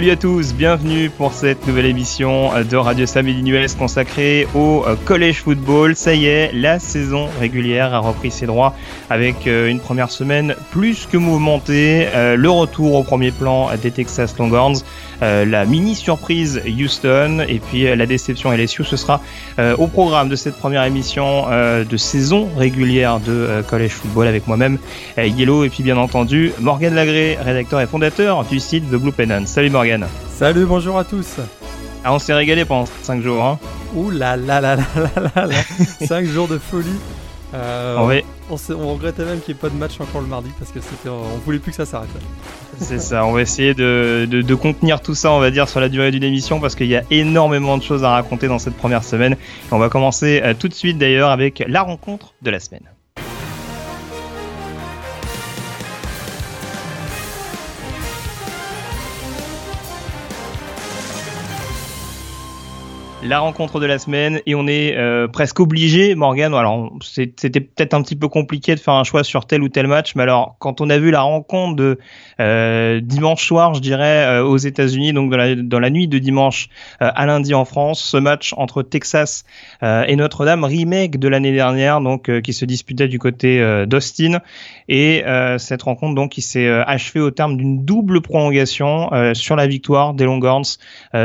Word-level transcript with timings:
Salut 0.00 0.12
à 0.12 0.16
tous, 0.16 0.54
bienvenue 0.54 1.10
pour 1.10 1.34
cette 1.34 1.66
nouvelle 1.66 1.84
émission 1.84 2.52
de 2.64 2.76
Radio 2.78 3.04
Samedi 3.04 3.50
US 3.50 3.74
consacrée 3.74 4.48
au 4.54 4.82
euh, 4.86 4.96
college 5.04 5.42
football. 5.42 5.94
Ça 5.94 6.14
y 6.14 6.24
est, 6.24 6.52
la 6.54 6.78
saison 6.78 7.28
régulière 7.38 7.92
a 7.92 7.98
repris 7.98 8.30
ses 8.30 8.46
droits 8.46 8.74
avec 9.10 9.46
euh, 9.46 9.68
une 9.68 9.78
première 9.78 10.10
semaine 10.10 10.54
plus 10.70 11.04
que 11.04 11.18
mouvementée, 11.18 12.08
euh, 12.14 12.34
le 12.34 12.48
retour 12.48 12.94
au 12.94 13.02
premier 13.02 13.30
plan 13.30 13.68
des 13.76 13.90
Texas 13.90 14.34
Longhorns, 14.38 14.78
la 15.20 15.66
mini 15.66 15.94
surprise 15.94 16.62
Houston 16.66 17.44
et 17.46 17.58
puis 17.58 17.94
la 17.94 18.06
déception 18.06 18.52
LSU. 18.52 18.84
Ce 18.84 18.96
sera 18.96 19.20
au 19.76 19.86
programme 19.86 20.30
de 20.30 20.34
cette 20.34 20.56
première 20.56 20.82
émission 20.84 21.44
de 21.50 21.96
saison 21.98 22.48
régulière 22.56 23.20
de 23.20 23.62
college 23.68 23.90
football 23.90 24.28
avec 24.28 24.46
moi-même 24.46 24.78
Yellow 25.18 25.64
et 25.64 25.68
puis 25.68 25.82
bien 25.82 25.98
entendu 25.98 26.52
Morgan 26.58 26.94
Lagré, 26.94 27.36
rédacteur 27.38 27.82
et 27.82 27.86
fondateur 27.86 28.46
du 28.46 28.60
site 28.60 28.90
The 28.90 28.94
Blue 28.94 29.12
Pennant. 29.12 29.44
Salut 29.44 29.68
Morgan. 29.68 29.89
Salut, 30.32 30.66
bonjour 30.66 30.98
à 30.98 31.04
tous. 31.04 31.36
Ah, 32.04 32.14
on 32.14 32.18
s'est 32.18 32.32
régalé 32.32 32.64
pendant 32.64 32.86
5 32.86 33.22
jours. 33.22 33.42
Hein. 33.42 33.58
Ouh 33.94 34.10
là 34.10 34.36
là 34.36 34.60
là 34.60 34.76
là 34.76 34.84
là 35.34 35.46
là 35.46 35.62
5 36.06 36.24
jours 36.26 36.46
de 36.46 36.58
folie. 36.58 36.88
Euh, 37.52 38.22
on, 38.48 38.56
on, 38.74 38.92
regrettait 38.94 39.24
même 39.24 39.40
qu'il 39.40 39.54
n'y 39.54 39.58
ait 39.58 39.60
pas 39.60 39.70
de 39.70 39.74
match 39.74 40.00
encore 40.00 40.20
le 40.20 40.28
mardi 40.28 40.50
parce 40.60 40.70
que 40.70 40.78
c'était, 40.80 41.08
on 41.08 41.38
voulait 41.44 41.58
plus 41.58 41.72
que 41.72 41.76
ça 41.76 41.86
s'arrête. 41.86 42.08
C'est 42.78 43.00
ça, 43.00 43.26
on 43.26 43.32
va 43.32 43.42
essayer 43.42 43.74
de, 43.74 44.28
de, 44.30 44.54
contenir 44.54 45.00
tout 45.00 45.16
ça, 45.16 45.32
on 45.32 45.40
va 45.40 45.50
dire, 45.50 45.68
sur 45.68 45.80
la 45.80 45.88
durée 45.88 46.12
d'une 46.12 46.22
émission 46.22 46.60
parce 46.60 46.76
qu'il 46.76 46.86
y 46.86 46.94
a 46.94 47.02
énormément 47.10 47.76
de 47.76 47.82
choses 47.82 48.04
à 48.04 48.10
raconter 48.10 48.46
dans 48.46 48.60
cette 48.60 48.76
première 48.76 49.02
semaine. 49.02 49.36
on 49.72 49.78
va 49.78 49.88
commencer 49.88 50.40
euh, 50.44 50.54
tout 50.56 50.68
de 50.68 50.74
suite 50.74 50.96
d'ailleurs 50.98 51.30
avec 51.30 51.64
la 51.66 51.82
rencontre 51.82 52.34
de 52.40 52.50
la 52.50 52.60
semaine. 52.60 52.84
La 63.22 63.40
rencontre 63.40 63.80
de 63.80 63.86
la 63.86 63.98
semaine 63.98 64.40
et 64.46 64.54
on 64.54 64.66
est 64.66 64.96
euh, 64.96 65.28
presque 65.28 65.60
obligé, 65.60 66.14
Morgan. 66.14 66.54
Alors 66.54 66.90
c'était 67.02 67.60
peut-être 67.60 67.92
un 67.92 68.02
petit 68.02 68.16
peu 68.16 68.28
compliqué 68.28 68.74
de 68.74 68.80
faire 68.80 68.94
un 68.94 69.04
choix 69.04 69.24
sur 69.24 69.46
tel 69.46 69.62
ou 69.62 69.68
tel 69.68 69.86
match, 69.86 70.14
mais 70.14 70.22
alors 70.22 70.56
quand 70.58 70.80
on 70.80 70.88
a 70.88 70.98
vu 70.98 71.10
la 71.10 71.20
rencontre 71.20 71.76
de 71.76 71.98
euh, 72.40 73.00
dimanche 73.02 73.46
soir, 73.46 73.74
je 73.74 73.80
dirais 73.80 74.24
euh, 74.24 74.44
aux 74.44 74.56
États-Unis, 74.56 75.12
donc 75.12 75.30
dans 75.30 75.36
la, 75.36 75.54
dans 75.54 75.80
la 75.80 75.90
nuit 75.90 76.08
de 76.08 76.18
dimanche 76.18 76.68
à 76.98 77.26
lundi 77.26 77.52
en 77.52 77.64
France, 77.64 78.02
ce 78.02 78.16
match 78.16 78.54
entre 78.56 78.82
Texas 78.82 79.44
et 79.82 80.16
Notre-Dame, 80.16 80.64
remake 80.64 81.18
de 81.18 81.28
l'année 81.28 81.52
dernière, 81.52 82.00
donc 82.00 82.30
qui 82.40 82.52
se 82.52 82.64
disputait 82.64 83.08
du 83.08 83.18
côté 83.18 83.84
d'Austin 83.86 84.40
et 84.88 85.24
cette 85.58 85.82
rencontre 85.82 86.14
donc 86.14 86.32
qui 86.32 86.42
s'est 86.42 86.68
achevée 86.68 87.20
au 87.20 87.30
terme 87.30 87.56
d'une 87.56 87.84
double 87.84 88.20
prolongation 88.20 89.10
sur 89.34 89.56
la 89.56 89.66
victoire 89.66 90.14
des 90.14 90.24
Longhorns, 90.24 90.78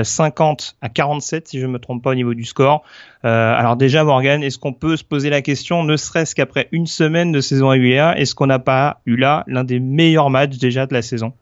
50 0.03 0.77
à 0.81 0.89
47 0.89 1.47
si 1.47 1.59
je 1.59 1.67
me 1.67 1.79
trompe 1.85 2.03
pas 2.03 2.11
au 2.11 2.15
niveau 2.15 2.33
du 2.33 2.43
score. 2.43 2.83
Euh, 3.23 3.53
alors 3.55 3.75
déjà, 3.75 4.03
Morgan, 4.03 4.43
est-ce 4.43 4.59
qu'on 4.59 4.73
peut 4.73 4.97
se 4.97 5.03
poser 5.03 5.29
la 5.29 5.41
question, 5.41 5.83
ne 5.83 5.97
serait-ce 5.97 6.35
qu'après 6.35 6.67
une 6.71 6.87
semaine 6.87 7.31
de 7.31 7.41
saison 7.41 7.69
régulière, 7.69 8.17
est-ce 8.17 8.35
qu'on 8.35 8.47
n'a 8.47 8.59
pas 8.59 9.01
eu 9.05 9.15
là 9.15 9.43
l'un 9.47 9.63
des 9.63 9.79
meilleurs 9.79 10.29
matchs 10.29 10.57
déjà 10.57 10.85
de 10.85 10.93
la 10.93 11.01
saison? 11.01 11.33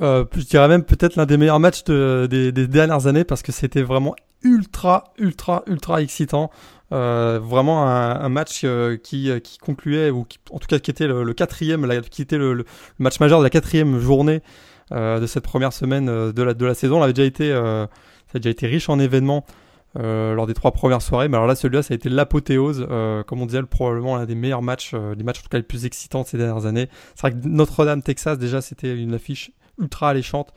Euh, 0.00 0.24
Je 0.34 0.44
dirais 0.44 0.68
même 0.68 0.84
peut-être 0.84 1.16
l'un 1.16 1.26
des 1.26 1.36
meilleurs 1.36 1.60
matchs 1.60 1.84
des, 1.84 2.52
dernières 2.52 3.06
années 3.06 3.24
parce 3.24 3.42
que 3.42 3.52
c'était 3.52 3.82
vraiment 3.82 4.14
ultra, 4.42 5.12
ultra, 5.18 5.62
ultra 5.66 6.00
excitant. 6.00 6.50
Euh, 6.92 7.38
vraiment 7.40 7.86
un, 7.86 8.28
match 8.28 8.66
qui, 9.04 9.30
concluait 9.60 10.10
ou 10.10 10.26
en 10.50 10.58
tout 10.58 10.66
cas 10.66 10.80
qui 10.80 10.90
était 10.90 11.06
le, 11.06 11.32
quatrième, 11.34 11.86
qui 12.10 12.22
était 12.22 12.38
le, 12.38 12.64
match 12.98 13.20
majeur 13.20 13.38
de 13.38 13.44
la 13.44 13.50
quatrième 13.50 13.98
journée 14.00 14.40
de 14.90 15.26
cette 15.26 15.44
première 15.44 15.72
semaine 15.72 16.06
de 16.32 16.42
la 16.42 16.54
de 16.54 16.66
la 16.66 16.74
saison. 16.74 16.98
On 16.98 17.02
avait 17.02 17.12
déjà 17.12 17.28
été 17.28 17.52
ça 18.30 18.36
a 18.36 18.38
déjà 18.38 18.50
été 18.50 18.66
riche 18.66 18.88
en 18.88 18.98
événements 18.98 19.44
euh, 19.98 20.34
lors 20.34 20.46
des 20.46 20.54
trois 20.54 20.70
premières 20.70 21.02
soirées. 21.02 21.28
Mais 21.28 21.36
alors 21.36 21.48
là, 21.48 21.56
celui-là, 21.56 21.82
ça 21.82 21.94
a 21.94 21.96
été 21.96 22.08
l'apothéose. 22.08 22.86
Euh, 22.88 23.24
comme 23.24 23.42
on 23.42 23.46
disait, 23.46 23.62
probablement 23.64 24.16
l'un 24.16 24.24
des 24.24 24.36
meilleurs 24.36 24.62
matchs, 24.62 24.92
euh, 24.94 25.16
les 25.16 25.24
matchs 25.24 25.40
en 25.40 25.42
tout 25.42 25.48
cas 25.48 25.58
les 25.58 25.64
plus 25.64 25.84
excitants 25.84 26.22
de 26.22 26.28
ces 26.28 26.38
dernières 26.38 26.64
années. 26.66 26.88
C'est 27.16 27.22
vrai 27.22 27.32
que 27.32 27.48
Notre-Dame, 27.48 28.02
Texas, 28.02 28.38
déjà, 28.38 28.60
c'était 28.60 28.96
une 28.96 29.14
affiche 29.14 29.50
ultra 29.78 30.10
alléchante. 30.10 30.54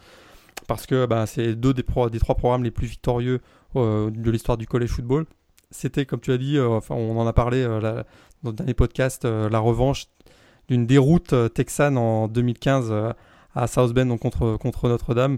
Parce 0.67 0.85
que 0.85 1.07
bah, 1.07 1.25
c'est 1.25 1.55
deux 1.55 1.73
des, 1.73 1.83
trois 1.83 2.35
programmes 2.35 2.63
les 2.63 2.71
plus 2.71 2.87
victorieux 2.87 3.41
de 3.75 4.31
l'histoire 4.31 4.57
du 4.57 4.67
college 4.67 4.91
football. 4.91 5.25
C'était, 5.71 6.05
comme 6.05 6.21
tu 6.21 6.31
as 6.31 6.37
dit, 6.37 6.59
enfin, 6.59 6.93
on 6.95 7.17
en 7.17 7.25
a 7.25 7.33
parlé 7.33 7.65
dans 7.65 8.03
le 8.51 8.53
dernier 8.53 8.75
podcast, 8.75 9.25
la 9.25 9.59
revanche 9.59 10.05
d'une 10.69 10.85
déroute 10.85 11.33
texane 11.53 11.97
en 11.97 12.27
2015 12.29 12.93
à 13.55 13.67
South 13.67 13.93
Bend 13.93 14.15
contre, 14.17 14.57
contre 14.57 14.87
Notre-Dame. 14.87 15.37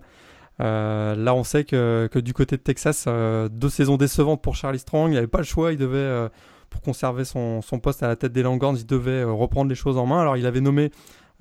Euh, 0.61 1.15
là, 1.15 1.35
on 1.35 1.43
sait 1.43 1.63
que, 1.63 2.09
du 2.19 2.33
côté 2.33 2.57
de 2.57 2.61
Texas, 2.61 3.05
euh, 3.07 3.49
deux 3.49 3.69
saisons 3.69 3.97
décevantes 3.97 4.41
pour 4.41 4.55
Charlie 4.55 4.79
Strong. 4.79 5.11
Il 5.11 5.15
n'avait 5.15 5.27
pas 5.27 5.39
le 5.39 5.43
choix. 5.43 5.73
Il 5.73 5.77
devait, 5.77 5.97
euh, 5.97 6.29
pour 6.69 6.81
conserver 6.81 7.25
son, 7.25 7.61
poste 7.81 8.03
à 8.03 8.07
la 8.07 8.15
tête 8.15 8.31
des 8.31 8.43
Longhorns, 8.43 8.77
il 8.77 8.85
devait 8.85 9.23
reprendre 9.23 9.69
les 9.69 9.75
choses 9.75 9.97
en 9.97 10.05
main. 10.05 10.21
Alors, 10.21 10.37
il 10.37 10.45
avait 10.45 10.61
nommé 10.61 10.91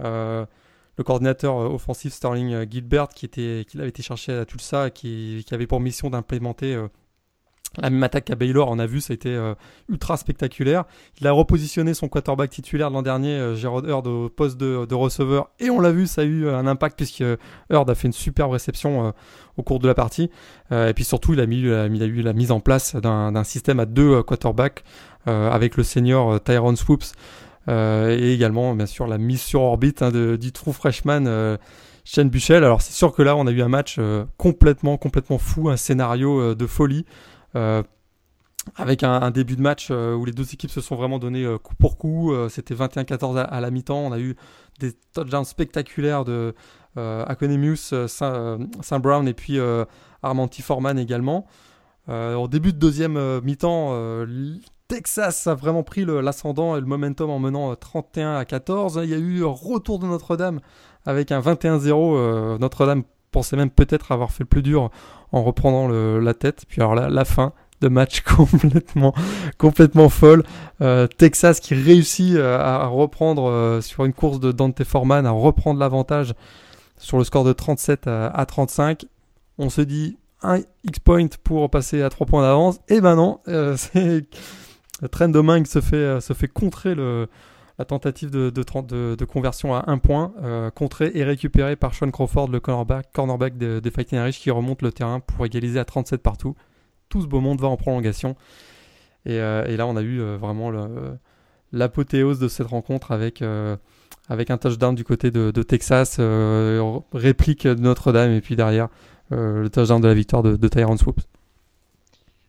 le 0.01 1.03
coordinateur 1.05 1.57
offensif 1.57 2.13
Sterling 2.13 2.71
Gilbert, 2.71 3.09
qui 3.09 3.27
avait 3.75 3.89
été 3.89 4.03
cherché 4.03 4.33
à 4.33 4.45
Tulsa, 4.45 4.91
qui, 4.91 5.45
qui 5.47 5.55
avait 5.55 5.67
pour 5.67 5.81
mission 5.81 6.11
d'implémenter 6.11 6.77
la 7.81 7.91
même 7.91 8.03
attaque 8.03 8.27
qu'à 8.27 8.37
Baylor, 8.37 8.69
on 8.71 8.79
a 8.79 8.87
vu, 8.87 9.01
ça 9.01 9.13
a 9.13 9.15
été 9.15 9.31
euh, 9.31 9.55
ultra 9.89 10.17
spectaculaire. 10.17 10.85
Il 11.21 11.27
a 11.27 11.33
repositionné 11.33 11.95
son 11.95 12.09
quarterback 12.09 12.51
titulaire 12.51 12.91
l'an 12.91 13.03
dernier, 13.03 13.31
euh, 13.31 13.57
Gerard 13.57 13.85
Hurd, 13.85 14.07
au 14.07 14.29
poste 14.29 14.59
de, 14.59 14.95
receveur. 14.95 15.51
Et 15.59 15.71
on 15.71 15.81
l'a 15.81 15.91
vu, 15.91 16.07
ça 16.07 16.23
a 16.23 16.25
eu 16.25 16.49
un 16.49 16.67
impact 16.67 16.97
puisque 16.97 17.25
Hurd 17.71 17.91
a 17.91 17.95
fait 17.95 18.07
une 18.07 18.13
superbe 18.13 18.53
réception 18.53 19.07
euh, 19.07 19.11
au 19.57 19.63
cours 19.63 19.81
de 19.81 19.89
la 19.89 19.95
partie. 19.95 20.31
et 20.73 20.93
puis 20.95 21.05
surtout, 21.05 21.33
il 21.33 21.41
a, 21.41 21.47
mis, 21.47 21.61
il 21.61 21.73
a, 21.73 22.07
eu 22.07 22.23
la 22.23 22.33
mise 22.33 22.51
en 22.51 22.59
place 22.59 22.97
d'un 22.97 23.45
système 23.45 23.79
à 23.79 23.87
deux 23.87 24.21
quarterbacks 24.25 24.83
avec 25.27 25.77
le 25.77 25.85
senior 25.85 26.43
Tyrone 26.43 26.75
Swoops. 26.75 27.13
et 27.69 28.33
également, 28.33 28.75
bien 28.75 28.87
sûr, 28.87 29.07
la 29.07 29.17
mise 29.17 29.41
sur 29.41 29.63
orbite 29.63 30.03
hein, 30.03 30.11
de, 30.11 30.35
du 30.35 30.51
true 30.51 30.73
freshman 30.73 31.57
Shane 32.05 32.31
Buchel. 32.31 32.65
Alors 32.65 32.83
c'est 32.83 32.95
sûr 32.95 33.13
que 33.13 33.23
là, 33.23 33.37
on 33.37 33.47
a 33.47 33.53
eu 33.53 33.63
un 33.63 33.69
match 33.69 34.01
complètement, 34.39 34.97
complètement 34.97 35.39
fou, 35.39 35.69
un 35.69 35.77
scénario 35.77 36.57
de 36.57 36.67
folie. 36.67 37.05
Euh, 37.57 37.83
avec 38.77 39.03
un, 39.03 39.31
début 39.31 39.57
de 39.57 39.61
match 39.61 39.89
euh, 39.91 40.15
où 40.15 40.25
les 40.25 40.33
deux 40.33 40.55
équipes 40.55 40.71
se 40.71 40.81
sont 40.81 40.97
vraiment 40.97 41.19
donné 41.19 41.45
euh, 41.45 41.59
coup 41.59 41.75
pour 41.75 41.99
coup. 41.99 42.33
C'était 42.49 42.75
21-14 42.75 43.37
à, 43.37 43.61
la 43.61 43.71
mi-temps. 43.71 43.99
On 43.99 44.13
a 44.13 44.19
eu 44.19 44.37
des 44.81 44.95
touchdowns 45.13 45.45
spectaculaires 45.45 46.25
de 46.25 46.55
Akonemius, 46.97 47.95
Saint, 48.07 48.59
Brown 49.01 49.29
et 49.29 49.35
puis 49.35 49.59
Armanti 50.23 50.63
Foreman 50.63 50.99
également. 50.99 51.47
au 52.09 52.49
début 52.49 52.73
de 52.73 52.79
deuxième 52.79 53.41
mi-temps, 53.41 54.25
Texas 54.89 55.47
a 55.47 55.55
vraiment 55.55 55.83
pris 55.83 56.07
l'ascendant 56.07 56.77
et 56.77 56.81
le 56.81 56.87
momentum 56.87 57.29
en 57.31 57.39
menant 57.39 57.75
31 57.77 58.37
à 58.37 58.45
14. 58.47 59.01
Il 59.03 59.11
y 59.11 59.15
a 59.15 59.19
eu 59.19 59.43
retour 59.45 59.99
de 59.99 60.07
Notre-Dame 60.07 60.61
avec 61.05 61.33
un 61.33 61.41
21-0. 61.41 62.59
Notre-Dame 62.59 63.03
pensait 63.35 63.57
même 63.57 63.71
peut-être 63.71 64.13
avoir 64.13 64.31
fait 64.31 64.45
le 64.45 64.49
plus 64.49 64.63
dur 64.63 64.91
en 65.33 65.43
reprenant 65.43 65.89
la 65.89 66.35
tête. 66.35 66.65
Puis 66.69 66.81
alors 66.81 66.95
la 66.95 67.25
fin 67.25 67.53
de 67.81 67.89
match 67.89 68.21
complètement, 68.37 69.15
complètement 69.59 70.09
folle. 70.09 70.43
Euh, 70.81 71.07
Texas 71.07 71.61
qui 71.61 71.75
réussit 71.75 72.35
euh, 72.37 72.59
à, 72.59 72.87
reprendre 72.87 73.51
euh, 73.51 73.81
sur 73.81 74.05
une 74.05 74.13
course 74.13 74.41
de 74.41 74.53
Dante 74.53 74.83
Foreman, 74.85 75.27
à 75.27 75.31
reprendre 75.31 75.79
l'avantage 75.79 76.35
sur 76.99 77.19
le 77.19 77.25
score 77.25 77.45
de 77.45 77.53
37 77.53 78.07
à, 78.07 78.47
35. 78.47 79.05
On 79.59 79.69
se 79.69 79.83
dit 79.83 80.17
un 80.43 80.61
X-point 80.85 81.29
pour 81.43 81.71
passer 81.71 82.03
à 82.03 82.11
3 82.11 82.27
points 82.27 82.43
d'avance. 82.43 82.79
Et 82.89 83.01
ben 83.01 83.17
non, 83.17 83.41
c'est 83.77 84.25
Trent 85.11 85.29
Domingue 85.29 85.67
se 85.67 85.81
fait, 85.81 86.21
se 86.21 86.33
fait 86.33 86.49
contrer 86.49 86.95
le, 86.95 87.29
la 87.79 87.85
tentative 87.85 88.31
de, 88.31 89.25
conversion 89.25 89.75
à 89.75 89.85
un 89.89 89.99
point, 89.99 90.33
euh, 90.43 90.71
contrée 90.71 91.11
et 91.15 91.25
récupérée 91.25 91.77
par 91.77 91.95
Sean 91.95 92.11
Crawford, 92.11 92.49
le 92.49 92.61
cornerback, 92.61 93.59
des 93.59 93.81
de 93.81 93.91
Fighting 93.91 94.19
Irish, 94.19 94.39
qui 94.39 94.51
remonte 94.51 94.83
le 94.83 94.93
terrain 94.93 95.21
pour 95.21 95.45
égaliser 95.45 95.79
à 95.79 95.85
37 95.85 96.23
partout. 96.23 96.55
Tout 97.09 97.23
ce 97.23 97.27
beau 97.27 97.41
monde 97.41 97.61
va 97.61 97.69
en 97.69 97.77
prolongation. 97.77 98.37
Et, 99.27 99.41
euh, 99.41 99.77
là, 99.77 99.87
on 99.87 99.97
a 99.97 100.03
eu 100.03 100.21
euh, 100.21 100.37
vraiment 100.37 100.71
l'apothéose 101.73 102.39
de 102.39 102.47
cette 102.49 102.69
rencontre 102.69 103.11
avec, 103.11 103.43
un 103.43 103.79
touchdown 104.57 104.95
du 104.95 105.05
côté 105.05 105.33
de, 105.33 105.51
Texas, 105.63 106.21
réplique 107.13 107.67
de 107.67 107.81
Notre-Dame, 107.81 108.31
et 108.31 108.41
puis 108.41 108.55
derrière, 108.55 108.89
le 109.31 109.69
touchdown 109.69 110.01
de 110.01 110.07
la 110.07 110.15
victoire 110.15 110.45
de, 110.45 110.57
de 110.57 110.69
Tyrone 110.69 110.99
Swoops. 110.99 111.27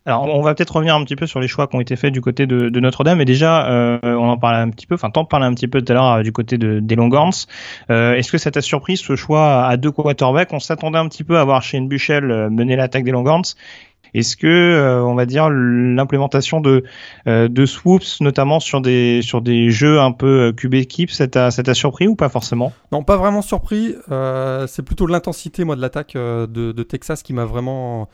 Alors, 0.06 0.22
on 0.32 0.40
va 0.40 0.54
peut-être 0.54 0.70
revenir 0.70 0.94
un 0.94 1.02
petit 1.02 1.16
peu 1.16 1.26
sur 1.26 1.40
les 1.40 1.48
choix 1.48 1.66
qui 1.66 1.74
ont 1.74 1.80
été 1.80 1.96
faits 1.96 2.12
du 2.12 2.20
côté 2.20 2.46
de, 2.46 2.80
Notre-Dame. 2.80 3.20
Et 3.20 3.24
déjà, 3.24 3.68
euh, 3.68 3.98
on 4.02 4.28
en 4.28 4.38
parlait 4.38 4.58
un 4.58 4.70
petit 4.70 4.86
peu, 4.86 4.94
enfin, 4.94 5.10
t'en 5.10 5.24
parlais 5.24 5.46
un 5.46 5.54
petit 5.54 5.66
peu 5.66 5.82
tout 5.82 5.92
à 5.92 5.94
l'heure 5.94 6.12
euh, 6.12 6.22
du 6.22 6.30
côté 6.30 6.58
de, 6.58 6.78
des 6.78 6.94
Longhorns. 6.94 7.46
Euh, 7.90 8.14
Est-ce 8.14 8.30
que 8.30 8.38
ça 8.38 8.52
t'a 8.52 8.62
surpris 8.62 8.96
ce 8.96 9.16
choix 9.16 9.64
à 9.64 9.76
deux 9.76 9.90
quarterbacks? 9.90 10.52
On 10.52 10.60
s'attendait 10.60 10.98
un 10.98 11.08
petit 11.08 11.24
peu 11.24 11.38
à 11.38 11.44
voir 11.44 11.62
Shane 11.62 11.88
Buchel 11.88 12.50
mener 12.50 12.76
l'attaque 12.76 13.02
des 13.02 13.10
Longhorns. 13.10 13.56
Est-ce 14.14 14.36
que, 14.36 14.46
euh, 14.46 15.02
on 15.02 15.14
va 15.14 15.26
dire, 15.26 15.50
l'implémentation 15.50 16.60
de, 16.60 16.84
euh, 17.26 17.48
de 17.48 17.66
swoops, 17.66 18.20
notamment 18.20 18.60
sur 18.60 18.80
des, 18.80 19.20
sur 19.22 19.42
des 19.42 19.70
jeux 19.70 20.00
un 20.00 20.12
peu 20.12 20.52
cube 20.56 20.74
équipe, 20.74 21.10
ça 21.10 21.26
t'a 21.26 21.74
surpris 21.74 22.06
ou 22.06 22.14
pas 22.14 22.28
forcément? 22.28 22.72
Non, 22.92 23.02
pas 23.02 23.16
vraiment 23.16 23.42
surpris. 23.42 23.94
c'est 24.68 24.84
plutôt 24.84 25.06
l'intensité, 25.06 25.64
moi, 25.64 25.74
de 25.74 25.80
l'attaque 25.80 26.14
de, 26.14 26.46
de, 26.46 26.82
Texas 26.84 27.22
qui 27.22 27.32
m'a 27.32 27.44
vraiment 27.44 28.08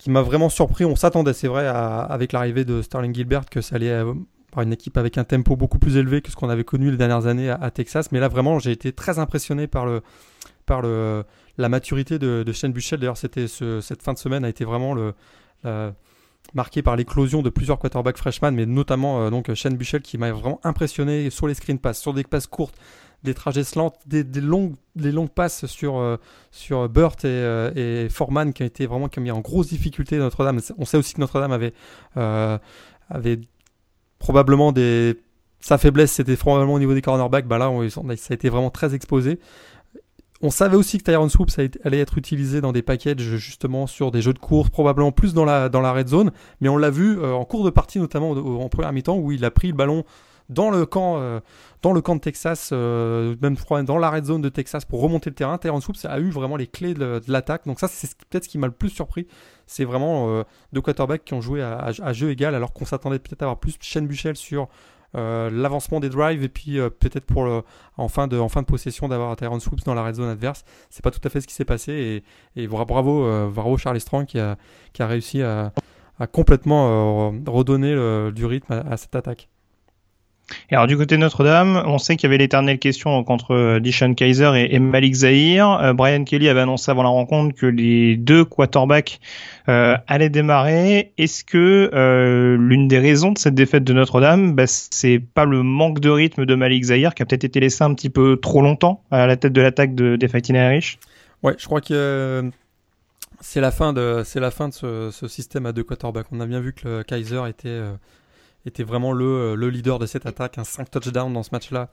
qui 0.00 0.10
m'a 0.10 0.22
vraiment 0.22 0.48
surpris. 0.48 0.84
On 0.84 0.96
s'attendait, 0.96 1.32
c'est 1.32 1.46
vrai, 1.46 1.66
avec 1.68 2.32
l'arrivée 2.32 2.64
de 2.64 2.82
Sterling 2.82 3.14
Gilbert, 3.14 3.44
que 3.46 3.60
ça 3.60 3.76
allait 3.76 4.02
par 4.50 4.64
une 4.64 4.72
équipe 4.72 4.96
avec 4.96 5.16
un 5.18 5.24
tempo 5.24 5.54
beaucoup 5.54 5.78
plus 5.78 5.96
élevé 5.96 6.22
que 6.22 6.30
ce 6.32 6.36
qu'on 6.36 6.48
avait 6.48 6.64
connu 6.64 6.90
les 6.90 6.96
dernières 6.96 7.26
années 7.26 7.50
à, 7.50 7.70
Texas. 7.70 8.10
Mais 8.10 8.18
là, 8.18 8.28
vraiment, 8.28 8.58
j'ai 8.58 8.72
été 8.72 8.92
très 8.92 9.18
impressionné 9.18 9.68
par 9.68 9.86
le, 9.86 10.02
par 10.66 10.82
le, 10.82 11.24
la 11.58 11.68
maturité 11.68 12.18
de, 12.18 12.42
de 12.44 12.52
Shane 12.52 12.72
Buchel. 12.72 12.98
D'ailleurs, 12.98 13.18
cette 13.18 14.02
fin 14.02 14.12
de 14.12 14.18
semaine 14.18 14.44
a 14.44 14.48
été 14.48 14.64
vraiment 14.64 14.96
marquée 16.54 16.82
par 16.82 16.96
l'éclosion 16.96 17.42
de 17.42 17.50
plusieurs 17.50 17.78
quarterbacks 17.78 18.18
freshman, 18.18 18.52
mais 18.52 18.66
notamment 18.66 19.22
euh, 19.22 19.30
donc 19.30 19.52
Shane 19.54 19.76
Buchel 19.76 20.02
qui 20.02 20.18
m'a 20.18 20.32
vraiment 20.32 20.60
impressionné 20.64 21.30
sur 21.30 21.46
les 21.46 21.54
screen 21.54 21.78
passes, 21.78 22.00
sur 22.00 22.14
des 22.14 22.24
passes 22.24 22.46
courtes, 22.46 22.74
des 23.22 23.34
trajets 23.34 23.64
slants, 23.64 23.92
des, 24.06 24.24
longues, 24.40 24.74
longues 24.96 25.30
passes 25.30 25.66
sur, 25.66 25.98
euh, 25.98 26.16
sur 26.50 26.88
Burt 26.88 27.24
et, 27.24 27.28
euh, 27.28 28.08
Foreman 28.08 28.52
qui 28.52 28.62
ont 28.62 28.66
été 28.66 28.86
vraiment 28.86 29.08
qui 29.08 29.20
mis 29.20 29.30
en 29.30 29.40
grosse 29.40 29.68
difficulté 29.68 30.18
Notre-Dame. 30.18 30.60
On 30.78 30.84
sait 30.84 30.96
aussi 30.96 31.14
que 31.14 31.20
Notre-Dame 31.20 31.52
avait, 31.52 31.72
avait 32.14 33.40
probablement 34.18 34.72
des. 34.72 35.16
Sa 35.62 35.76
faiblesse, 35.76 36.12
c'était 36.12 36.36
probablement 36.36 36.74
au 36.74 36.78
niveau 36.78 36.94
des 36.94 37.02
cornerbacks. 37.02 37.46
Bah 37.46 37.58
là, 37.58 37.70
ça 37.90 38.00
a 38.30 38.34
été 38.34 38.48
vraiment 38.48 38.70
très 38.70 38.94
exposé. 38.94 39.38
On 40.42 40.50
savait 40.50 40.76
aussi 40.76 40.96
que 40.96 41.02
Tyron 41.02 41.28
Swoops 41.28 41.58
allait 41.84 41.98
être 41.98 42.16
utilisé 42.16 42.62
dans 42.62 42.72
des 42.72 42.80
packages 42.80 43.18
justement 43.18 43.86
sur 43.86 44.10
des 44.10 44.22
jeux 44.22 44.32
de 44.32 44.38
course, 44.38 44.70
probablement 44.70 45.12
plus 45.12 45.34
dans 45.34 45.44
la, 45.44 45.68
dans 45.68 45.82
la 45.82 45.92
red 45.92 46.08
zone, 46.08 46.32
mais 46.62 46.70
on 46.70 46.78
l'a 46.78 46.88
vu 46.88 47.18
euh, 47.18 47.32
en 47.34 47.44
cours 47.44 47.62
de 47.62 47.68
partie 47.68 47.98
notamment 47.98 48.30
en 48.30 48.68
première 48.70 48.92
mi-temps 48.94 49.18
où 49.18 49.32
il 49.32 49.44
a 49.44 49.50
pris 49.50 49.68
le 49.68 49.74
ballon 49.74 50.04
dans 50.50 50.70
le 50.70 50.84
camp, 50.84 51.16
euh, 51.18 51.40
dans 51.80 51.92
le 51.92 52.02
camp 52.02 52.16
de 52.16 52.20
Texas, 52.20 52.70
euh, 52.72 53.34
même 53.40 53.56
dans 53.86 53.98
la 53.98 54.10
red 54.10 54.26
zone 54.26 54.42
de 54.42 54.50
Texas 54.50 54.84
pour 54.84 55.00
remonter 55.00 55.30
le 55.30 55.34
terrain. 55.34 55.56
Tyron 55.56 55.80
Swoops 55.80 56.04
a 56.04 56.18
eu 56.20 56.30
vraiment 56.30 56.56
les 56.56 56.66
clés 56.66 56.92
de, 56.92 57.22
l'attaque, 57.28 57.64
donc 57.66 57.80
ça 57.80 57.88
c'est 57.88 58.14
peut-être 58.28 58.44
ce 58.44 58.48
qui 58.48 58.58
m'a 58.58 58.66
le 58.66 58.72
plus 58.72 58.90
surpris. 58.90 59.26
C'est 59.66 59.84
vraiment 59.84 60.44
deux 60.72 60.80
quarterbacks 60.80 61.24
qui 61.24 61.32
ont 61.32 61.40
joué 61.40 61.62
à, 61.62 62.12
jeu 62.12 62.30
égal 62.30 62.54
alors 62.54 62.72
qu'on 62.72 62.84
s'attendait 62.84 63.20
peut-être 63.20 63.42
à 63.42 63.44
avoir 63.46 63.60
plus 63.60 63.76
Shane 63.80 64.06
Buchel 64.06 64.36
sur 64.36 64.68
euh, 65.16 65.50
l'avancement 65.50 65.98
des 65.98 66.08
drives 66.08 66.44
et 66.44 66.48
puis 66.48 66.78
euh, 66.78 66.88
peut-être 66.88 67.24
pour 67.24 67.44
le, 67.44 67.62
en, 67.96 68.06
fin 68.06 68.28
de, 68.28 68.38
en 68.38 68.48
fin 68.48 68.62
de 68.62 68.66
possession 68.66 69.08
d'avoir 69.08 69.34
Tyrone 69.34 69.58
Swoops 69.58 69.82
dans 69.84 69.94
la 69.94 70.04
red 70.04 70.14
zone 70.14 70.28
adverse. 70.28 70.64
C'est 70.88 71.02
pas 71.02 71.10
tout 71.10 71.20
à 71.24 71.28
fait 71.30 71.40
ce 71.40 71.48
qui 71.48 71.54
s'est 71.54 71.64
passé 71.64 72.22
et, 72.54 72.66
bravo, 72.68 73.24
euh, 73.24 73.48
bravo 73.48 73.76
Charlie 73.76 74.00
Strong 74.00 74.26
qui 74.26 74.38
a, 74.38 74.56
qui 74.92 75.02
a 75.02 75.08
réussi 75.08 75.42
à, 75.42 75.72
à 76.20 76.26
complètement 76.28 77.30
redonner 77.46 78.30
du 78.32 78.46
rythme 78.46 78.72
à 78.72 78.96
cette 78.96 79.16
attaque. 79.16 79.49
Et 80.70 80.74
alors 80.74 80.86
du 80.86 80.96
côté 80.96 81.16
de 81.16 81.20
Notre-Dame, 81.20 81.82
on 81.86 81.98
sait 81.98 82.16
qu'il 82.16 82.28
y 82.28 82.30
avait 82.30 82.38
l'éternelle 82.38 82.78
question 82.78 83.10
entre 83.28 83.54
euh, 83.54 83.80
Dishon 83.80 84.14
Kaiser 84.14 84.50
et, 84.54 84.78
Malik 84.78 85.14
Zahir. 85.14 85.70
Euh, 85.70 85.92
Brian 85.92 86.24
Kelly 86.24 86.48
avait 86.48 86.60
annoncé 86.60 86.90
avant 86.90 87.02
la 87.02 87.08
rencontre 87.08 87.54
que 87.54 87.66
les 87.66 88.16
deux 88.16 88.44
quarterbacks 88.44 89.20
euh, 89.68 89.96
allaient 90.06 90.28
démarrer. 90.28 91.12
Est-ce 91.18 91.44
que 91.44 91.90
l'une 92.58 92.88
des 92.88 92.98
raisons 92.98 93.32
de 93.32 93.38
cette 93.38 93.54
défaite 93.54 93.84
de 93.84 93.92
Notre-Dame, 93.92 94.54
bah, 94.54 94.66
c'est 94.66 95.18
pas 95.18 95.44
le 95.44 95.62
manque 95.62 96.00
de 96.00 96.10
rythme 96.10 96.46
de 96.46 96.54
Malik 96.54 96.84
Zahir 96.84 97.14
qui 97.14 97.22
a 97.22 97.26
peut-être 97.26 97.44
été 97.44 97.60
laissé 97.60 97.84
un 97.84 97.94
petit 97.94 98.10
peu 98.10 98.38
trop 98.40 98.62
longtemps 98.62 99.02
à 99.10 99.26
la 99.26 99.36
tête 99.36 99.52
de 99.52 99.60
l'attaque 99.60 99.94
de, 99.94 100.16
des 100.16 100.28
Fighting 100.28 100.56
Irish? 100.56 100.98
Ouais, 101.42 101.54
je 101.58 101.64
crois 101.64 101.80
que 101.80 102.50
c'est 103.40 103.60
la 103.60 103.70
fin 103.70 103.92
de 103.92 104.22
la 104.34 104.50
fin 104.50 104.68
de 104.68 104.74
ce, 104.74 105.28
système 105.28 105.66
à 105.66 105.72
deux 105.72 105.84
quarterbacks. 105.84 106.26
On 106.32 106.40
a 106.40 106.46
bien 106.46 106.60
vu 106.60 106.72
que 106.72 107.02
Kaiser 107.02 107.42
était 107.48 107.80
était 108.66 108.82
vraiment 108.82 109.12
le, 109.12 109.54
le 109.54 109.70
leader 109.70 109.98
de 109.98 110.06
cette 110.06 110.26
attaque. 110.26 110.58
Un 110.58 110.64
5 110.64 110.90
touchdowns 110.90 111.32
dans 111.32 111.42
ce 111.42 111.50
match-là. 111.52 111.90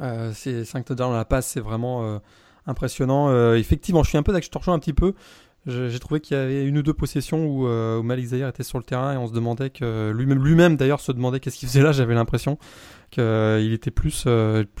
Euh, 0.00 0.32
5 0.32 0.84
touchdowns 0.84 1.12
à 1.12 1.16
la 1.16 1.24
passe, 1.24 1.46
c'est 1.46 1.60
vraiment 1.60 2.04
euh, 2.04 2.18
impressionnant. 2.66 3.28
Euh, 3.28 3.54
effectivement, 3.56 4.02
je 4.02 4.08
suis 4.10 4.18
un 4.18 4.22
peu 4.22 4.32
je 4.40 4.48
te 4.48 4.70
un 4.70 4.78
petit 4.78 4.92
peu. 4.92 5.14
J'ai 5.66 5.98
trouvé 5.98 6.20
qu'il 6.20 6.36
y 6.36 6.40
avait 6.40 6.66
une 6.66 6.76
ou 6.76 6.82
deux 6.82 6.92
possessions 6.92 7.46
où, 7.46 7.66
euh, 7.66 7.98
où 7.98 8.02
Malik 8.02 8.26
Zahir 8.26 8.48
était 8.48 8.62
sur 8.62 8.76
le 8.76 8.84
terrain 8.84 9.14
et 9.14 9.16
on 9.16 9.26
se 9.26 9.32
demandait 9.32 9.70
que 9.70 10.12
lui-même, 10.14 10.44
lui-même 10.44 10.76
d'ailleurs, 10.76 11.00
se 11.00 11.10
demandait 11.10 11.40
qu'est-ce 11.40 11.56
qu'il 11.56 11.68
faisait 11.68 11.82
là. 11.82 11.92
J'avais 11.92 12.14
l'impression 12.14 12.58
qu'il 13.10 13.72
était 13.72 13.90
plus, 13.90 14.26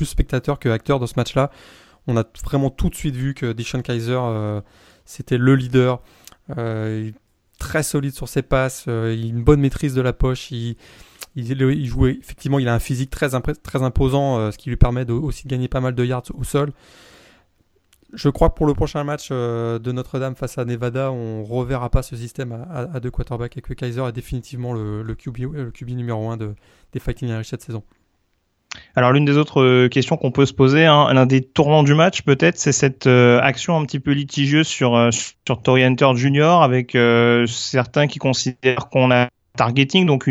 spectateur 0.02 0.58
que 0.58 0.68
acteur 0.68 1.00
dans 1.00 1.06
ce 1.06 1.14
match-là. 1.16 1.50
On 2.06 2.18
a 2.18 2.24
vraiment 2.44 2.68
tout 2.68 2.90
de 2.90 2.94
suite 2.94 3.16
vu 3.16 3.32
que 3.32 3.52
Dishon 3.52 3.80
Kaiser 3.80 4.20
c'était 5.04 5.38
le 5.38 5.54
leader. 5.54 6.00
Euh, 6.56 7.10
très 7.64 7.82
solide 7.82 8.14
sur 8.14 8.28
ses 8.28 8.42
passes, 8.42 8.84
euh, 8.88 9.14
il 9.16 9.24
a 9.24 9.28
une 9.30 9.42
bonne 9.42 9.60
maîtrise 9.60 9.94
de 9.94 10.02
la 10.02 10.12
poche, 10.12 10.50
il, 10.50 10.76
il, 11.34 11.86
joue 11.86 12.06
effectivement, 12.08 12.58
il 12.58 12.68
a 12.68 12.74
un 12.74 12.78
physique 12.78 13.08
très, 13.08 13.30
très 13.62 13.82
imposant, 13.82 14.38
euh, 14.38 14.50
ce 14.50 14.58
qui 14.58 14.68
lui 14.68 14.76
permet 14.76 15.10
aussi 15.10 15.44
de 15.44 15.48
gagner 15.48 15.66
pas 15.66 15.80
mal 15.80 15.94
de 15.94 16.04
yards 16.04 16.24
au 16.34 16.44
sol. 16.44 16.72
Je 18.12 18.28
crois 18.28 18.50
que 18.50 18.54
pour 18.54 18.66
le 18.66 18.74
prochain 18.74 19.02
match 19.02 19.28
euh, 19.32 19.78
de 19.78 19.92
Notre-Dame 19.92 20.36
face 20.36 20.58
à 20.58 20.66
Nevada, 20.66 21.10
on 21.10 21.42
reverra 21.42 21.88
pas 21.88 22.02
ce 22.02 22.16
système 22.16 22.52
à, 22.70 23.00
deux 23.00 23.10
quarterbacks 23.10 23.56
et 23.56 23.62
que 23.62 23.72
Kaiser 23.72 24.04
est 24.06 24.12
définitivement 24.12 24.74
le, 24.74 25.02
le, 25.02 25.14
QB, 25.14 25.54
le 25.54 25.70
QB 25.70 25.88
numéro 25.90 26.28
1 26.28 26.36
de, 26.36 26.54
des 26.92 27.00
Fighting 27.00 27.30
Irish 27.30 27.48
cette 27.48 27.62
saison. 27.62 27.82
Alors 28.96 29.12
l'une 29.12 29.24
des 29.24 29.36
autres 29.36 29.60
euh, 29.60 29.88
questions 29.88 30.16
qu'on 30.16 30.30
peut 30.30 30.46
se 30.46 30.52
poser, 30.52 30.86
hein, 30.86 31.12
l'un 31.12 31.26
des 31.26 31.42
tournants 31.42 31.82
du 31.82 31.94
match 31.94 32.22
peut-être, 32.22 32.58
c'est 32.58 32.72
cette 32.72 33.06
euh, 33.06 33.40
action 33.40 33.76
un 33.76 33.84
petit 33.84 34.00
peu 34.00 34.12
litigieuse 34.12 34.66
sur 34.66 34.96
euh, 34.96 35.10
sur 35.46 35.62
Tory 35.62 35.84
Hunter 35.84 36.10
Jr. 36.14 36.60
avec 36.62 36.96
certains 37.46 38.06
qui 38.06 38.18
considèrent 38.18 38.88
qu'on 38.90 39.10
a 39.10 39.28
targeting, 39.56 40.04
donc 40.04 40.26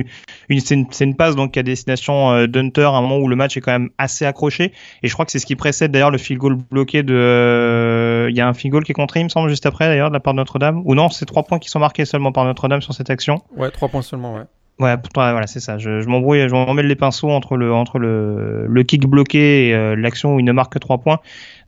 une, 0.50 0.60
c'est, 0.60 1.06
une, 1.06 1.16
passe 1.16 1.36
donc 1.38 1.56
à 1.56 1.64
destination 1.64 2.46
d'Hunter 2.46 2.84
à 2.84 2.98
un 2.98 3.02
moment 3.02 3.20
où 3.20 3.30
le 3.30 3.38
match 3.38 3.56
est 3.56 3.62
quand 3.62 3.72
même 3.72 3.90
assez 3.98 4.26
accroché. 4.26 4.74
Et 5.02 5.08
je 5.08 5.14
crois 5.14 5.24
que 5.26 5.32
c'est 5.32 5.40
ce 5.40 5.46
qui 5.46 5.56
précède 5.56 5.92
d'ailleurs 5.92 6.12
le 6.12 6.18
field 6.18 6.42
goal 6.42 6.58
bloqué 6.70 7.04
de 7.04 8.28
il 8.30 8.36
y 8.36 8.42
a 8.42 8.48
un 8.48 8.54
field 8.54 8.74
goal 8.74 8.84
qui 8.84 8.92
est 8.92 8.96
contré 8.96 9.22
il 9.22 9.26
me 9.26 9.30
semble 9.30 9.48
juste 9.48 9.66
après 9.66 9.88
d'ailleurs 9.88 10.10
de 10.10 10.14
la 10.14 10.20
part 10.20 10.34
de 10.34 10.40
Notre-Dame. 10.40 10.82
Ou 10.84 10.94
non 10.96 11.10
c'est 11.10 11.26
trois 11.26 11.44
points 11.44 11.60
qui 11.60 11.70
sont 11.70 11.80
marqués 11.80 12.04
seulement 12.06 12.34
par 12.34 12.44
Notre-Dame 12.44 12.82
sur 12.82 12.94
cette 12.94 13.10
action. 13.10 13.42
Ouais 13.56 13.72
trois 13.72 13.88
points 13.88 14.02
seulement 14.02 14.34
ouais 14.36 14.44
Ouais, 14.80 14.96
voilà, 15.16 15.46
c'est 15.46 15.60
ça. 15.60 15.78
Je, 15.78 16.02
je 16.02 16.08
m'embrouille, 16.08 16.48
je 16.50 16.82
les 16.82 16.96
pinceaux 16.96 17.30
entre 17.30 17.58
le 17.58 17.72
entre 17.72 18.00
le, 18.00 18.66
le 18.68 18.84
kick 18.84 19.06
bloqué 19.06 19.68
et 19.70 19.76
euh, 19.76 19.96
l'action 19.96 20.36
où 20.36 20.40
il 20.40 20.46
ne 20.46 20.52
marque 20.52 20.74
que 20.74 20.80
3 20.80 20.98
points. 20.98 21.20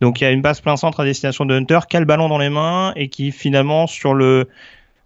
Donc 0.02 0.20
il 0.20 0.24
y 0.24 0.28
a 0.28 0.32
une 0.32 0.42
passe 0.42 0.60
plein 0.60 0.76
centre 0.76 1.00
à 1.02 1.06
destination 1.06 1.46
de 1.46 1.56
Hunter, 1.56 1.80
qui 1.88 1.98
a 1.98 2.00
le 2.00 2.08
ballon 2.08 2.30
dans 2.30 2.40
les 2.40 2.50
mains 2.50 2.94
et 2.96 3.08
qui 3.08 3.32
finalement 3.32 3.86
sur 3.86 4.16
le 4.16 4.50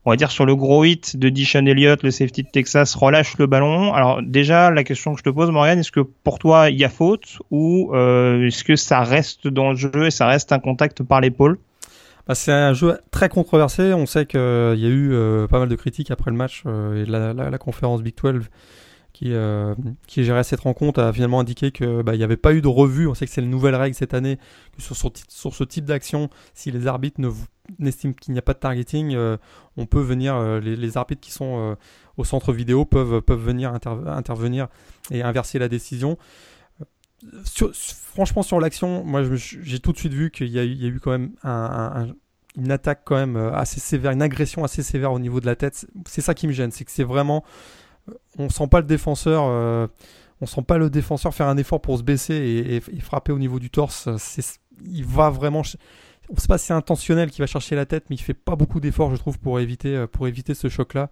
on 0.06 0.12
va 0.12 0.16
dire 0.16 0.32
sur 0.32 0.46
le 0.46 0.56
gros 0.56 0.86
hit 0.86 1.18
de 1.18 1.30
Dishon 1.30 1.66
Elliott, 1.66 2.02
le 2.04 2.12
safety 2.12 2.44
de 2.44 2.50
Texas, 2.50 2.96
relâche 2.96 3.38
le 3.38 3.48
ballon. 3.48 3.94
Alors 3.94 4.22
déjà, 4.24 4.72
la 4.72 4.84
question 4.86 5.14
que 5.14 5.20
je 5.20 5.24
te 5.24 5.30
pose, 5.30 5.52
Morgan, 5.52 5.78
est-ce 5.78 5.92
que 5.92 6.00
pour 6.00 6.40
toi 6.40 6.70
il 6.70 6.78
y 6.80 6.86
a 6.86 6.90
faute 6.90 7.40
ou 7.52 7.92
euh, 7.94 8.48
est-ce 8.48 8.64
que 8.64 8.78
ça 8.78 9.02
reste 9.02 9.48
dans 9.48 9.72
le 9.72 9.76
jeu 9.76 10.06
et 10.08 10.12
ça 10.12 10.26
reste 10.28 10.54
un 10.54 10.60
contact 10.60 11.04
par 11.04 11.20
l'épaule? 11.22 11.60
Bah, 12.30 12.36
c'est 12.36 12.52
un 12.52 12.74
jeu 12.74 13.00
très 13.10 13.28
controversé. 13.28 13.92
On 13.96 14.06
sait 14.06 14.28
qu'il 14.28 14.40
euh, 14.40 14.76
y 14.76 14.86
a 14.86 14.90
eu 14.90 15.14
euh, 15.14 15.48
pas 15.48 15.58
mal 15.58 15.68
de 15.68 15.76
critiques 15.76 16.12
après 16.12 16.30
le 16.30 16.38
match 16.38 16.62
euh, 16.68 17.04
et 17.04 17.06
la, 17.08 17.58
conférence 17.58 18.04
Big 18.04 18.16
12 18.16 18.50
qui, 19.14 19.34
qui 20.06 20.24
gérait 20.24 20.44
cette 20.44 20.60
rencontre 20.60 21.02
a 21.02 21.12
finalement 21.12 21.40
indiqué 21.40 21.72
qu'il 21.72 22.04
bah, 22.04 22.16
n'y 22.16 22.24
avait 22.24 22.38
pas 22.38 22.54
eu 22.54 22.62
de 22.62 22.68
revue. 22.68 23.08
On 23.08 23.16
sait 23.16 23.26
que 23.26 23.32
c'est 23.32 23.42
une 23.42 23.50
nouvelle 23.50 23.74
règle 23.74 23.96
cette 23.96 24.14
année 24.14 24.38
que 24.78 24.82
sur, 24.84 24.96
sur 25.28 25.56
ce 25.56 25.64
type 25.64 25.86
d'action, 25.86 26.30
si 26.54 26.70
les 26.70 26.86
arbitres 26.86 27.20
n'estiment 27.80 28.14
qu'il 28.14 28.34
n'y 28.34 28.40
a 28.40 28.44
pas 28.44 28.54
de 28.54 28.60
targeting, 28.60 29.18
on 29.76 29.86
peut 29.88 30.00
venir, 30.00 30.40
les, 30.62 30.98
arbitres 30.98 31.22
qui 31.22 31.32
sont 31.32 31.76
au 32.16 32.24
centre 32.24 32.54
vidéo 32.54 32.86
peuvent, 32.86 33.22
peuvent 33.22 33.44
venir 33.44 33.74
intervenir 34.06 34.68
et 35.10 35.24
inverser 35.24 35.58
la 35.58 35.68
décision 35.68 36.18
franchement, 38.14 38.44
sur 38.44 38.60
l'action, 38.60 39.04
moi, 39.04 39.24
j'ai 39.36 39.80
tout 39.80 39.92
de 39.92 39.98
suite 39.98 40.14
vu 40.14 40.32
qu'il 40.32 40.48
y, 40.48 40.60
a 40.60 40.64
eu 40.64 41.00
quand 41.00 41.12
même 41.12 41.32
une 42.56 42.72
attaque 42.72 43.02
quand 43.06 43.16
même 43.16 43.36
euh, 43.36 43.54
assez 43.54 43.80
sévère, 43.80 44.12
une 44.12 44.22
agression 44.22 44.64
assez 44.64 44.84
sévère 44.84 45.12
au 45.12 45.20
niveau 45.20 45.40
de 45.40 45.46
la 45.46 45.56
tête. 45.56 45.86
C'est 46.06 46.22
ça 46.22 46.34
qui 46.34 46.48
me 46.48 46.52
gêne, 46.52 46.72
c'est 46.72 46.86
que 46.86 46.92
c'est 46.92 47.04
vraiment, 47.04 47.44
euh, 48.10 48.14
on 48.38 48.50
sent 48.50 48.68
pas 48.68 48.80
le 48.80 48.86
défenseur, 48.86 49.46
euh, 49.48 49.88
on 50.42 50.46
sent 50.46 50.64
pas 50.64 50.78
le 50.78 50.90
défenseur 50.90 51.34
faire 51.34 51.48
un 51.48 51.58
effort 51.58 51.82
pour 51.82 51.98
se 51.98 52.04
baisser 52.04 52.36
et, 52.36 53.00
frapper 53.00 53.32
au 53.32 53.40
niveau 53.40 53.60
du 53.60 53.70
torse. 53.70 54.10
il 54.86 55.06
va 55.06 55.30
vraiment, 55.30 55.62
on 56.30 56.38
sait 56.38 56.48
pas 56.48 56.58
si 56.58 56.68
c'est 56.68 56.74
intentionnel 56.74 57.30
qu'il 57.30 57.42
va 57.42 57.48
chercher 57.48 57.76
la 57.76 57.86
tête, 57.86 58.06
mais 58.10 58.16
il 58.16 58.22
fait 58.22 58.34
pas 58.34 58.56
beaucoup 58.56 58.80
d'efforts, 58.80 59.12
je 59.12 59.18
trouve, 59.18 59.38
pour 59.40 59.60
éviter, 59.60 60.06
pour 60.12 60.28
éviter 60.28 60.54
ce 60.54 60.70
choc-là. 60.70 61.10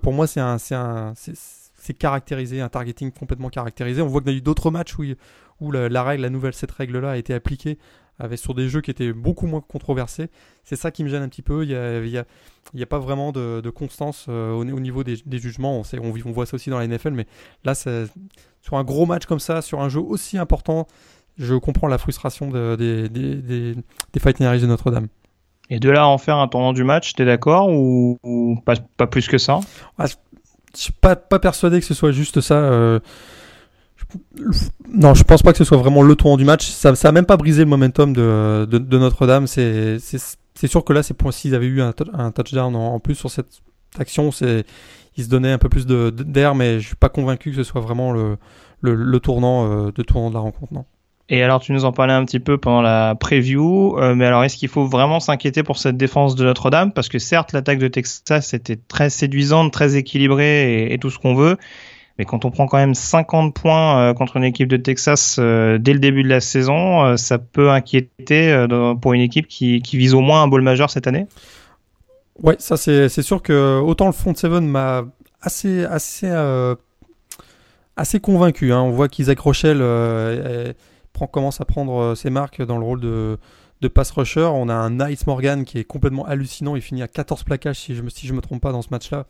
pour 0.00 0.12
moi, 0.12 0.26
c'est 0.26 0.40
un, 0.40 0.58
c'est 0.58 0.76
un, 0.76 1.14
c'est 1.82 1.94
caractérisé, 1.94 2.60
un 2.60 2.68
targeting 2.68 3.10
complètement 3.10 3.48
caractérisé. 3.48 4.02
On 4.02 4.06
voit 4.06 4.20
qu'il 4.20 4.30
y 4.30 4.34
a 4.36 4.38
eu 4.38 4.40
d'autres 4.40 4.70
matchs 4.70 4.96
où, 4.98 5.02
où 5.60 5.72
la, 5.72 6.02
règle, 6.04 6.22
la 6.22 6.30
nouvelle, 6.30 6.54
cette 6.54 6.70
règle-là 6.70 7.10
a 7.10 7.16
été 7.16 7.34
appliquée 7.34 7.76
avec, 8.20 8.38
sur 8.38 8.54
des 8.54 8.68
jeux 8.68 8.80
qui 8.80 8.92
étaient 8.92 9.12
beaucoup 9.12 9.48
moins 9.48 9.60
controversés. 9.60 10.30
C'est 10.62 10.76
ça 10.76 10.92
qui 10.92 11.02
me 11.02 11.08
gêne 11.08 11.24
un 11.24 11.28
petit 11.28 11.42
peu. 11.42 11.64
Il 11.64 11.70
n'y 11.70 11.74
a, 12.16 12.20
a, 12.20 12.82
a, 12.82 12.86
pas 12.86 13.00
vraiment 13.00 13.32
de, 13.32 13.68
constance 13.70 14.26
euh, 14.28 14.52
au, 14.52 14.64
niveau 14.64 15.02
des, 15.02 15.16
jugements. 15.32 15.80
On, 15.80 15.82
sait, 15.82 15.98
on, 15.98 16.14
on, 16.24 16.30
voit 16.30 16.46
ça 16.46 16.54
aussi 16.54 16.70
dans 16.70 16.78
la 16.78 16.86
NFL, 16.86 17.10
mais 17.10 17.26
là, 17.64 17.74
sur 17.74 18.76
un 18.76 18.84
gros 18.84 19.04
match 19.04 19.26
comme 19.26 19.40
ça, 19.40 19.60
sur 19.60 19.80
un 19.80 19.88
jeu 19.88 20.00
aussi 20.00 20.38
important, 20.38 20.86
je 21.36 21.56
comprends 21.56 21.88
la 21.88 21.98
frustration 21.98 22.76
des, 22.76 23.08
des, 23.08 23.74
des 23.74 24.20
Fighting 24.20 24.46
de 24.46 24.66
Notre-Dame. 24.66 25.08
Et 25.68 25.80
de 25.80 25.90
là 25.90 26.02
à 26.02 26.06
en 26.06 26.18
faire 26.18 26.36
un 26.36 26.46
tournant 26.46 26.74
du 26.74 26.84
match, 26.84 27.14
t'es 27.14 27.24
d'accord 27.24 27.70
ou, 27.70 28.60
pas, 28.64 28.74
pas, 28.96 29.08
plus 29.08 29.26
que 29.26 29.38
ça? 29.38 29.58
Je 30.74 30.80
suis 30.80 30.92
pas, 30.92 31.16
persuadé 31.16 31.80
que 31.80 31.86
ce 31.86 31.94
soit 31.94 32.12
juste 32.12 32.40
ça. 32.40 32.56
Euh, 32.56 33.00
non, 34.88 35.14
je 35.14 35.22
pense 35.24 35.42
pas 35.42 35.52
que 35.52 35.58
ce 35.58 35.64
soit 35.64 35.76
vraiment 35.76 36.02
le 36.02 36.14
tournant 36.16 36.36
du 36.36 36.44
match. 36.44 36.68
Ça, 36.68 36.94
ça 36.94 37.08
a 37.08 37.12
même 37.12 37.26
pas 37.26 37.36
brisé 37.36 37.64
le 37.64 37.70
momentum 37.70 38.12
de, 38.12 38.66
de, 38.66 38.98
Notre-Dame. 38.98 39.46
C'est 39.46 39.98
sûr 40.66 40.84
que 40.84 40.92
là, 40.92 41.02
c'est 41.02 41.14
pour 41.14 41.32
s'ils 41.32 41.54
avaient 41.54 41.66
eu 41.66 41.80
un, 41.80 41.92
un 42.14 42.30
touchdown 42.30 42.74
en, 42.74 43.00
plus 43.00 43.14
sur 43.14 43.30
cette 43.30 43.62
action, 43.98 44.30
c'est 44.30 44.64
ils 45.16 45.24
se 45.24 45.28
donnaient 45.28 45.52
un 45.52 45.58
peu 45.58 45.68
plus 45.68 45.86
d'air, 45.86 46.54
mais 46.54 46.80
je 46.80 46.86
suis 46.86 46.96
pas 46.96 47.10
convaincu 47.10 47.50
que 47.50 47.56
ce 47.56 47.64
soit 47.64 47.82
vraiment 47.82 48.12
le 48.12 49.18
tournant, 49.20 49.70
euh, 49.70 49.92
de 49.92 50.02
tournant 50.02 50.30
de 50.30 50.34
la 50.34 50.40
rencontre, 50.40 50.72
non. 50.72 50.86
Et 51.32 51.42
alors, 51.42 51.60
tu 51.60 51.72
nous 51.72 51.86
en 51.86 51.92
parlais 51.92 52.12
un 52.12 52.26
petit 52.26 52.40
peu 52.40 52.58
pendant 52.58 52.82
la 52.82 53.14
preview, 53.14 53.96
euh, 53.96 54.14
mais 54.14 54.26
alors 54.26 54.44
est-ce 54.44 54.58
qu'il 54.58 54.68
faut 54.68 54.84
vraiment 54.84 55.18
s'inquiéter 55.18 55.62
pour 55.62 55.78
cette 55.78 55.96
défense 55.96 56.34
de 56.34 56.44
Notre-Dame? 56.44 56.92
Parce 56.92 57.08
que 57.08 57.18
certes, 57.18 57.54
l'attaque 57.54 57.78
de 57.78 57.88
Texas 57.88 58.52
était 58.52 58.76
très 58.76 59.08
séduisante, 59.08 59.72
très 59.72 59.96
équilibrée 59.96 60.92
et, 60.92 60.98
tout 60.98 61.08
ce 61.08 61.18
qu'on 61.18 61.34
veut, 61.34 61.56
mais 62.18 62.26
quand 62.26 62.44
on 62.44 62.50
prend 62.50 62.66
quand 62.66 62.76
même 62.76 62.92
50 62.92 63.54
points 63.54 64.10
euh, 64.10 64.12
contre 64.12 64.36
une 64.36 64.44
équipe 64.44 64.68
de 64.68 64.76
Texas 64.76 65.38
euh, 65.38 65.78
dès 65.78 65.94
le 65.94 66.00
début 66.00 66.22
de 66.22 66.28
la 66.28 66.40
saison, 66.40 67.16
ça 67.16 67.38
peut 67.38 67.70
inquiéter 67.70 68.66
pour 69.00 69.14
une 69.14 69.22
équipe 69.22 69.48
qui, 69.48 69.80
vise 69.80 70.12
au 70.12 70.20
moins 70.20 70.42
un 70.42 70.48
bowl 70.48 70.60
majeur 70.60 70.90
cette 70.90 71.06
année? 71.06 71.26
Ouais, 72.42 72.56
ça 72.58 72.76
c'est 72.76 73.08
sûr 73.22 73.40
que 73.40 73.80
autant 73.80 74.04
le 74.04 74.12
front 74.12 74.34
seven 74.34 74.68
m'a 74.68 75.06
assez 75.40 75.86
assez 75.86 76.30
assez 77.96 78.20
convaincu. 78.20 78.70
Hein. 78.70 78.82
On 78.82 78.90
voit 78.90 79.08
qu'Isaac 79.08 79.38
Rochelle 79.38 79.80
prend, 81.12 81.26
commence 81.26 81.60
à 81.60 81.64
prendre 81.64 81.98
euh, 81.98 82.14
ses 82.14 82.30
marques 82.30 82.62
dans 82.62 82.78
le 82.78 82.84
rôle 82.84 83.00
de, 83.00 83.38
de 83.80 83.88
pass 83.88 84.10
rusher. 84.10 84.48
On 84.52 84.68
a 84.68 84.74
un 84.74 84.90
Nice 84.90 85.26
Morgan 85.26 85.64
qui 85.64 85.78
est 85.78 85.84
complètement 85.84 86.24
hallucinant. 86.24 86.76
Il 86.76 86.82
finit 86.82 87.02
à 87.02 87.08
14 87.08 87.44
plaquages 87.44 87.78
si 87.78 87.94
je 87.94 88.02
je 88.02 88.32
me 88.32 88.40
trompe 88.40 88.62
pas 88.62 88.72
dans 88.72 88.82
ce 88.82 88.88
match-là. 88.90 89.26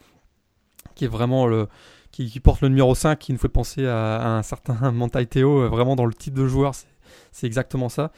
Qui 0.94 1.04
est 1.04 1.08
vraiment 1.08 1.46
le. 1.46 1.68
Qui, 2.10 2.40
porte 2.40 2.60
le 2.60 2.68
numéro 2.68 2.94
5, 2.94 3.18
qui 3.18 3.32
nous 3.32 3.38
fait 3.38 3.48
penser 3.48 3.86
à, 3.86 4.36
un 4.36 4.42
certain 4.42 4.90
Mantai 4.92 5.24
Théo, 5.24 5.62
euh, 5.62 5.68
vraiment 5.68 5.96
dans 5.96 6.04
le 6.04 6.12
type 6.12 6.34
de 6.34 6.46
joueur, 6.46 6.74
c'est 6.74 7.46
exactement 7.46 7.88
ça 7.88 8.12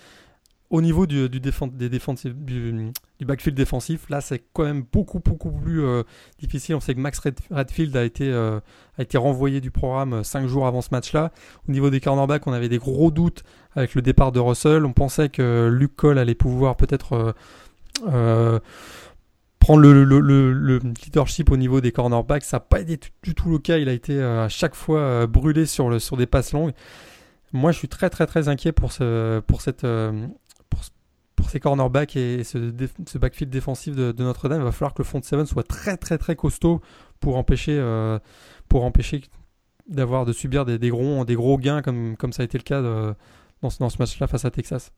au 0.75 0.81
niveau 0.81 1.07
du, 1.07 1.28
du, 1.28 1.38
des 1.38 1.52
du, 1.52 3.25
backfield 3.25 3.57
défensif, 3.57 4.11
là 4.11 4.21
c'est 4.21 4.43
quand 4.52 4.64
même 4.64 4.83
beaucoup 4.93 5.21
beaucoup 5.21 5.52
plus 5.52 5.85
euh, 5.85 6.02
difficile. 6.40 6.75
On 6.75 6.81
sait 6.81 6.97
que 6.97 7.00
Max 7.00 7.21
Redfield 7.52 7.97
a 7.97 8.02
été, 8.02 8.28
euh, 8.28 8.59
a 8.99 9.02
été 9.02 9.16
renvoyé 9.16 9.61
du 9.61 9.71
programme 9.71 10.25
5 10.25 10.49
jours 10.49 10.66
avant 10.66 10.83
ce 10.83 10.88
match-là. 10.90 11.31
Au 11.69 11.73
niveau 11.73 11.90
des 11.90 12.00
cornerbacks, 12.00 12.45
on 12.49 12.52
avait 12.52 12.69
des 12.69 12.78
gros 12.78 13.12
doutes 13.12 13.45
avec 13.76 13.95
le 13.95 14.02
départ 14.02 14.33
de 14.33 14.40
Russell. 14.40 14.85
On 14.85 14.93
pensait 14.93 15.28
que 15.28 15.71
Luke 15.73 15.95
Cole 15.95 16.19
allait 16.19 16.35
pouvoir 16.35 16.76
peut-être 16.76 17.37
euh, 18.09 18.59
prendre 19.61 19.81
le, 19.81 20.02
le, 20.02 20.19
le, 20.19 20.78
leadership 21.04 21.52
au 21.52 21.57
niveau 21.57 21.81
des 21.81 21.93
cornerbacks. 21.93 22.43
Ça 22.43 22.57
n'a 22.57 22.62
pas 22.62 22.81
été 22.81 22.99
du 23.23 23.37
tout 23.37 23.49
le 23.49 23.59
cas. 23.59 23.78
Il 23.78 23.88
a 23.88 23.93
été 23.93 24.21
à 24.21 24.49
chaque 24.49 24.75
fois 24.75 25.28
brûlé 25.28 25.66
sur, 25.66 26.00
sur 26.00 26.16
des 26.16 26.26
passes 26.26 26.52
longues. 26.52 26.73
Moi, 27.52 27.71
je 27.71 27.78
suis 27.78 27.88
très 27.88 28.11
très 28.11 28.26
très 28.26 28.49
inquiet 28.49 28.73
pour, 28.73 28.90
ce, 28.90 29.38
pour 29.38 29.61
cette, 29.61 29.87
pour 31.44 31.50
ces 31.50 31.60
cornerbacks 31.60 32.16
et 32.16 32.42
ce, 32.42 33.18
backfield 33.18 33.52
défensif 33.52 33.94
de, 33.94 34.14
Notre-Dame, 34.16 34.62
il 34.62 34.64
va 34.64 34.72
falloir 34.72 34.94
que 34.94 35.02
le 35.02 35.04
front 35.04 35.20
7 35.20 35.44
soit 35.44 35.62
très 35.62 35.98
très 35.98 36.16
très 36.16 36.36
costaud 36.36 36.80
pour 37.20 37.36
empêcher, 37.36 37.76
euh, 37.78 38.18
d'avoir 39.86 40.24
de 40.24 40.32
subir 40.32 40.64
des, 40.64 40.88
gros, 40.88 41.58
gains 41.58 41.82
comme, 41.82 42.32
ça 42.32 42.42
a 42.42 42.44
été 42.46 42.56
le 42.56 42.62
cas 42.62 42.80
de, 42.80 43.14
dans, 43.60 43.68
dans 43.78 43.90
ce 43.90 43.98
match-là 43.98 44.26
face 44.26 44.46
à 44.46 44.50
Texas. 44.50 44.90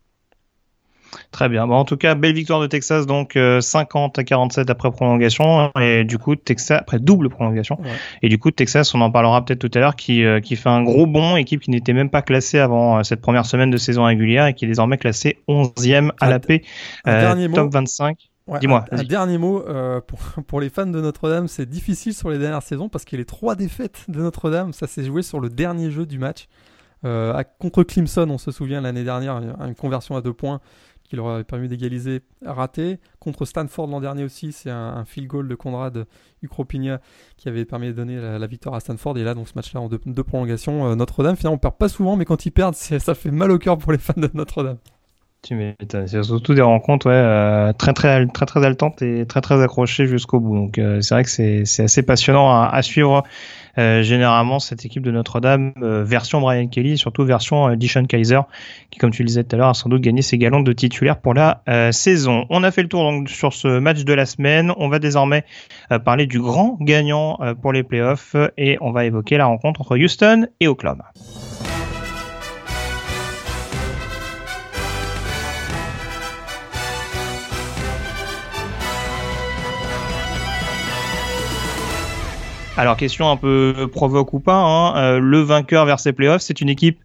Très 1.31 1.49
bien. 1.49 1.67
Bon, 1.67 1.75
en 1.75 1.85
tout 1.85 1.97
cas, 1.97 2.15
belle 2.15 2.35
victoire 2.35 2.61
de 2.61 2.67
Texas, 2.67 3.07
donc 3.07 3.39
50 3.61 4.19
euh, 4.19 4.21
à 4.21 4.25
47 4.25 4.71
après 4.71 4.91
prolongation, 4.91 5.71
et 5.81 6.05
du 6.05 6.19
coup 6.19 6.37
Texas 6.37 6.79
après 6.81 6.99
double 6.99 7.29
prolongation. 7.29 7.79
Et 8.23 8.29
du 8.29 8.39
coup 8.39 8.51
Texas, 8.51 8.95
on 8.95 9.01
en 9.01 9.11
parlera 9.11 9.45
peut-être 9.45 9.59
tout 9.59 9.71
à 9.75 9.81
l'heure, 9.81 9.97
qui, 9.97 10.25
euh, 10.25 10.41
qui 10.41 10.57
fait 10.57 10.69
un 10.69 10.83
gros 10.83 11.07
bond, 11.07 11.37
équipe 11.37 11.61
qui 11.61 11.71
n'était 11.71 11.93
même 11.93 12.11
pas 12.11 12.23
classée 12.23 12.59
avant 12.59 12.99
euh, 12.99 13.03
cette 13.03 13.21
première 13.21 13.47
semaine 13.47 13.71
de 13.71 13.77
saison 13.77 14.05
régulière 14.05 14.47
et 14.47 14.55
qui 14.55 14.65
est 14.65 14.69
désormais 14.69 14.99
classée 14.99 15.39
11e 15.49 16.11
à 16.21 16.31
la 16.31 16.39
paix, 16.39 16.63
top 17.05 17.73
25. 17.73 18.19
Dis-moi. 18.61 18.85
Un, 18.93 19.03
dernier 19.03 19.39
mot 19.39 19.65
pour, 20.07 20.21
pour, 20.47 20.61
les 20.61 20.69
fans 20.69 20.87
de 20.87 21.01
Notre-Dame, 21.01 21.49
c'est 21.49 21.69
difficile 21.69 22.15
sur 22.15 22.31
les 22.31 22.39
dernières 22.39 22.63
saisons 22.63 22.89
parce 22.89 23.05
que 23.05 23.17
les 23.17 23.25
trois 23.25 23.57
défaites 23.57 24.05
de 24.07 24.21
Notre-Dame, 24.21 24.73
ça 24.73 24.87
s'est 24.87 25.03
joué 25.03 25.23
sur 25.23 25.41
le 25.41 25.49
dernier 25.49 25.91
jeu 25.91 26.07
du 26.07 26.21
match. 26.21 26.47
contre 27.59 27.83
Clemson, 27.83 28.29
on 28.31 28.39
se 28.39 28.53
souvient 28.53 28.81
l'année 28.81 29.03
dernière, 29.03 29.35
une 29.37 29.75
conversion 29.75 30.17
à 30.17 30.21
deux 30.21 30.33
points 30.33 30.61
qui 31.07 31.17
leur 31.17 31.29
avait 31.29 31.45
permis 31.45 31.69
d'égaliser, 31.69 32.21
raté. 32.45 32.99
Contre 33.21 33.45
Stanford 33.45 33.87
l'an 33.89 34.01
dernier 34.01 34.25
aussi, 34.25 34.53
c'est 34.53 34.71
un, 34.71 35.05
field 35.05 35.29
goal 35.29 35.49
de 35.49 35.55
Conrad 35.55 36.07
Ukropigna 36.43 37.01
qui 37.37 37.49
avait 37.49 37.65
permis 37.65 37.89
de 37.89 37.93
donner 37.93 38.21
la, 38.21 38.47
victoire 38.47 38.75
à 38.75 38.81
Stanford. 38.81 39.19
Et 39.19 39.25
là, 39.25 39.35
donc 39.35 39.49
ce 39.49 39.55
match-là 39.57 39.81
en 39.81 39.89
deux, 39.89 40.25
prolongations, 40.25 40.91
euh, 40.91 40.95
Notre-Dame, 40.95 41.37
finalement, 41.37 41.57
on 41.57 41.59
perd 41.59 41.77
pas 41.77 41.89
souvent, 41.89 42.17
mais 42.17 42.25
quand 42.25 42.47
ils 42.47 42.51
perdent, 42.51 42.75
ça 42.75 43.15
fait 43.15 43.31
mal 43.31 43.51
au 43.51 43.59
cœur 43.59 43.79
pour 43.79 43.93
les 43.93 43.99
fans 43.99 44.15
de 44.17 44.31
Notre-Dame. 44.35 44.79
Tu 45.43 45.55
m'étonnes. 45.55 46.09
C'est 46.09 46.23
surtout 46.25 46.55
des 46.55 46.63
rencontres 46.63 47.07
euh, 47.09 47.73
très, 47.73 47.93
très, 47.93 48.27
très, 48.27 48.47
très 48.47 48.61
et 49.03 49.27
très, 49.27 49.41
très 49.41 49.63
accrochées 49.63 50.07
jusqu'au 50.07 50.41
bout. 50.41 50.57
Donc, 50.57 50.79
euh, 50.79 51.01
c'est 51.01 51.15
vrai 51.15 51.23
que 51.23 51.31
c'est 51.31 51.83
assez 51.83 52.03
passionnant 52.03 52.51
à, 52.51 52.69
à 52.73 52.83
suivre 52.83 53.23
euh, 53.79 54.03
généralement 54.03 54.59
cette 54.59 54.85
équipe 54.85 55.03
de 55.03 55.11
Notre-Dame, 55.11 55.73
euh, 55.83 56.05
version 56.05 56.41
Brian 56.41 56.67
Kelly, 56.69 56.99
surtout 56.99 57.25
version 57.25 57.69
euh, 57.69 57.77
Dishon 57.77 58.05
Kaiser, 58.05 58.41
qui 58.91 58.99
comme 58.99 59.11
tu 59.11 59.23
le 59.23 59.27
disais 59.27 59.45
tout 59.45 59.57
à 59.57 59.59
l'heure 59.59 59.69
a 59.69 59.75
sans 59.75 59.89
doute 59.89 60.03
gagné 60.03 60.23
ses 60.23 60.39
galons 60.39 60.61
de 60.61 60.73
titulaire 60.73 61.21
pour 61.21 61.35
la 61.35 61.63
saison. 61.93 62.47
On 62.51 62.63
a 62.63 62.71
fait 62.71 62.83
le 62.83 62.89
tour 62.89 63.03
donc 63.03 63.29
sur 63.29 63.53
ce 63.53 63.79
match 63.79 64.05
de 64.05 64.13
la 64.13 64.27
semaine. 64.27 64.73
On 64.77 64.89
va 64.89 64.99
désormais 64.99 65.45
parler 66.05 66.27
du 66.27 66.41
grand 66.41 66.79
gagnant 66.81 67.39
pour 67.61 67.73
les 67.73 67.83
playoffs 67.83 68.37
et 68.57 68.79
on 68.81 68.93
va 68.93 69.05
évoquer 69.05 69.37
la 69.37 69.47
rencontre 69.47 69.81
entre 69.81 69.99
Houston 69.99 70.47
et 70.61 70.69
Oklahoma. 70.69 71.13
Alors 82.79 82.99
question 82.99 83.31
un 83.31 83.39
peu 83.39 83.89
provoque 83.91 84.35
ou 84.35 84.39
pas, 84.39 84.59
hein, 84.59 84.97
euh, 84.99 85.19
le 85.19 85.41
vainqueur 85.41 85.87
vers 85.87 85.99
ses 85.99 86.13
playoffs, 86.13 86.43
c'est 86.43 86.61
une 86.61 86.69
équipe 86.69 86.99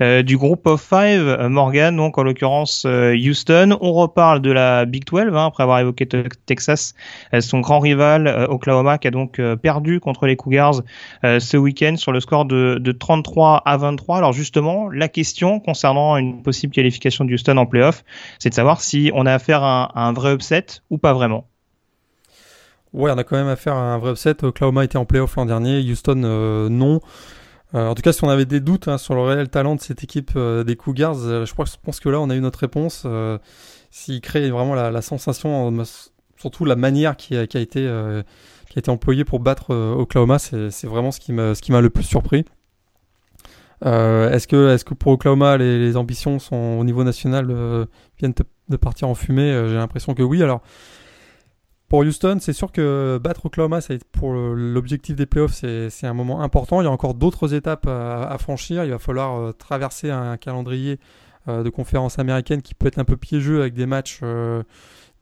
euh, 0.00 0.22
du 0.22 0.38
groupe 0.38 0.66
of 0.66 0.80
five, 0.80 1.20
euh, 1.28 1.50
Morgan, 1.50 1.94
donc 1.94 2.16
en 2.16 2.22
l'occurrence 2.22 2.86
Houston. 2.86 3.76
On 3.82 3.92
reparle 3.92 4.40
de 4.40 4.50
la 4.50 4.86
Big 4.86 5.04
12 5.04 5.24
hein, 5.34 5.44
après 5.48 5.64
avoir 5.64 5.80
évoqué 5.80 6.08
Texas, 6.46 6.94
son 7.40 7.60
grand 7.60 7.78
rival 7.78 8.46
Oklahoma 8.48 8.96
qui 8.96 9.08
a 9.08 9.10
donc 9.10 9.38
perdu 9.60 10.00
contre 10.00 10.26
les 10.26 10.36
Cougars 10.36 10.80
ce 11.22 11.56
week-end 11.58 11.96
sur 11.96 12.12
le 12.12 12.20
score 12.20 12.46
de, 12.46 12.78
de, 12.80 12.92
33 12.92 13.62
à 13.66 13.76
23. 13.76 14.16
Alors 14.16 14.32
justement, 14.32 14.88
la 14.88 15.08
question 15.08 15.60
concernant 15.60 16.16
une 16.16 16.42
possible 16.42 16.72
qualification 16.72 17.26
de 17.26 17.58
en 17.58 17.66
playoff, 17.66 18.02
c'est 18.38 18.48
de 18.48 18.54
savoir 18.54 18.80
si 18.80 19.10
on 19.14 19.26
a 19.26 19.34
affaire 19.34 19.62
à 19.62 19.92
un 19.94 20.12
vrai 20.12 20.32
upset 20.32 20.64
ou 20.88 20.96
pas 20.96 21.12
vraiment. 21.12 21.46
Ouais, 22.98 23.12
on 23.12 23.16
a 23.16 23.22
quand 23.22 23.36
même 23.36 23.46
affaire 23.46 23.76
à 23.76 23.94
un 23.94 23.98
vrai 23.98 24.10
upset. 24.10 24.44
Oklahoma 24.44 24.82
était 24.82 24.98
en 24.98 25.04
playoff 25.04 25.36
l'an 25.36 25.46
dernier, 25.46 25.78
Houston 25.88 26.20
euh, 26.24 26.68
non. 26.68 27.00
Euh, 27.72 27.86
en 27.86 27.94
tout 27.94 28.02
cas, 28.02 28.12
si 28.12 28.24
on 28.24 28.28
avait 28.28 28.44
des 28.44 28.58
doutes 28.58 28.88
hein, 28.88 28.98
sur 28.98 29.14
le 29.14 29.20
réel 29.20 29.48
talent 29.48 29.76
de 29.76 29.80
cette 29.80 30.02
équipe 30.02 30.32
euh, 30.34 30.64
des 30.64 30.74
Cougars, 30.74 31.14
je, 31.14 31.54
pense 31.54 32.00
que 32.00 32.08
là, 32.08 32.20
on 32.20 32.28
a 32.28 32.34
eu 32.34 32.40
notre 32.40 32.58
réponse. 32.58 33.06
S'ils 33.92 34.20
créent 34.20 34.50
vraiment 34.50 34.74
la, 34.74 35.00
sensation, 35.00 35.72
surtout 36.36 36.64
la 36.64 36.74
manière 36.74 37.16
qui 37.16 37.36
a, 37.36 37.42
été, 37.42 37.88
employée 38.88 39.24
pour 39.24 39.38
battre 39.38 39.72
Oklahoma, 39.72 40.40
c'est 40.40 40.86
vraiment 40.86 41.12
ce 41.12 41.20
qui 41.20 41.32
m'a 41.32 41.80
le 41.80 41.90
plus 41.90 42.02
surpris. 42.02 42.44
est-ce 43.84 44.48
que, 44.48 44.94
pour 44.94 45.12
Oklahoma, 45.12 45.56
les, 45.56 45.96
ambitions 45.96 46.38
au 46.50 46.82
niveau 46.82 47.04
national 47.04 47.46
viennent 48.18 48.34
de 48.68 48.76
partir 48.76 49.08
en 49.08 49.14
fumée? 49.14 49.52
J'ai 49.68 49.76
l'impression 49.76 50.14
que 50.14 50.24
oui. 50.24 50.42
Alors, 50.42 50.62
pour 51.88 52.00
Houston, 52.00 52.36
c'est 52.40 52.52
sûr 52.52 52.70
que 52.70 53.18
battre 53.22 53.46
Oklahoma, 53.46 53.80
ça 53.80 53.94
pour 54.12 54.34
l'objectif 54.34 55.16
des 55.16 55.24
playoffs, 55.24 55.54
c'est 55.54 56.06
un 56.06 56.12
moment 56.12 56.42
important. 56.42 56.82
Il 56.82 56.84
y 56.84 56.86
a 56.86 56.90
encore 56.90 57.14
d'autres 57.14 57.54
étapes 57.54 57.86
à, 57.86 58.36
franchir. 58.38 58.84
Il 58.84 58.90
va 58.90 58.98
falloir 58.98 59.40
euh, 59.40 59.52
traverser 59.52 60.10
un 60.10 60.36
calendrier 60.36 61.00
euh, 61.48 61.62
de 61.62 61.70
conférence 61.70 62.18
américaine 62.18 62.60
qui 62.60 62.74
peut 62.74 62.86
être 62.86 62.98
un 62.98 63.04
peu 63.04 63.16
piégeux 63.16 63.60
avec 63.60 63.72
des 63.72 63.86
matchs, 63.86 64.20
euh, 64.22 64.62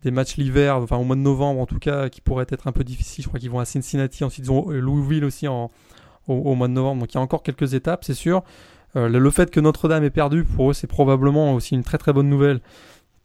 des 0.03 0.11
matchs 0.11 0.39
l'hiver, 0.39 0.79
enfin 0.79 0.97
au 0.97 1.05
mois 1.05 1.15
de 1.15 1.21
novembre 1.21 1.61
en 1.61 1.67
tout 1.67 1.79
cas, 1.79 2.09
qui 2.09 2.21
pourraient 2.21 2.47
être 2.49 2.67
un 2.67 2.73
peu 2.73 2.83
difficiles. 2.83 3.23
Je 3.23 3.29
crois 3.29 3.39
qu'ils 3.39 3.51
vont 3.51 3.61
à 3.61 3.65
Cincinnati, 3.65 4.25
ensuite 4.25 4.47
ils 4.47 4.51
ont 4.51 4.69
Louisville 4.69 5.25
aussi 5.25 5.47
en, 5.47 5.71
au, 6.27 6.55
mois 6.57 6.67
de 6.67 6.73
novembre. 6.73 7.03
Donc 7.03 7.15
il 7.15 7.17
y 7.17 7.19
a 7.19 7.23
encore 7.23 7.45
quelques 7.45 7.75
étapes, 7.75 8.05
c'est 8.05 8.15
sûr. 8.15 8.43
le, 8.97 9.31
fait 9.31 9.53
que 9.53 9.61
Notre-Dame 9.61 10.03
ait 10.03 10.11
perdu, 10.11 10.43
pour 10.43 10.71
eux, 10.71 10.75
c'est 10.75 10.89
probablement 10.89 11.55
aussi 11.55 11.77
une 11.77 11.85
très 11.85 11.99
très 11.99 12.13
bonne 12.13 12.29
nouvelle 12.29 12.61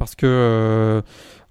parce 0.02 0.16
que 0.16 1.04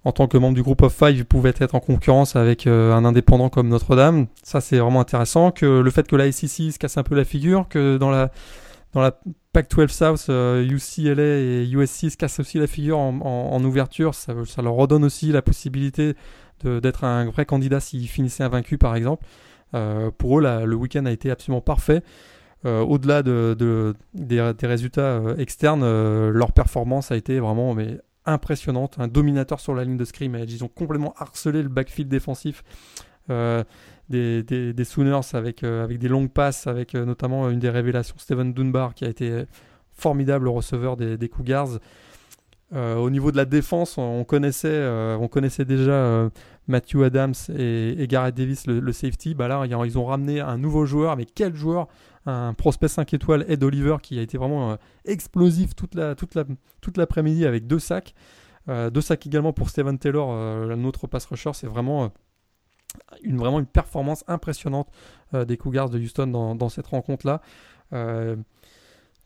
en 0.04 0.12
tant 0.12 0.26
que 0.28 0.38
membre 0.38 0.54
du 0.54 0.62
groupe 0.62 0.82
of 0.82 0.94
five, 0.94 1.24
pouvait 1.24 1.52
être 1.58 1.74
en 1.74 1.80
concurrence 1.80 2.34
avec 2.34 2.66
euh, 2.66 2.92
un 2.92 3.04
indépendant 3.04 3.50
comme 3.50 3.68
Notre-Dame. 3.68 4.26
Ça, 4.42 4.60
c'est 4.60 4.78
vraiment 4.78 5.00
intéressant. 5.00 5.50
Que 5.50 5.80
le 5.80 5.90
fait 5.90 6.06
que 6.06 6.16
la 6.16 6.30
SEC 6.32 6.72
se 6.72 6.78
casse 6.78 6.96
un 6.96 7.02
peu 7.02 7.14
la 7.14 7.24
figure, 7.24 7.68
que 7.68 7.98
dans 7.98 8.10
la 8.10 8.30
dans 8.92 9.02
la 9.02 9.20
Pac-12 9.52 9.88
South, 9.88 10.28
UCLA 10.28 11.22
et 11.22 11.68
USC 11.70 12.10
se 12.10 12.16
cassent 12.16 12.40
aussi 12.40 12.58
la 12.58 12.66
figure 12.66 12.98
en, 12.98 13.62
ouverture. 13.62 14.16
Ça, 14.16 14.34
leur 14.60 14.74
redonne 14.74 15.04
aussi 15.04 15.30
la 15.30 15.42
possibilité 15.42 16.14
d'être 16.64 17.04
un 17.04 17.26
vrai 17.26 17.46
candidat 17.46 17.78
s'ils 17.78 18.08
finissaient 18.08 18.42
invaincu 18.42 18.78
par 18.78 18.96
exemple. 18.96 19.24
pour 20.18 20.40
eux, 20.40 20.42
le 20.42 20.74
week-end 20.74 21.06
a 21.06 21.12
été 21.12 21.30
absolument 21.30 21.60
parfait. 21.60 22.02
Au-delà 22.64 23.22
de, 23.22 23.94
des, 24.14 24.66
résultats 24.66 25.20
externes, 25.38 25.84
leur 26.30 26.50
performance 26.50 27.12
a 27.12 27.16
été 27.16 27.38
vraiment 27.38 27.74
mais, 27.74 28.00
impressionnante. 28.26 28.96
Un 28.98 29.08
dominateur 29.08 29.60
sur 29.60 29.74
la 29.74 29.84
ligne 29.84 29.96
de 29.96 30.04
scrimmage. 30.04 30.52
Ils 30.52 30.64
ont 30.64 30.68
complètement 30.68 31.14
harcelé 31.18 31.62
le 31.62 31.68
backfield 31.68 32.08
défensif 32.08 32.62
euh, 33.30 33.64
des, 34.08 34.84
Sooners 34.84 35.20
avec, 35.34 35.62
euh, 35.62 35.84
avec 35.84 35.98
des 35.98 36.08
longues 36.08 36.30
passes, 36.30 36.66
avec 36.66 36.96
euh, 36.96 37.04
notamment 37.04 37.48
une 37.48 37.60
des 37.60 37.70
révélations, 37.70 38.16
Steven 38.18 38.52
Dunbar, 38.52 38.94
qui 38.94 39.04
a 39.04 39.08
été 39.08 39.44
formidable 39.92 40.48
receveur 40.48 40.96
des, 40.96 41.28
Cougars. 41.28 41.78
au 42.72 43.10
niveau 43.10 43.30
de 43.30 43.36
la 43.36 43.44
défense, 43.44 43.98
on 43.98 44.24
connaissait, 44.24 44.88
on 45.20 45.28
connaissait 45.28 45.64
déjà 45.64 46.28
Matthew 46.66 47.02
Adams 47.04 47.34
et, 47.56 48.06
Garrett 48.08 48.34
Davis, 48.34 48.66
le, 48.66 48.92
safety. 48.92 49.34
Bah 49.34 49.46
là, 49.46 49.64
ils 49.66 49.98
ont 49.98 50.06
ramené 50.06 50.40
un 50.40 50.58
nouveau 50.58 50.86
joueur, 50.86 51.16
mais 51.16 51.26
quel 51.26 51.54
joueur 51.54 51.86
Un 52.26 52.54
prospect 52.54 52.88
5 52.88 53.14
étoiles, 53.14 53.44
Ed 53.48 53.64
Oliver, 53.64 53.96
qui 54.02 54.18
a 54.18 54.22
été 54.22 54.36
vraiment 54.36 54.76
explosif 55.04 55.74
toute 55.74 55.94
la, 55.94 56.14
toute 56.14 56.34
la, 56.34 56.44
toute 56.80 56.96
l'après-midi 56.96 57.46
avec 57.46 57.66
deux 57.66 57.78
sacs. 57.78 58.14
deux 58.68 59.00
sacs 59.00 59.26
également 59.26 59.52
pour 59.52 59.70
Steven 59.70 59.98
Taylor, 59.98 60.76
notre 60.76 61.06
pass 61.06 61.24
rusher. 61.24 61.52
C'est 61.54 61.66
vraiment 61.66 62.12
une, 63.22 63.38
vraiment 63.38 63.58
une 63.58 63.66
performance 63.66 64.24
impressionnante 64.28 64.88
euh, 65.34 65.44
des 65.44 65.56
Cougars 65.56 65.90
de 65.90 65.98
Houston 65.98 66.26
dans, 66.26 66.68
cette 66.68 66.88
rencontre-là. 66.88 67.40
Euh, 67.92 68.36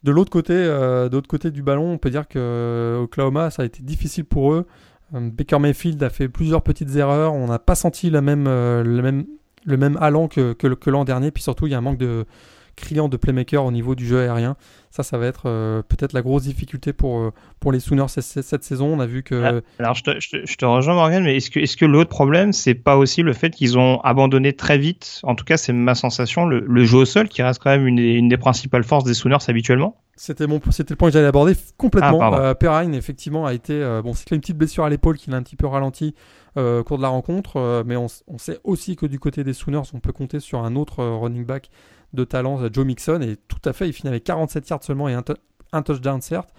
de 0.03 0.11
l'autre 0.11 0.31
côté, 0.31 0.55
euh, 0.55 1.09
côté 1.29 1.51
du 1.51 1.63
ballon, 1.63 1.93
on 1.93 1.99
peut 1.99 2.11
dire 2.11 2.29
que 2.29 3.01
Oklahoma, 3.03 3.51
ça 3.51 3.63
a 3.63 3.65
été 3.65 3.83
difficile 3.83 4.25
pour 4.25 4.53
eux. 4.53 4.67
Baker 5.13 5.59
Mayfield 5.59 6.03
a 6.03 6.11
fait 6.11 6.29
plusieurs 6.29 6.63
petites 6.63 6.95
erreurs. 6.97 7.35
On 7.35 7.47
n'a 7.47 7.59
pas 7.59 7.75
senti 7.75 8.11
la 8.11 8.21
même, 8.21 8.45
le, 8.47 9.01
même, 9.01 9.27
le 9.65 9.77
même 9.77 9.97
allant 10.01 10.29
que, 10.29 10.53
que 10.53 10.91
l'an 10.91 11.05
dernier. 11.05 11.31
Puis 11.31 11.43
surtout, 11.43 11.67
il 11.67 11.71
y 11.71 11.75
a 11.75 11.79
un 11.79 11.83
manque 11.83 11.99
de, 11.99 12.27
criant 12.77 13.09
de 13.09 13.17
playmaker 13.17 13.65
au 13.65 13.71
niveau 13.71 13.95
du 13.95 14.07
jeu 14.07 14.21
aérien. 14.21 14.57
Ça, 14.91 15.03
ça 15.03 15.19
va 15.19 15.27
être 15.27 15.47
euh, 15.47 15.83
peut-être 15.83 16.13
la 16.13 16.23
grosse 16.23 16.45
difficulté 16.45 16.93
pour, 16.93 17.19
euh, 17.19 17.33
pour 17.59 17.73
les 17.73 17.81
Sooners 17.81 18.07
cette, 18.09 18.63
saison. 18.63 18.87
On 18.95 19.01
a 19.01 19.07
vu 19.07 19.25
que. 19.25 19.35
Ah, 19.43 19.61
alors, 19.81 19.95
je 19.95 20.05
te, 20.05 20.21
je 20.21 20.55
te, 20.57 20.65
rejoins, 20.65 20.95
Morgan, 20.95 21.25
mais 21.25 21.37
est-ce 21.37 21.51
que, 21.51 21.59
est-ce 21.59 21.77
que 21.77 21.85
l'autre 21.85 22.11
problème, 22.11 22.53
c'est 22.53 22.75
pas 22.75 22.97
aussi 22.97 23.23
le 23.23 23.33
fait 23.33 23.51
qu'ils 23.51 23.77
ont 23.77 24.01
abandonné 24.03 24.53
très 24.53 24.79
vite, 24.79 25.21
en 25.25 25.35
tout 25.35 25.45
cas, 25.45 25.57
c'est 25.57 25.73
ma 25.73 25.97
sensation, 25.97 26.47
le, 26.47 26.85
jeu 26.85 26.99
au 26.99 27.05
sol, 27.05 27.29
qui 27.29 27.43
reste 27.43 27.61
quand 27.61 27.71
même 27.71 27.89
une, 27.89 27.99
une 27.99 28.29
des 28.29 28.37
principales 28.37 28.85
forces 28.85 29.05
des 29.05 29.15
Sooners 29.15 29.39
habituellement 29.49 29.97
c'était 30.17 30.47
mon, 30.47 30.61
c'était 30.71 30.95
le 30.95 30.97
point 30.97 31.09
que 31.09 31.15
j'allais 31.15 31.27
aborder 31.27 31.57
complètement. 31.77 32.21
Ah, 32.23 32.39
euh, 32.39 32.55
Perrine, 32.55 32.95
effectivement, 32.95 33.47
a 33.47 33.53
été, 33.53 34.01
bon, 34.05 34.15
c'est 34.15 34.31
une 34.31 34.41
petite 34.41 34.57
blessure 34.57 34.85
à 34.85 34.89
l'épaule 34.89 35.17
qui 35.19 35.29
l'a 35.29 35.39
un 35.39 35.43
petit 35.43 35.57
peu 35.57 35.67
ralenti 35.67 36.15
au 36.57 36.85
cours 36.85 36.99
de 36.99 37.03
la 37.03 37.09
rencontre, 37.09 37.83
mais 37.85 37.97
on, 37.97 38.09
sait 38.39 38.61
aussi 38.65 38.97
que 38.97 39.07
du 39.07 39.19
côté 39.19 39.43
des 39.43 39.53
Sooners, 39.53 39.83
on 39.93 40.01
peut 40.01 40.13
compter 40.13 40.41
sur 40.41 40.65
un 40.65 40.77
autre 40.77 41.05
running 41.05 41.45
back 41.45 41.71
de 42.15 42.25
talent, 42.25 42.61
Joe 42.73 42.87
Mixon, 42.87 43.21
et 43.21 43.37
tout 43.37 43.61
à 43.65 43.73
fait, 43.73 43.89
il 43.89 43.93
finit 43.93 44.09
avec 44.09 44.25
47 44.25 44.69
yards 44.69 44.85
seulement 44.85 45.09
et 45.09 45.15
un, 45.15 45.83
touchdown, 45.83 46.21
certes, 46.21 46.51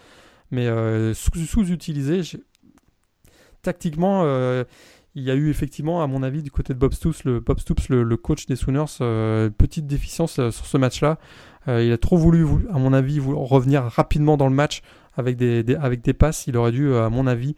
mais 0.51 0.67
euh, 0.67 1.13
sous-utilisé. 1.13 2.21
Tactiquement, 3.61 4.21
euh, 4.25 4.63
il 5.15 5.23
y 5.23 5.31
a 5.31 5.35
eu 5.35 5.49
effectivement, 5.49 6.03
à 6.03 6.07
mon 6.07 6.21
avis, 6.21 6.43
du 6.43 6.51
côté 6.51 6.73
de 6.73 6.79
Bob 6.79 6.93
Stoops, 6.93 7.23
le, 7.23 7.39
Bob 7.39 7.59
Stoops, 7.59 7.89
le, 7.89 8.17
coach 8.17 8.45
des 8.45 8.55
Sooners, 8.55 8.97
euh, 9.01 9.49
petite 9.49 9.87
déficience 9.87 10.33
sur 10.33 10.65
ce 10.65 10.77
match-là. 10.77 11.17
il 11.67 11.91
a 11.91 11.97
trop 11.97 12.17
voulu, 12.17 12.45
à 12.71 12.77
mon 12.77 12.93
avis, 12.93 13.19
revenir 13.19 13.83
rapidement 13.83 14.37
dans 14.37 14.47
le 14.47 14.55
match 14.55 14.81
avec 15.15 15.37
des, 15.37 15.63
avec 15.75 16.01
des 16.01 16.13
passes. 16.13 16.47
Il 16.47 16.57
aurait 16.57 16.73
dû, 16.73 16.93
à 16.93 17.09
mon 17.09 17.25
avis, 17.27 17.55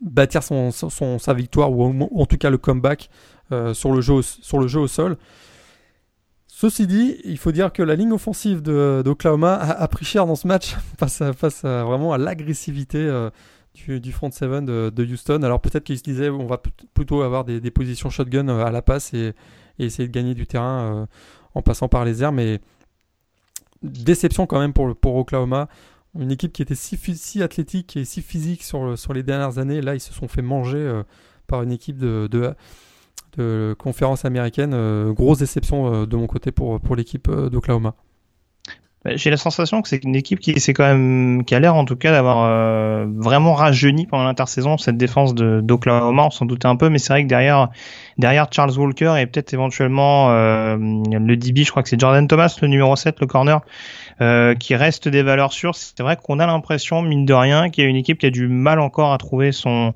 bâtir 0.00 0.42
son, 0.42 0.70
sa 0.70 1.34
victoire 1.34 1.72
ou, 1.72 2.08
en 2.14 2.26
tout 2.26 2.36
cas 2.36 2.50
le 2.50 2.58
comeback 2.58 3.10
sur, 3.72 3.92
le 3.92 4.00
jeu, 4.00 4.22
sur 4.22 4.58
le 4.58 4.66
jeu 4.66 4.80
au 4.80 4.88
sol. 4.88 5.16
Ceci 6.58 6.86
dit, 6.86 7.16
il 7.24 7.36
faut 7.36 7.52
dire 7.52 7.70
que 7.70 7.82
la 7.82 7.96
ligne 7.96 8.12
offensive 8.12 8.62
d'Oklahoma 8.62 9.56
a, 9.56 9.72
a, 9.72 9.88
pris 9.88 10.06
cher 10.06 10.26
dans 10.26 10.36
ce 10.36 10.48
match 10.48 10.74
face 10.98 11.20
à, 11.20 11.34
face 11.34 11.64
vraiment 11.64 12.14
à 12.14 12.18
l'agressivité 12.18 12.98
euh, 12.98 13.30
du, 13.98 14.12
front 14.12 14.30
seven 14.30 14.64
de, 14.64 15.04
Houston. 15.04 15.42
Alors 15.42 15.60
peut-être 15.60 15.84
qu'ils 15.84 15.98
se 15.98 16.02
disaient 16.02 16.30
on 16.30 16.46
va 16.46 16.60
plutôt 16.94 17.22
avoir 17.22 17.44
des, 17.44 17.70
positions 17.70 18.10
shotgun 18.10 18.48
euh, 18.48 18.64
à 18.64 18.70
la 18.70 18.82
passe 18.82 19.12
et, 19.14 19.34
essayer 19.78 20.08
de 20.08 20.12
gagner 20.12 20.32
du 20.32 20.46
terrain 20.46 20.80
euh, 20.80 21.06
en 21.54 21.60
passant 21.60 21.88
par 21.88 22.06
les 22.06 22.22
airs, 22.22 22.32
mais 22.32 22.60
déception 23.82 24.46
quand 24.46 24.58
même 24.58 24.72
pour, 24.72 24.96
pour 24.96 25.16
Oklahoma. 25.16 25.68
Une 26.18 26.30
équipe 26.30 26.52
qui 26.52 26.62
était 26.62 26.74
si, 26.74 26.96
si 26.96 27.42
athlétique 27.42 27.96
et 27.96 28.04
si 28.04 28.22
physique 28.22 28.62
sur, 28.62 29.12
les 29.12 29.22
dernières 29.22 29.58
années, 29.58 29.80
là 29.80 29.94
ils 29.94 30.00
se 30.00 30.12
sont 30.12 30.28
fait 30.28 30.42
manger 30.42 31.02
par 31.46 31.62
une 31.62 31.72
équipe 31.72 31.98
de 31.98 32.54
conférence 33.78 34.24
américaine. 34.24 34.72
Euh, 34.74 35.12
grosse 35.12 35.38
déception 35.38 35.92
euh, 35.92 36.06
de 36.06 36.16
mon 36.16 36.26
côté 36.26 36.52
pour, 36.52 36.80
l'équipe 36.96 37.28
euh, 37.28 37.48
d'Oklahoma. 37.50 37.94
Bah, 39.04 39.12
j'ai 39.14 39.30
la 39.30 39.36
sensation 39.36 39.82
que 39.82 39.88
c'est 39.88 40.02
une 40.02 40.16
équipe 40.16 40.40
qui 40.40 40.52
a 40.52 41.60
l'air 41.60 41.74
en 41.74 41.84
tout 41.84 41.96
cas 41.96 42.10
d'avoir 42.10 43.06
vraiment 43.06 43.54
rajeuni 43.54 44.06
pendant 44.06 44.24
l'intersaison 44.24 44.78
cette 44.78 44.96
défense 44.96 45.32
d'Oklahoma. 45.34 46.24
On 46.24 46.30
s'en 46.30 46.44
doutait 46.44 46.66
un 46.66 46.74
peu, 46.74 46.88
mais 46.88 46.98
c'est 46.98 47.12
vrai 47.12 47.22
que 47.22 47.28
derrière 47.28 47.68
derrière 48.18 48.48
Charles 48.50 48.76
Walker 48.76 49.14
et 49.16 49.26
peut-être 49.26 49.54
éventuellement 49.54 50.28
le 50.28 51.36
DB, 51.36 51.62
je 51.62 51.70
crois 51.70 51.84
que 51.84 51.88
c'est 51.88 52.00
Jordan 52.00 52.26
Thomas, 52.26 52.58
le 52.60 52.66
numéro 52.66 52.96
7, 52.96 53.20
le 53.20 53.28
corner, 53.28 53.60
qui 54.18 54.74
reste 54.74 55.08
des 55.08 55.22
valeurs 55.22 55.52
sûres. 55.52 55.74
C'est 55.74 56.00
vrai 56.00 56.16
qu'on 56.16 56.38
a 56.38 56.46
l'impression 56.46 57.02
mine 57.02 57.26
de 57.26 57.34
rien 57.34 57.68
qu'il 57.68 57.84
y 57.84 57.86
a 57.86 57.90
une 57.90 57.96
équipe 57.96 58.18
qui 58.18 58.26
a 58.26 58.30
du 58.30 58.48
mal 58.48 58.80
encore 58.80 59.12
à 59.12 59.18
trouver 59.18 59.52
son 59.52 59.94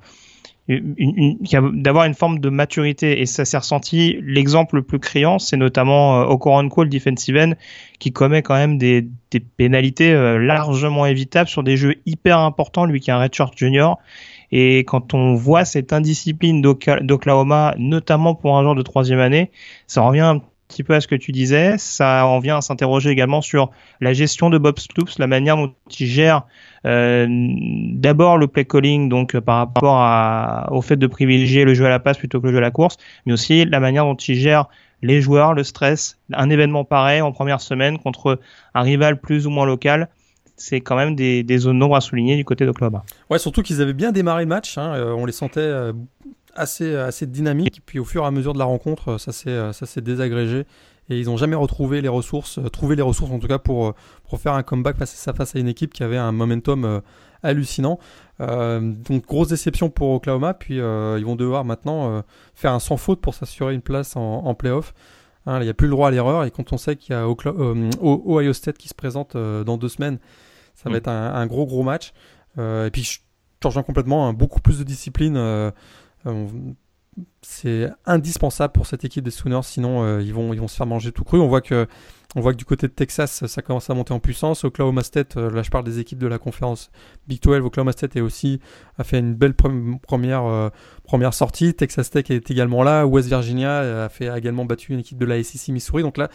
d'avoir 1.73 2.05
une 2.05 2.15
forme 2.15 2.39
de 2.39 2.49
maturité 2.49 3.21
et 3.21 3.27
ça 3.27 3.45
s'est 3.45 3.57
ressenti. 3.57 4.19
L'exemple 4.23 4.77
le 4.77 4.83
plus 4.83 4.99
criant, 4.99 5.39
c'est 5.39 5.57
notamment 5.57 6.21
euh, 6.21 6.25
Okoronkwo, 6.27 6.85
le 6.85 6.91
defensive 6.91 7.37
end, 7.37 7.53
qui 7.99 8.13
commet 8.13 8.43
quand 8.43 8.55
même 8.55 8.79
des, 8.79 9.07
des 9.31 9.41
pénalités 9.41 10.13
euh, 10.13 10.39
largement 10.39 11.07
évitables 11.07 11.49
sur 11.49 11.63
des 11.63 11.77
jeux 11.77 11.97
hyper 12.07 12.39
importants, 12.39 12.87
lui 12.87 13.01
qui 13.01 13.11
est 13.11 13.13
un 13.13 13.19
redshirt 13.19 13.57
junior. 13.57 13.99
Et 14.53 14.81
quand 14.81 15.15
on 15.15 15.35
voit 15.35 15.65
cette 15.65 15.93
indiscipline 15.93 16.61
d'Oklahoma, 16.61 17.75
notamment 17.79 18.35
pour 18.35 18.57
un 18.57 18.63
joueur 18.63 18.75
de 18.75 18.83
troisième 18.83 19.21
année, 19.21 19.51
ça 19.87 20.03
revient 20.03 20.41
petit 20.71 20.85
peu 20.85 20.95
à 20.95 21.01
ce 21.01 21.09
que 21.09 21.15
tu 21.15 21.33
disais. 21.33 21.77
Ça 21.77 22.27
en 22.27 22.39
vient 22.39 22.59
à 22.59 22.61
s'interroger 22.61 23.11
également 23.11 23.43
sur 23.43 23.71
la 24.01 24.13
gestion 24.13 24.49
de 24.49 24.57
Bob 24.57 24.79
Stoops, 24.79 25.19
la 25.19 25.27
manière 25.27 25.57
dont 25.57 25.75
il 25.99 26.07
gère 26.07 26.47
euh, 26.87 27.27
d'abord 27.29 28.39
le 28.39 28.47
play 28.47 28.65
calling, 28.65 29.09
donc 29.09 29.35
euh, 29.35 29.41
par 29.41 29.59
rapport 29.59 30.73
au 30.73 30.81
fait 30.81 30.97
de 30.97 31.07
privilégier 31.07 31.65
le 31.65 31.75
jeu 31.75 31.85
à 31.85 31.91
la 31.91 31.99
passe 31.99 32.19
plutôt 32.19 32.41
que 32.41 32.47
le 32.47 32.53
jeu 32.53 32.59
à 32.59 32.63
la 32.63 32.71
course, 32.71 32.97
mais 33.27 33.33
aussi 33.33 33.65
la 33.65 33.81
manière 33.81 34.05
dont 34.05 34.15
il 34.15 34.37
gère 34.37 34.67
les 35.03 35.21
joueurs, 35.21 35.55
le 35.55 35.65
stress, 35.65 36.19
un 36.33 36.51
événement 36.51 36.85
pareil 36.85 37.21
en 37.21 37.33
première 37.33 37.61
semaine 37.61 37.99
contre 37.99 38.39
un 38.75 38.83
rival 38.83 39.21
plus 39.21 39.47
ou 39.47 39.51
moins 39.51 39.67
local 39.67 40.09
c'est 40.61 40.83
quand 40.83 40.95
même 40.95 41.17
des, 41.17 41.59
zones 41.59 41.79
d'ombre 41.79 41.97
à 41.97 42.03
souligner 42.03 42.37
du 42.37 42.45
côté 42.45 42.67
d'Oklahoma. 42.67 43.03
Ouais, 43.31 43.39
surtout 43.39 43.63
qu'ils 43.63 43.81
avaient 43.81 43.95
bien 43.95 44.13
démarré 44.13 44.43
le 44.45 44.49
match. 44.49 44.77
Hein, 44.77 44.93
euh, 44.95 45.13
on 45.13 45.25
les 45.25 45.33
sentait 45.33 45.61
assez, 46.55 46.95
assez 46.97 47.27
dynamiques. 47.27 47.81
Puis 47.87 47.99
au 47.99 48.05
fur 48.05 48.25
et 48.25 48.27
à 48.27 48.31
mesure 48.31 48.53
de 48.53 48.59
la 48.59 48.65
rencontre, 48.65 49.19
ça 49.19 49.33
s'est 49.33 50.01
désagrégé 50.01 50.67
et 51.11 51.19
ils 51.19 51.27
n'ont 51.27 51.37
jamais 51.37 51.57
retrouvé 51.57 52.01
les 52.01 52.09
ressources, 52.09 52.59
euh, 52.59 52.69
trouvé 52.69 52.97
les 52.97 53.03
ressources 53.03 53.33
en 53.33 53.41
tout 53.41 53.49
cas 53.49 53.59
pour, 53.59 53.89
euh, 53.89 53.95
pour 54.29 54.41
faire 54.41 54.55
un 54.55 54.63
comeback 54.63 54.97
face 54.97 55.29
à, 55.29 55.33
face 55.33 55.57
à 55.57 55.59
une 55.59 55.69
équipe 55.69 55.93
qui 55.93 56.05
avait 56.05 56.17
un 56.17 56.33
momentum 56.33 56.85
euh, 56.85 57.01
hallucinant. 57.43 57.99
donc 58.39 59.27
grosse 59.27 59.49
déception 59.49 59.91
pour 59.91 60.11
Oklahoma, 60.11 60.55
puis 60.55 60.77
ils 60.77 61.25
vont 61.25 61.37
devoir 61.37 61.65
maintenant 61.65 62.23
faire 62.55 62.75
un 62.75 62.79
sans 62.79 62.99
faute 62.99 63.21
pour 63.23 63.35
s'assurer 63.35 63.73
une 63.73 63.81
place 63.81 64.15
en, 64.15 64.45
en 64.45 64.55
playoff. 64.55 64.93
Hein, 65.47 65.59
il 65.61 65.65
n'y 65.65 65.71
a 65.71 65.75
plus 65.75 65.87
le 65.87 65.93
droit 65.93 66.09
à 66.09 66.11
l'erreur 66.11 66.45
et 66.45 66.51
quand 66.51 66.75
on 66.75 66.77
sait 66.77 66.97
qu'il 66.97 67.15
y 67.15 67.19
a 67.19 67.27
Ohio 67.27 68.53
State 68.53 68.77
qui 68.77 68.89
se 68.89 68.95
présente 68.95 69.39
dans 69.39 69.79
deux 69.79 69.89
semaines, 69.89 70.19
ça 70.75 70.91
va 70.91 70.97
mm. 70.97 70.99
être 70.99 71.09
un, 71.09 71.47
gros 71.47 71.65
gros 71.65 71.83
match. 71.83 72.13
et 72.59 72.91
puis 72.93 73.05
je 73.05 73.21
complètement, 73.81 74.29
hein, 74.29 74.35
beaucoup 74.35 74.61
plus 74.61 74.79
de 74.79 74.85
discipline 74.85 75.73
c'est 77.43 77.91
indispensable 78.07 78.73
pour 78.73 78.87
cette 78.87 79.05
équipe 79.05 79.25
des 79.25 79.31
Sooners, 79.31 79.63
sinon 79.63 80.05
euh, 80.05 80.23
ils, 80.23 80.33
vont, 80.33 80.53
ils 80.53 80.61
vont 80.61 80.69
se 80.69 80.77
faire 80.77 80.87
manger 80.87 81.13
tout 81.13 81.25
cru. 81.25 81.41
On 81.41 81.49
voit 81.49 81.61
que, 81.61 81.87
on 82.37 82.41
voit 82.41 82.53
que 82.53 82.59
du 82.59 82.65
côté 82.65 82.87
de 82.87 82.93
Texas, 82.93 83.47
ça 83.47 83.63
commence 83.63 83.91
à 83.91 83.95
monter 83.95 84.13
en 84.13 84.21
puissance. 84.21 84.65
Oklahoma 84.65 85.03
State, 85.03 85.37
euh, 85.37 85.51
là 85.51 85.63
je 85.63 85.71
parle 85.71 85.85
des 85.85 85.99
équipes 85.99 86.19
de 86.19 86.27
la 86.27 86.39
conférence 86.39 86.91
Big 87.27 87.43
12, 87.43 87.61
Oklahoma 87.65 87.93
State 87.93 88.17
est 88.17 88.21
aussi, 88.21 88.61
a 88.99 89.05
fait 89.05 89.19
une 89.19 89.35
belle 89.35 89.55
première, 89.55 90.45
euh, 90.45 90.69
première 91.05 91.35
sortie. 91.35 91.75
Texas 91.75 92.11
Tech 92.11 92.31
est 92.31 92.51
également 92.51 92.83
là. 92.83 93.07
West 93.07 93.29
Virginia 93.29 94.05
a, 94.05 94.09
fait, 94.09 94.31
également 94.37 94.65
battu 94.65 94.93
une 94.93 95.01
équipe 95.01 95.19
de 95.19 95.27
la 95.27 95.43
SEC 95.43 95.69
Missouri. 95.73 96.03
Donc 96.03 96.17
là, 96.17 96.29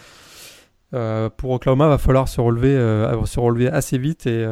pour 1.38 1.52
Oklahoma, 1.52 1.88
va 1.89 1.98
falloir 1.98 2.28
se 2.28 2.39
relever, 2.39 2.76
se 3.26 3.39
relever 3.39 3.67
assez 3.67 3.98
vite 3.98 4.28
et 4.28 4.45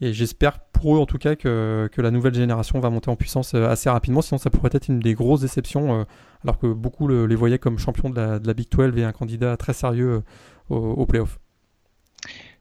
et 0.00 0.12
j'espère 0.12 0.60
pour 0.60 0.96
eux 0.96 0.98
en 1.00 1.06
tout 1.06 1.18
cas 1.18 1.34
que, 1.34 1.88
que, 1.92 2.00
la 2.00 2.10
nouvelle 2.10 2.34
génération 2.34 2.78
va 2.78 2.88
monter 2.90 3.10
en 3.10 3.16
puissance 3.16 3.54
euh, 3.54 3.68
assez 3.68 3.90
rapidement, 3.90 4.22
sinon 4.22 4.38
ça 4.38 4.50
pourrait 4.50 4.70
être 4.72 4.88
une 4.88 5.00
des 5.00 5.14
grosses 5.14 5.40
déceptions, 5.40 6.00
euh, 6.00 6.04
alors 6.44 6.58
que 6.58 6.66
beaucoup 6.68 7.08
les 7.08 7.34
voyaient 7.34 7.58
comme 7.58 7.78
champions 7.78 8.10
de 8.10 8.16
la, 8.16 8.54
Big 8.54 8.68
12 8.70 8.96
et 8.96 9.04
un 9.04 9.12
candidat 9.12 9.56
très 9.56 9.72
sérieux 9.72 10.22
euh, 10.70 10.74
au, 10.74 10.76
au 10.76 11.06
playoff. 11.06 11.38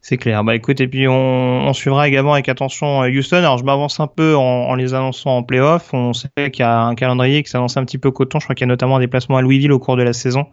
C'est 0.01 0.17
clair. 0.17 0.43
Bah 0.43 0.55
écoute, 0.55 0.79
et 0.79 0.87
puis 0.87 1.07
on, 1.07 1.73
suivra 1.73 2.07
également 2.07 2.33
avec 2.33 2.47
attention 2.47 3.01
Houston. 3.01 3.37
Alors 3.37 3.57
je 3.57 3.65
m'avance 3.65 3.99
un 3.99 4.07
peu 4.07 4.37
en, 4.37 4.73
les 4.75 4.93
annonçant 4.93 5.37
en 5.37 5.43
playoff. 5.43 5.93
On 5.93 6.13
sait 6.13 6.29
qu'il 6.37 6.59
y 6.59 6.61
a 6.61 6.81
un 6.83 6.95
calendrier 6.95 7.43
qui 7.43 7.49
s'annonce 7.49 7.75
un 7.75 7.83
petit 7.83 7.97
peu 7.97 8.11
coton. 8.11 8.39
Je 8.39 8.45
crois 8.45 8.55
qu'il 8.55 8.65
y 8.65 8.69
a 8.69 8.71
notamment 8.71 8.97
un 8.97 8.99
déplacement 8.99 9.37
à 9.37 9.41
Louisville 9.41 9.73
au 9.73 9.79
cours 9.79 9.97
de 9.97 10.03
la 10.03 10.13
saison. 10.13 10.45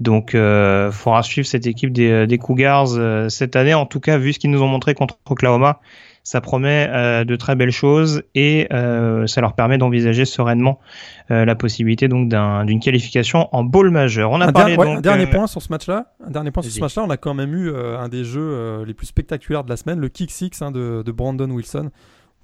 Donc, 0.00 0.34
euh, 0.34 0.90
faudra 0.90 1.22
suivre 1.22 1.46
cette 1.46 1.66
équipe 1.66 1.92
des, 1.92 2.38
Cougars 2.38 2.88
cette 3.30 3.54
année. 3.54 3.74
En 3.74 3.86
tout 3.86 4.00
cas, 4.00 4.18
vu 4.18 4.32
ce 4.32 4.40
qu'ils 4.40 4.50
nous 4.50 4.62
ont 4.62 4.68
montré 4.68 4.94
contre 4.94 5.18
Oklahoma, 5.28 5.80
ça 6.22 6.40
promet 6.40 6.88
euh, 6.90 7.24
de 7.24 7.36
très 7.36 7.56
belles 7.56 7.72
choses 7.72 8.22
et 8.34 8.68
euh, 8.72 9.26
ça 9.26 9.40
leur 9.40 9.54
permet 9.54 9.78
d'envisager 9.78 10.24
sereinement 10.24 10.78
euh, 11.30 11.44
la 11.44 11.54
possibilité 11.54 12.08
donc 12.08 12.28
d'une 12.66 12.80
qualification 12.80 13.48
en 13.52 13.64
bowl 13.64 13.90
majeur. 13.90 14.30
On 14.30 14.40
a 14.40 14.48
un 14.48 14.52
parlé 14.52 14.76
donc, 14.76 14.98
un 14.98 15.00
dernier 15.00 15.26
point 15.26 15.46
sur 15.46 15.62
ce 15.62 15.68
match-là. 15.70 16.12
Un 16.24 16.30
dernier 16.30 16.50
point 16.50 16.62
sur 16.62 16.72
ce 16.72 16.80
match-là. 16.80 17.04
On 17.04 17.10
a 17.10 17.16
quand 17.16 17.34
même 17.34 17.54
eu 17.54 17.74
un 17.74 18.08
des 18.08 18.24
jeux 18.24 18.84
les 18.84 18.94
plus 18.94 19.06
spectaculaires 19.06 19.64
de 19.64 19.70
la 19.70 19.76
semaine, 19.76 19.98
le 19.98 20.08
kick 20.08 20.30
six 20.30 20.50
hein, 20.60 20.70
de, 20.70 21.02
de, 21.04 21.12
Brandon 21.12 21.50
Wilson. 21.50 21.90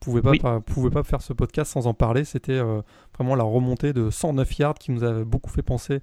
Vous 0.04 0.12
pouvez 0.12 0.22
pas, 0.22 0.30
oui. 0.30 0.38
pas, 0.38 0.60
pouvez 0.60 0.90
pas 0.90 1.02
faire 1.02 1.22
ce 1.22 1.32
podcast 1.32 1.72
sans 1.72 1.86
en 1.86 1.94
parler. 1.94 2.24
C'était 2.24 2.60
vraiment 3.14 3.34
la 3.34 3.44
remontée 3.44 3.92
de 3.92 4.10
109 4.10 4.58
yards 4.58 4.74
qui 4.74 4.92
nous 4.92 5.04
avait 5.04 5.24
beaucoup 5.24 5.50
fait 5.50 5.62
penser 5.62 6.00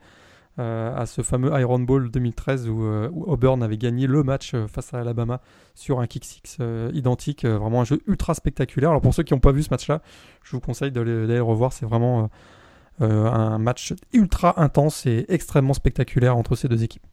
euh, 0.60 0.96
à 0.96 1.08
ce 1.08 1.24
fameux 1.24 1.52
Iron 1.60 1.80
Bowl 1.80 2.12
2013 2.12 2.70
où, 2.70 2.84
euh, 2.84 3.10
où, 3.12 3.24
Auburn 3.24 3.64
avait 3.64 3.78
gagné 3.78 4.06
le 4.06 4.22
match 4.22 4.54
euh, 4.54 4.68
face 4.68 4.94
à 4.94 5.00
Alabama 5.00 5.42
sur 5.74 6.00
un 6.00 6.06
kick 6.06 6.26
six 6.26 6.60
identique, 6.94 7.44
vraiment 7.44 7.82
un 7.82 7.86
jeu 7.86 8.02
ultra 8.06 8.36
spectaculaire. 8.36 8.92
Alors 8.92 9.02
pour 9.02 9.16
ceux 9.16 9.24
qui 9.24 9.34
n'ont 9.34 9.40
pas 9.40 9.52
vu 9.52 9.64
ce 9.64 9.72
match-là, 9.72 10.04
je 10.44 10.52
vous 10.52 10.60
conseille 10.60 10.92
d'aller 10.92 11.26
le 11.26 11.42
revoir. 11.42 11.74
C'est 11.74 11.88
vraiment 11.88 12.30
un 13.00 13.58
match 13.58 13.96
ultra 14.14 14.62
intense 14.62 15.08
et 15.08 15.26
extrêmement 15.30 15.74
spectaculaire 15.74 16.38
entre 16.38 16.56
ces 16.56 16.68
deux 16.68 16.84
équipes. 16.84 17.08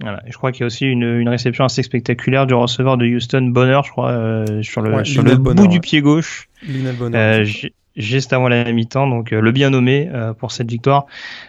Voilà. 0.00 0.22
Et 0.26 0.32
je 0.32 0.38
crois 0.38 0.50
qu'il 0.50 0.60
y 0.60 0.64
a 0.64 0.66
aussi 0.68 0.86
une, 0.86 1.02
une, 1.02 1.28
réception 1.28 1.64
assez 1.64 1.82
spectaculaire 1.82 2.46
du 2.46 2.54
receveur 2.54 2.96
de 2.96 3.04
Houston 3.04 3.48
Bonner, 3.48 3.80
je 3.84 3.90
crois, 3.90 4.44
sur 4.62 4.80
le, 4.80 4.94
ouais, 4.94 5.04
sur 5.04 5.22
le 5.22 5.36
Bonner, 5.36 5.56
bout 5.56 5.62
ouais. 5.64 5.68
du 5.68 5.80
pied 5.80 6.00
gauche. 6.00 6.48
Bonner, 6.98 7.44
juste 7.98 8.32
avant 8.32 8.48
la 8.48 8.72
mi-temps, 8.72 9.06
donc 9.06 9.32
euh, 9.32 9.40
le 9.40 9.52
bien 9.52 9.70
nommé 9.70 10.08
euh, 10.12 10.32
pour 10.32 10.52
cette 10.52 10.70
victoire 10.70 11.06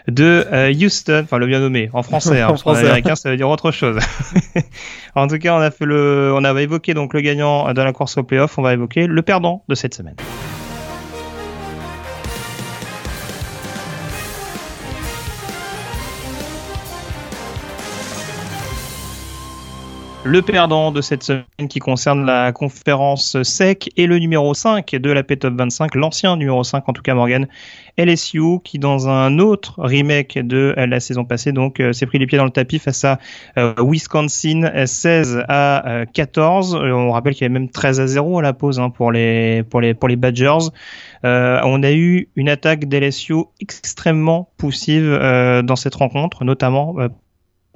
de 0.08 0.46
euh, 0.52 0.74
Houston, 0.74 1.22
enfin 1.24 1.38
le 1.38 1.46
bien 1.46 1.60
nommé 1.60 1.90
en 1.94 2.04
français, 2.04 2.42
hein, 2.42 2.48
en 2.52 2.58
français. 2.58 2.82
américain 2.82 3.16
ça 3.16 3.30
veut 3.30 3.38
dire 3.38 3.50
autre 3.50 3.72
chose. 3.72 4.00
en 5.16 5.28
tout 5.28 5.38
cas, 5.38 5.56
on 5.56 5.62
a 5.62 5.72
fait 5.72 5.86
le, 5.86 6.34
on 6.36 6.44
avait 6.44 6.64
évoqué 6.64 6.94
donc 6.94 7.14
le 7.14 7.22
gagnant 7.22 7.72
de 7.72 7.82
la 7.82 7.94
course 7.94 8.18
au 8.18 8.24
playoff, 8.24 8.58
on 8.58 8.62
va 8.62 8.74
évoquer 8.74 9.08
le 9.08 9.22
perdant 9.22 9.64
de 9.70 9.76
cette 9.76 9.94
semaine. 9.94 10.16
Le 20.30 20.44
perdant 20.44 20.92
de 20.92 21.02
cette 21.02 21.24
semaine 21.24 21.68
qui 21.68 21.80
concerne 21.80 22.24
la 22.24 22.52
conférence 22.52 23.42
SEC 23.42 23.90
et 23.98 24.06
le 24.06 24.20
numéro 24.20 24.54
5 24.54 24.92
de 24.92 25.10
la 25.10 25.24
P-Top 25.24 25.56
25, 25.56 25.96
l'ancien 25.96 26.38
numéro 26.38 26.64
5 26.64 26.88
en 26.88 26.94
tout 26.94 27.02
cas 27.02 27.16
Morgan, 27.16 27.48
LSU, 27.98 28.60
qui 28.64 28.78
dans 28.78 29.10
un 29.10 29.40
autre 29.40 29.74
remake 29.80 30.38
de 30.38 30.76
la 30.78 31.00
saison 31.00 31.26
passée 31.26 31.52
donc 31.52 31.80
euh, 31.80 31.94
s'est 31.94 32.06
pris 32.06 32.20
les 32.20 32.28
pieds 32.28 32.38
dans 32.38 32.46
le 32.46 32.52
tapis 32.52 32.78
face 32.78 33.04
à 33.06 33.18
euh, 33.58 33.74
Wisconsin 33.80 34.86
16 34.86 35.46
à 35.50 36.04
14. 36.14 36.76
Euh, 36.76 36.92
on 36.92 37.10
rappelle 37.10 37.34
qu'il 37.34 37.42
y 37.42 37.46
avait 37.46 37.54
même 37.58 37.72
13 37.72 38.00
à 38.00 38.06
0 38.06 38.38
à 38.38 38.42
la 38.44 38.54
pause 38.54 38.80
hein, 38.80 38.92
pour 38.92 39.12
les 39.12 39.64
pour 39.64 39.82
les 39.82 39.96
pour 39.96 40.10
les 40.10 40.16
Badgers. 40.16 40.70
On 41.24 41.82
a 41.82 41.92
eu 41.92 42.30
une 42.36 42.50
attaque 42.50 42.86
d'LSU 42.86 43.46
extrêmement 43.62 44.52
poussive 44.58 45.10
dans 45.64 45.76
cette 45.76 45.96
rencontre, 45.96 46.46
notamment 46.46 46.98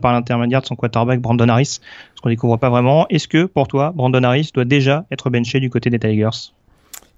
par 0.04 0.12
l'intermédiaire 0.12 0.62
de 0.62 0.66
son 0.66 0.76
quarterback 0.76 1.22
Brandon 1.22 1.48
Harris, 1.48 1.80
ce 2.16 2.22
qu'on 2.22 2.30
découvre 2.30 2.58
pas 2.58 2.70
vraiment. 2.70 3.08
Est-ce 3.08 3.30
que 3.30 3.46
pour 3.46 3.70
toi, 3.70 3.94
Brandon 3.96 4.22
Harris 4.22 4.52
doit 4.54 4.66
déjà 4.66 5.06
être 5.10 5.30
benché 5.30 5.62
du 5.62 5.70
côté 5.70 5.90
des 5.90 5.98
Tigers? 5.98 6.52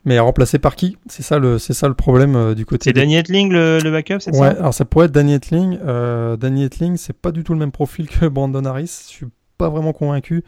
Mais 0.06 0.19
remplacé 0.19 0.60
par 0.60 0.76
qui? 0.76 0.98
C'est 1.08 1.24
ça 1.24 1.39
le 1.39 1.58
c'est 1.58 1.74
ça 1.74 1.88
le 1.88 1.95
problème 1.95 2.36
euh, 2.36 2.54
du 2.54 2.63
côté. 2.63 2.84
C'est 2.84 2.93
des... 2.93 3.02
Danny 3.02 3.15
Etling 3.15 3.52
le, 3.52 3.80
le 3.84 3.91
backup, 3.91 4.19
c'est 4.19 4.30
ouais, 4.32 4.52
ça 4.54 4.60
alors 4.60 4.74
ça 4.76 4.86
pourrait 4.86 5.08
être 5.08 5.12
Danny 5.12 5.34
Etling. 5.34 5.80
Euh, 5.84 6.38
Danny 6.38 6.63
Etling, 6.63 6.95
c'est 6.95 7.17
pas 7.19 7.32
du 7.32 7.43
tout 7.43 7.54
le 7.54 7.60
même 7.60 7.71
profil 7.71 8.08
que 8.08 8.28
Brandon 8.28 8.63
Harris. 8.65 9.08
Je 9.10 9.13
suis 9.15 9.28
pas 9.58 9.69
vraiment 9.69 9.93
convaincu 9.93 10.43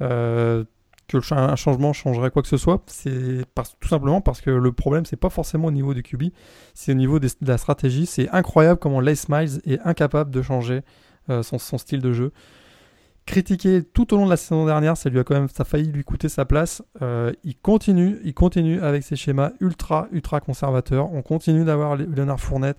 euh, 0.00 0.64
que 1.06 1.34
un 1.34 1.56
changement 1.56 1.92
changerait 1.92 2.30
quoi 2.30 2.40
que 2.40 2.48
ce 2.48 2.56
soit. 2.56 2.82
C'est 2.86 3.44
tout 3.78 3.88
simplement 3.88 4.22
parce 4.22 4.40
que 4.40 4.48
le 4.48 4.72
problème 4.72 5.04
c'est 5.04 5.20
pas 5.20 5.28
forcément 5.28 5.68
au 5.68 5.70
niveau 5.70 5.92
du 5.92 6.02
QB, 6.02 6.24
c'est 6.72 6.92
au 6.92 6.94
niveau 6.94 7.18
des, 7.18 7.28
de 7.28 7.48
la 7.48 7.58
stratégie. 7.58 8.06
C'est 8.06 8.30
incroyable 8.30 8.80
comment 8.80 9.00
Les 9.00 9.16
Miles 9.28 9.60
est 9.66 9.80
incapable 9.84 10.30
de 10.30 10.40
changer 10.40 10.80
son, 11.28 11.58
son, 11.58 11.78
style 11.78 12.00
de 12.00 12.12
jeu. 12.12 12.32
Critiqué 13.26 13.82
tout 13.82 14.12
au 14.12 14.18
long 14.18 14.26
de 14.26 14.30
la 14.30 14.36
saison 14.36 14.66
dernière, 14.66 14.98
ça 14.98 15.08
lui 15.08 15.18
a 15.18 15.24
quand 15.24 15.34
même, 15.34 15.48
ça 15.48 15.62
a 15.62 15.64
failli 15.64 15.90
lui 15.90 16.04
coûter 16.04 16.28
sa 16.28 16.44
place. 16.44 16.82
Euh, 17.00 17.32
il 17.42 17.56
continue, 17.56 18.18
il 18.22 18.34
continue 18.34 18.80
avec 18.82 19.02
ses 19.02 19.16
schémas 19.16 19.52
ultra, 19.60 20.08
ultra 20.12 20.40
conservateurs. 20.40 21.10
On 21.12 21.22
continue 21.22 21.64
d'avoir 21.64 21.96
Leonard 21.96 22.40
Fournette. 22.40 22.78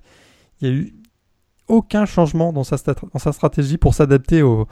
Il 0.62 0.70
n'y 0.70 0.76
a 0.76 0.80
eu 0.80 0.96
aucun 1.68 2.06
changement 2.06 2.54
dans 2.54 2.64
sa, 2.64 2.78
dans 2.78 3.20
sa 3.20 3.34
stratégie 3.34 3.78
pour 3.78 3.96
s'adapter 3.96 4.44
aux 4.44 4.68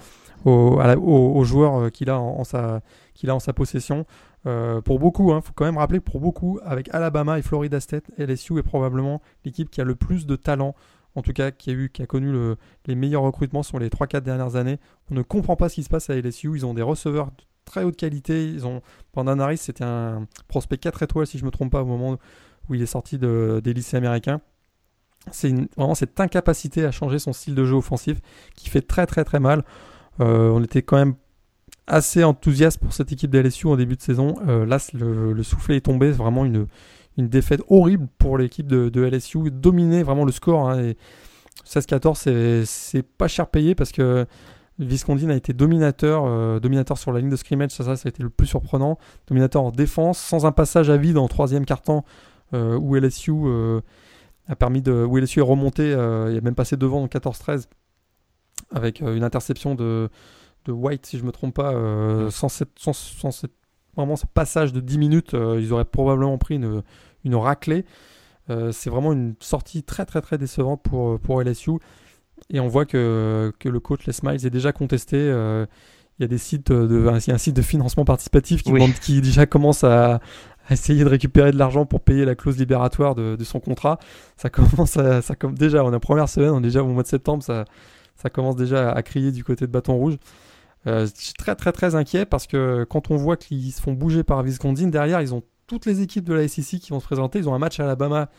au, 0.46 0.80
au, 0.80 1.44
joueurs 1.44 1.76
euh, 1.76 1.90
qu'il 1.90 2.10
a 2.10 2.20
en, 2.20 2.44
sa, 2.44 2.82
a 3.28 3.36
en 3.36 3.40
sa 3.40 3.54
possession. 3.54 4.06
Euh, 4.46 4.82
pour 4.82 5.00
beaucoup, 5.00 5.32
il 5.32 5.34
hein, 5.34 5.42
faut 5.42 5.54
quand 5.56 5.66
même 5.66 5.78
rappeler 5.78 6.00
pour 6.00 6.20
beaucoup, 6.20 6.60
avec 6.64 6.94
Alabama 6.94 7.40
et 7.40 7.42
Florida 7.42 7.80
State, 7.80 8.12
LSU 8.18 8.58
est 8.60 8.64
probablement 8.64 9.22
l'équipe 9.46 9.70
qui 9.70 9.82
a 9.82 9.86
le 9.86 9.96
plus 9.96 10.26
de 10.26 10.36
talent 10.36 10.76
en 11.16 11.22
tout 11.22 11.34
cas 11.34 11.52
qui 11.52 11.72
a, 11.72 12.06
connu 12.06 12.32
le, 12.32 12.58
les 12.86 12.96
meilleurs 12.96 13.22
recrutements 13.22 13.64
sur 13.64 13.80
les 13.80 13.90
3-4 13.90 14.22
dernières 14.22 14.56
années. 14.56 14.80
On 15.12 15.16
ne 15.16 15.22
comprend 15.22 15.56
pas 15.56 15.70
ce 15.70 15.76
qui 15.76 15.84
se 15.84 15.90
passe 15.90 16.10
à 16.10 16.16
LSU. 16.16 16.52
Ils 16.56 16.66
ont 16.66 16.74
des 16.74 16.82
receveurs 16.82 17.28
de 17.28 17.44
très 17.66 17.84
haute 17.84 17.96
qualité. 17.96 18.46
Ils 18.48 18.66
ont 18.66 18.82
c'était 19.58 19.84
un 19.84 20.28
prospect 20.48 20.78
4 20.78 21.04
étoiles, 21.04 21.28
si 21.28 21.38
je 21.38 21.44
ne 21.44 21.48
me 21.48 21.52
trompe 21.52 21.72
pas, 21.72 21.82
au 21.82 21.86
moment 21.86 22.18
où 22.70 22.76
il 22.76 22.82
est 22.82 22.88
sorti 22.88 23.18
de, 23.18 23.62
des 23.64 23.74
lycées 23.74 23.98
américains. 23.98 24.42
C'est 25.32 25.54
vraiment 25.78 25.96
cette 25.96 26.20
incapacité 26.20 26.84
à 26.84 26.92
changer 26.92 27.20
son 27.20 27.32
style 27.32 27.56
de 27.56 27.64
jeu 27.64 27.76
offensif 27.76 28.20
qui 28.56 28.70
fait 28.70 28.82
très 28.82 29.06
très 29.06 29.24
très 29.24 29.40
mal. 29.40 29.64
Euh, 30.20 30.50
on 30.50 30.62
était 30.64 30.82
quand 30.82 30.98
même 30.98 31.16
assez 31.88 32.24
enthousiaste 32.24 32.80
pour 32.80 32.94
cette 32.94 33.12
équipe 33.12 33.32
de 33.32 33.40
LSU 33.40 33.68
en 33.68 33.78
début 33.78 33.96
de 33.96 34.02
saison. 34.02 34.36
Euh, 34.48 34.66
là, 34.66 34.78
le, 34.94 35.34
le 35.34 35.44
soufflet 35.44 35.78
est 35.78 35.82
tombé. 35.82 36.12
C'est 36.12 36.18
vraiment 36.18 36.44
une, 36.46 36.68
une 37.18 37.28
défaite 37.28 37.62
horrible 37.70 38.08
pour 38.18 38.38
l'équipe 38.38 38.68
de, 38.68 39.02
LSU, 39.02 39.52
dominer 39.52 40.04
vraiment 40.04 40.26
le 40.26 40.32
score. 40.32 40.70
Hein, 40.70 40.94
16-14, 41.66 42.66
c'est 42.66 43.04
pas 43.04 43.28
cher 43.28 43.48
payé 43.48 43.76
parce 43.76 43.92
que 43.92 44.26
Viscondine 44.80 45.30
a 45.30 45.36
été 45.36 45.54
dominateur, 45.54 46.24
euh, 46.26 46.60
dominateur 46.60 46.98
sur 46.98 47.12
la 47.12 47.20
ligne 47.20 47.30
de 47.30 47.36
scrimmage, 47.36 47.72
ça, 47.72 47.84
ça, 47.84 47.92
a 47.92 48.10
été 48.10 48.24
le 48.24 48.30
plus 48.30 48.48
surprenant. 48.48 48.98
Dominateur 49.28 49.64
en 49.64 49.72
défense, 49.72 50.18
sans 50.18 50.46
un 50.46 50.52
passage 50.52 50.90
à 50.90 50.98
vide 50.98 51.18
en 51.18 51.28
troisième 51.28 51.66
quart-temps 51.66 52.04
euh, 52.54 52.78
où 52.78 52.96
LSU 52.96 53.32
euh, 53.32 53.82
a 54.48 54.56
permis 54.56 54.82
de, 54.82 54.92
où 54.92 55.18
LSU 55.18 55.40
est 55.40 55.44
remonté, 55.44 55.94
euh, 55.94 56.32
il 56.32 56.38
a 56.38 56.42
même 56.42 56.56
passé 56.56 56.78
devant 56.78 57.02
en 57.02 57.08
14-13 57.08 57.68
avec 58.72 59.02
une 59.02 59.24
interception 59.24 59.76
de, 59.76 60.10
de 60.66 60.72
White, 60.72 61.06
si 61.06 61.18
je 61.18 61.24
me 61.24 61.32
trompe 61.32 61.56
pas, 61.56 61.74
sans, 62.32 62.50
cette, 62.50 62.78
sans, 62.78 62.94
sans 62.94 63.32
cette 63.32 63.54
vraiment 63.96 64.16
ce 64.16 64.26
passage 64.26 64.74
de 64.74 64.80
10 64.80 64.98
minutes, 64.98 65.34
euh, 65.34 65.60
ils 65.60 65.74
auraient 65.74 65.86
probablement 65.86 66.38
pris 66.38 66.56
une, 66.56 66.84
une 67.24 67.36
raclée. 67.36 67.86
Euh, 68.50 68.72
c'est 68.72 68.90
vraiment 68.90 69.14
une 69.14 69.36
sortie 69.40 69.84
très 69.84 70.06
très 70.06 70.22
très 70.22 70.38
décevante 70.38 70.82
pour, 70.84 71.20
pour 71.20 71.42
LSU. 71.42 71.72
Et 72.50 72.60
on 72.60 72.68
voit 72.68 72.86
que, 72.86 73.54
que 73.60 73.70
le 73.70 73.80
coach 73.80 74.06
Les 74.06 74.14
Miles 74.24 74.46
est 74.46 74.50
déjà 74.50 74.72
contesté. 74.72 75.18
Euh, 75.18 75.66
il 76.20 76.24
y 76.24 76.26
a 76.26 76.28
des 76.28 76.38
sites 76.38 76.72
de, 76.72 77.08
un, 77.08 77.16
un 77.16 77.38
site 77.38 77.56
de 77.56 77.62
financement 77.62 78.06
participatif 78.06 78.64
qui, 78.64 78.72
oui. 78.72 78.80
demande, 78.80 78.96
qui 79.00 79.22
déjà 79.22 79.46
commence 79.46 79.84
à, 79.84 80.16
à, 80.16 80.74
essayer 80.74 81.04
de 81.04 81.10
récupérer 81.10 81.52
de 81.52 81.58
l'argent 81.58 81.86
pour 81.86 82.02
payer 82.02 82.26
la 82.26 82.36
clause 82.36 82.58
libératoire 82.58 83.16
de, 83.16 83.36
de 83.36 83.44
son 83.44 83.60
contrat. 83.60 83.98
Ça 84.38 84.50
commence 84.52 84.98
à, 84.98 85.22
ça 85.22 85.36
comme 85.36 85.58
déjà, 85.58 85.84
on 85.84 85.90
est 85.90 85.92
la 85.92 86.00
première 86.00 86.30
semaine, 86.30 86.52
on 86.52 86.60
est 86.60 86.64
déjà 86.64 86.84
au 86.84 86.88
mois 86.88 87.04
de 87.04 87.08
septembre, 87.08 87.42
ça, 87.44 87.66
ça 88.16 88.30
commence 88.30 88.56
déjà 88.56 88.92
à 88.92 89.02
crier 89.02 89.32
du 89.32 89.44
côté 89.44 89.66
de 89.66 89.72
Bâton 89.72 89.96
Rouge. 89.96 90.18
Euh, 90.88 91.08
je 91.08 91.22
suis 91.22 91.34
très 91.34 91.56
très 91.56 91.72
très 91.72 91.96
inquiet 91.96 92.26
parce 92.26 92.46
que 92.46 92.84
quand 92.90 93.10
on 93.10 93.16
voit 93.16 93.38
qu'ils 93.38 93.72
se 93.72 93.82
font 93.82 93.94
bouger 93.94 94.24
par 94.24 94.44
Wisconsin, 94.44 94.88
derrière 94.88 95.22
ils 95.22 95.34
ont 95.34 95.44
toutes 95.68 95.86
les 95.86 96.02
équipes 96.02 96.26
de 96.26 96.34
la 96.34 96.48
SEC 96.48 96.80
qui 96.80 96.92
vont 96.92 97.00
se 97.00 97.06
présenter. 97.06 97.40
Ils 97.40 97.50
ont 97.50 97.54
un 97.54 97.60
match 97.60 97.80
à 97.80 97.84
Alabama. 97.84 98.30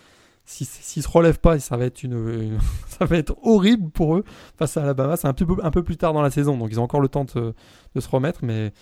S'ils 0.47 0.67
si, 0.67 1.01
se 1.01 1.09
relèvent 1.09 1.41
pas, 1.41 1.59
ça 1.59 1.79
va 1.79 1.87
être 1.87 2.03
une, 2.03 2.59
ça 2.87 3.07
va 3.07 3.17
être 3.17 3.35
horrible 3.43 3.91
pour 3.91 4.17
eux 4.17 4.25
face 4.59 4.77
à 4.77 4.83
Alabama. 4.83 5.17
C'est 5.17 5.27
un 5.29 5.33
peu 5.33 5.47
un 5.63 5.71
peu 5.71 5.83
plus 5.83 5.97
tard 5.97 6.13
dans 6.13 6.21
la 6.23 6.31
saison, 6.31 6.59
donc 6.59 6.69
ils 6.71 6.79
ont 6.79 6.83
encore 6.83 7.01
le 7.01 7.09
temps 7.09 7.25
de, 7.25 7.55
de 7.95 8.01
se 8.01 8.09
remettre, 8.09 8.41
mais 8.45 8.73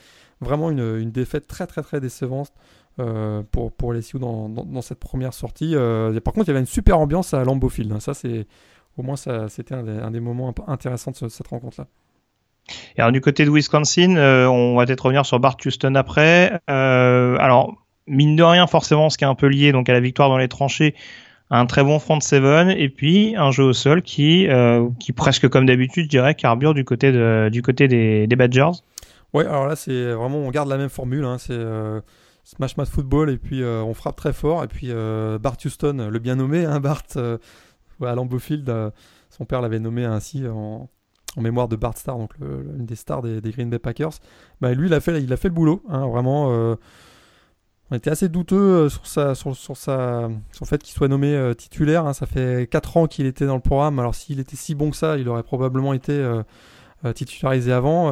vraiment 0.40 0.70
une, 0.70 0.98
une, 0.98 1.12
défaite 1.12 1.46
très 1.46 1.68
très 1.68 1.83
très 1.83 2.01
décevante 2.01 2.53
euh, 2.98 3.44
pour 3.53 3.70
pour 3.72 3.92
les 3.92 4.03
Sioux 4.03 4.18
dans, 4.18 4.48
dans, 4.48 4.83
cette 4.83 4.98
première 4.98 5.35
sortie. 5.35 5.77
Euh, 5.77 6.18
par 6.20 6.35
contre, 6.35 6.46
il 6.46 6.51
y 6.51 6.51
avait 6.51 6.61
une 6.61 6.66
super 6.66 6.98
ambiance 6.98 7.33
à 7.33 7.44
Lambeau 7.44 7.68
Field. 7.68 7.92
Hein. 7.92 8.01
Ça 8.01 8.12
au 8.96 9.03
moins 9.03 9.16
c'était 9.16 9.75
un, 9.75 10.11
des 10.11 10.20
moments 10.20 10.53
intéressants 10.66 11.12
de 11.12 11.29
cette 11.29 11.46
rencontre 11.46 11.81
là. 11.81 11.87
Alors 12.98 13.12
du 13.12 13.20
côté 13.20 13.44
de 13.44 13.51
Wisconsin, 13.51 14.16
euh, 14.16 14.46
on 14.46 14.77
va 14.77 14.87
peut-être 14.87 15.05
revenir 15.05 15.27
sur 15.27 15.40
Bart 15.40 15.57
Houston 15.64 15.94
après. 15.94 16.61
Euh, 16.70 17.37
alors 17.38 17.75
mine 18.07 18.37
de 18.37 18.42
rien, 18.42 18.66
forcément, 18.66 19.11
ce 19.11 19.18
qui 19.18 19.25
est 19.25 19.29
un 19.29 19.35
peu 19.35 19.46
lié 19.46 19.72
donc 19.72 19.88
à 19.88 19.92
la 19.92 20.01
victoire 20.01 20.29
dans 20.29 20.38
les 20.38 20.48
tranchées, 20.48 20.94
un 21.51 21.66
très 21.66 21.83
bon 21.83 21.98
front 21.98 22.20
seven 22.20 22.70
et 22.70 22.88
puis 22.88 23.35
un 23.37 23.51
jeu 23.51 23.64
au 23.64 23.72
sol 23.72 24.03
qui, 24.03 24.48
euh, 24.48 24.88
qui 24.98 25.12
presque 25.12 25.48
comme 25.48 25.66
d'habitude, 25.66 26.09
dirais, 26.09 26.35
carbure 26.35 26.75
du 26.75 26.85
côté 26.85 27.12
du 27.51 27.62
côté 27.62 27.88
des, 27.88 28.37
Badgers. 28.37 28.83
Ouais, 29.33 29.46
alors 29.46 29.66
là, 29.66 29.77
c'est 29.77 30.12
vraiment, 30.12 30.38
on 30.38 30.51
garde 30.51 30.68
la 30.68 30.77
même 30.77 30.90
formule. 30.90 31.25
Hein, 31.25 31.38
c'est 31.38 31.59
Smash 32.44 32.77
Mouth 32.77 32.88
Football 32.88 33.31
et 33.31 33.38
puis 33.38 33.62
on 33.64 33.94
frappe 33.94 34.16
très 34.16 34.33
fort. 34.33 34.64
Et 34.64 34.68
puis 34.68 34.90
Bart 35.40 35.57
Houston, 35.64 36.09
le 36.11 36.18
bien 36.18 36.37
nommé, 36.37 36.64
hein, 36.64 36.81
Bart, 36.81 37.05
à 37.16 38.14
Lambeau 38.14 38.38
son 39.31 39.46
père 39.46 39.62
l'avait 39.62 39.79
nommé 39.79 40.05
ainsi 40.05 40.46
en, 40.46 40.90
en 41.37 41.40
mémoire 41.40 41.68
de 41.68 41.77
Bart 41.77 41.97
Starr, 41.97 42.18
donc 42.18 42.31
l'une 42.40 42.85
des 42.85 42.97
stars 42.97 43.23
des, 43.23 43.40
Green 43.40 43.71
Bay 43.71 43.79
Packers. 43.79 44.12
Bah, 44.61 44.73
lui, 44.75 44.88
il 44.88 44.95
a 44.95 45.01
fait, 45.01 45.12
le 45.12 45.51
boulot, 45.51 45.83
hein, 45.88 46.07
vraiment. 46.07 46.53
Euh, 46.53 46.77
on 47.90 47.97
était 47.97 48.11
assez 48.11 48.29
douteux 48.29 48.57
euh, 48.57 48.88
sur, 48.88 49.07
sa, 49.07 49.35
sur, 49.35 49.57
sur 49.57 49.75
le 49.77 50.66
fait 50.66 50.83
qu'il 50.83 50.95
soit 50.95 51.09
nommé 51.09 51.35
euh, 51.35 51.55
titulaire. 51.55 52.07
Hein. 52.07 52.12
Ça 52.12 52.27
fait 52.27 52.68
4 52.71 52.97
ans 52.97 53.07
qu'il 53.07 53.27
était 53.27 53.47
dans 53.47 53.55
le 53.55 53.61
programme. 53.61 53.99
Alors 53.99 54.14
s'il 54.14 54.40
était 54.40 54.57
si 54.57 54.75
bon 54.75 54.90
que 54.90 54.97
ça, 54.97 55.18
il 55.18 55.29
aurait 55.29 55.42
probablement 55.42 55.92
été 55.92 56.23
titularisé 57.14 57.73
avant. 57.73 58.11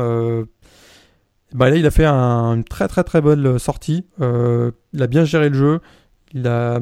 Bah, 1.53 1.69
là, 1.69 1.77
il 1.77 1.87
a 1.87 1.91
fait 1.91 2.07
une 2.07 2.65
très 2.65 2.89
très 2.89 3.05
très 3.05 3.21
bonne 3.21 3.59
sortie. 3.59 4.07
il 4.19 5.03
a 5.03 5.07
bien 5.07 5.25
géré 5.25 5.49
le 5.49 5.55
jeu. 5.55 5.81
Il 6.33 6.47
a, 6.47 6.81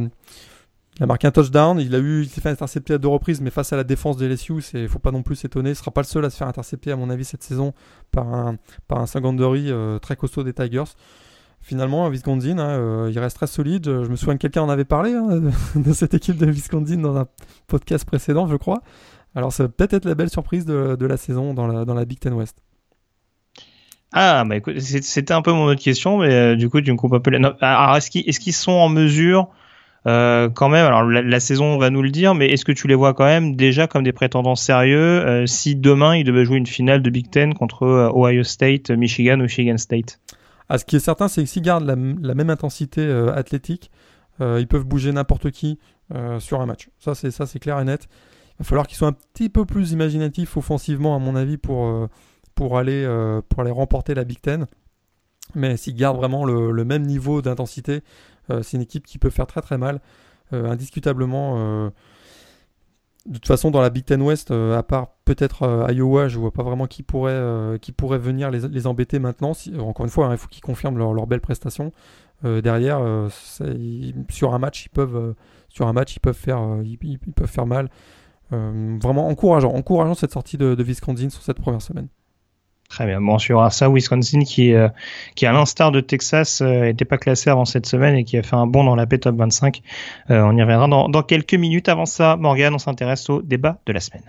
il 0.98 1.04
a 1.04 1.06
marqué 1.06 1.28
un 1.28 1.30
touchdown, 1.30 1.78
il 1.78 1.94
a 1.94 1.98
eu, 1.98 2.22
il 2.22 2.28
s'est 2.28 2.40
fait 2.40 2.48
intercepter 2.48 2.94
à 2.94 2.98
deux 2.98 3.08
reprises, 3.08 3.40
mais 3.40 3.50
face 3.50 3.72
à 3.72 3.76
la 3.76 3.84
défense 3.84 4.16
de 4.16 4.26
LSU, 4.26 4.54
il 4.74 4.88
faut 4.88 4.98
pas 4.98 5.12
non 5.12 5.22
plus 5.22 5.36
s'étonner. 5.36 5.70
Il 5.70 5.76
sera 5.76 5.92
pas 5.92 6.00
le 6.00 6.06
seul 6.06 6.24
à 6.24 6.30
se 6.30 6.36
faire 6.36 6.48
intercepter, 6.48 6.90
à 6.90 6.96
mon 6.96 7.08
avis, 7.08 7.24
cette 7.24 7.44
saison 7.44 7.72
par 8.10 8.26
un, 8.26 8.56
par 8.88 8.98
un 8.98 9.06
secondary 9.06 9.70
euh, 9.70 10.00
très 10.00 10.16
costaud 10.16 10.42
des 10.42 10.52
Tigers. 10.52 10.90
Finalement, 11.60 12.04
à 12.04 12.10
Wisconsin, 12.10 12.58
hein, 12.58 12.70
euh, 12.70 13.10
il 13.12 13.18
reste 13.20 13.36
très 13.36 13.46
solide. 13.46 13.84
Je 13.84 14.08
me 14.08 14.16
souviens 14.16 14.34
que 14.34 14.40
quelqu'un 14.40 14.62
en 14.62 14.68
avait 14.68 14.84
parlé 14.84 15.12
hein, 15.12 15.40
de, 15.76 15.92
cette 15.92 16.14
équipe 16.14 16.36
de 16.36 16.46
Wisconsin 16.46 16.96
dans 16.96 17.16
un 17.16 17.28
podcast 17.68 18.04
précédent, 18.04 18.48
je 18.48 18.56
crois. 18.56 18.82
Alors, 19.36 19.52
ça 19.52 19.64
va 19.64 19.68
peut-être 19.68 19.94
être 19.94 20.04
la 20.04 20.16
belle 20.16 20.30
surprise 20.30 20.64
de, 20.64 20.96
la 21.00 21.16
saison 21.16 21.54
dans 21.54 21.68
la, 21.68 21.84
dans 21.84 21.94
la 21.94 22.06
Big 22.06 22.18
Ten 22.18 22.32
West. 22.32 22.56
Ah, 24.12 24.42
bah 24.44 24.56
écoute, 24.56 24.80
c'était 24.80 25.34
un 25.34 25.42
peu 25.42 25.52
mon 25.52 25.66
autre 25.66 25.82
question, 25.82 26.18
mais 26.18 26.32
euh, 26.32 26.56
du 26.56 26.68
coup, 26.70 26.80
tu 26.80 26.90
me 26.90 26.96
coupes 26.96 27.12
un 27.12 27.20
peu 27.20 27.30
Alors, 27.60 27.96
est-ce 27.96 28.40
qu'ils 28.40 28.52
sont 28.54 28.72
en 28.72 28.88
mesure 28.88 29.50
euh, 30.08 30.48
quand 30.48 30.70
même, 30.70 30.86
alors 30.86 31.02
la, 31.02 31.40
saison 31.40 31.76
va 31.76 31.90
nous 31.90 32.00
le 32.00 32.10
dire, 32.10 32.34
mais 32.34 32.48
est-ce 32.48 32.64
que 32.64 32.72
tu 32.72 32.88
les 32.88 32.94
vois 32.94 33.12
quand 33.12 33.26
même 33.26 33.56
déjà 33.56 33.86
comme 33.86 34.04
des 34.04 34.12
prétendants 34.12 34.54
sérieux 34.54 34.96
euh, 34.98 35.46
si 35.46 35.76
demain 35.76 36.16
ils 36.16 36.24
devaient 36.24 36.46
jouer 36.46 36.56
une 36.56 36.66
finale 36.66 37.02
de 37.02 37.10
Big 37.10 37.30
Ten 37.30 37.52
contre 37.52 37.82
euh, 37.82 38.10
Ohio 38.14 38.42
State, 38.42 38.90
Michigan 38.90 39.38
ou 39.38 39.42
Michigan 39.42 39.76
State? 39.76 40.18
Ah, 40.70 40.78
Ce 40.78 40.86
qui 40.86 40.96
est 40.96 41.00
certain, 41.00 41.28
c'est 41.28 41.42
que 41.42 41.48
s'ils 41.48 41.62
gardent 41.62 41.84
la, 41.84 42.34
même 42.34 42.50
intensité 42.50 43.06
athlétique, 43.34 43.90
ils 44.40 44.68
peuvent 44.68 44.84
bouger 44.84 45.12
n'importe 45.12 45.50
qui 45.50 45.78
sur 46.38 46.60
un 46.60 46.66
match. 46.66 46.90
Ça, 46.98 47.14
c'est 47.14 47.30
ça, 47.30 47.46
c'est 47.46 47.58
clair 47.58 47.80
et 47.80 47.84
net. 47.84 48.06
Il 48.06 48.58
va 48.60 48.64
falloir 48.64 48.86
qu'ils 48.86 48.98
soient 48.98 49.08
un 49.08 49.16
petit 49.34 49.48
peu 49.48 49.64
plus 49.64 49.92
imaginatifs 49.92 50.58
offensivement, 50.58 51.16
à 51.16 51.18
mon 51.18 51.36
avis, 51.36 51.56
pour 51.56 52.08
pour 52.54 52.76
aller 52.76 53.06
pour 53.48 53.60
aller 53.62 53.70
remporter 53.70 54.14
la 54.14 54.24
Big 54.24 54.42
Ten. 54.42 54.66
Mais 55.54 55.78
s'ils 55.78 55.94
gardent 55.94 56.18
vraiment 56.18 56.44
le 56.44 56.84
même 56.84 57.04
niveau 57.04 57.40
d'intensité, 57.40 58.02
c'est 58.62 58.76
une 58.76 58.82
équipe 58.82 59.06
qui 59.06 59.18
peut 59.18 59.30
faire 59.30 59.46
très 59.46 59.60
très 59.60 59.78
mal, 59.78 60.00
euh, 60.52 60.70
indiscutablement. 60.70 61.54
Euh, 61.58 61.90
de 63.26 63.34
toute 63.34 63.46
façon, 63.46 63.70
dans 63.70 63.82
la 63.82 63.90
Big 63.90 64.04
Ten 64.04 64.22
West, 64.22 64.50
à 64.50 64.82
part 64.82 65.08
peut-être 65.26 65.86
Iowa, 65.92 66.28
je 66.28 66.38
vois 66.38 66.52
pas 66.52 66.62
vraiment 66.62 66.86
qui 66.86 67.02
pourrait, 67.02 67.38
venir 68.18 68.50
les, 68.50 68.86
embêter 68.86 69.18
maintenant. 69.18 69.52
encore 69.78 70.06
une 70.06 70.10
fois, 70.10 70.28
hein, 70.28 70.32
il 70.32 70.38
faut 70.38 70.48
qu'ils 70.48 70.62
confirment 70.62 70.96
leur, 70.96 71.12
leur, 71.12 71.26
belle 71.26 71.42
prestation. 71.42 71.92
derrière, 72.42 73.02
sur 74.30 74.54
un 74.54 74.58
match, 74.58 74.86
ils 74.86 74.88
peuvent, 74.88 75.34
faire, 76.32 77.66
mal. 77.66 77.90
vraiment 78.50 79.28
encourageant, 79.28 79.74
encourageant 79.74 80.14
cette 80.14 80.32
sortie 80.32 80.56
de, 80.56 80.74
de 80.74 80.82
sur 81.28 81.42
cette 81.42 81.60
première 81.60 81.82
semaine. 81.82 82.08
Très 82.88 83.04
bien. 83.04 83.20
Bon, 83.20 83.38
sur 83.38 83.70
ça, 83.70 83.90
Wisconsin 83.90 84.40
qui, 84.44 84.72
euh, 84.72 84.88
qui 85.34 85.44
à 85.44 85.52
l'instar 85.52 85.92
de 85.92 86.00
Texas, 86.00 86.62
n'était 86.62 87.04
euh, 87.04 87.08
pas 87.08 87.18
classé 87.18 87.50
avant 87.50 87.66
cette 87.66 87.86
semaine 87.86 88.16
et 88.16 88.24
qui 88.24 88.38
a 88.38 88.42
fait 88.42 88.56
un 88.56 88.66
bond 88.66 88.82
dans 88.84 88.96
la 88.96 89.06
P 89.06 89.18
Top 89.18 89.36
25. 89.36 89.82
Euh, 90.30 90.40
on 90.42 90.56
y 90.56 90.62
reviendra 90.62 90.88
dans, 90.88 91.08
dans 91.08 91.22
quelques 91.22 91.54
minutes. 91.54 91.88
Avant 91.90 92.06
ça, 92.06 92.36
Morgan, 92.36 92.74
on 92.74 92.78
s'intéresse 92.78 93.28
au 93.28 93.42
débat 93.42 93.78
de 93.86 93.92
la 93.92 94.00
semaine. 94.00 94.24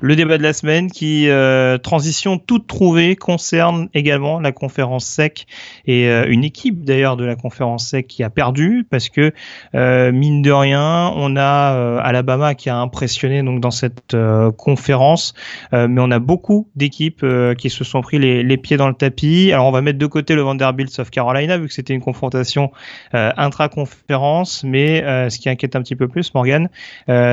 Le 0.00 0.14
débat 0.14 0.38
de 0.38 0.44
la 0.44 0.52
semaine 0.52 0.92
qui, 0.92 1.28
euh, 1.28 1.76
transition 1.76 2.38
toute 2.38 2.68
trouvée, 2.68 3.16
concerne 3.16 3.88
également 3.94 4.38
la 4.38 4.52
conférence 4.52 5.04
SEC 5.04 5.46
et 5.86 6.08
euh, 6.08 6.24
une 6.28 6.44
équipe 6.44 6.84
d'ailleurs 6.84 7.16
de 7.16 7.24
la 7.24 7.34
conférence 7.34 7.88
SEC 7.88 8.06
qui 8.06 8.22
a 8.22 8.30
perdu 8.30 8.86
parce 8.88 9.08
que, 9.08 9.32
euh, 9.74 10.12
mine 10.12 10.40
de 10.40 10.52
rien, 10.52 11.12
on 11.16 11.36
a 11.36 11.98
Alabama 12.00 12.54
qui 12.54 12.70
a 12.70 12.76
impressionné 12.76 13.42
donc 13.42 13.60
dans 13.60 13.72
cette 13.72 14.16
conférence, 14.56 15.34
mais 15.72 16.00
on 16.00 16.10
a 16.10 16.18
beaucoup 16.20 16.68
d'équipes 16.76 17.24
qui 17.58 17.70
se 17.70 17.82
sont 17.82 18.00
pris 18.00 18.18
les, 18.18 18.44
les, 18.44 18.56
pieds 18.56 18.76
dans 18.76 18.88
le 18.88 18.94
tapis. 18.94 19.50
Alors 19.52 19.66
on 19.66 19.72
va 19.72 19.80
mettre 19.80 19.98
de 19.98 20.06
côté 20.06 20.34
le 20.34 20.42
Vanderbilt 20.42 20.90
South 20.90 21.10
Carolina 21.10 21.58
vu 21.58 21.66
que 21.66 21.74
c'était 21.74 21.94
une 21.94 22.00
confrontation 22.00 22.70
intra-conférence, 23.12 24.62
mais 24.64 25.00
ce 25.28 25.38
qui 25.38 25.48
inquiète 25.48 25.74
un 25.74 25.82
petit 25.82 25.96
peu 25.96 26.08
plus, 26.08 26.32
Morgan, 26.34 26.68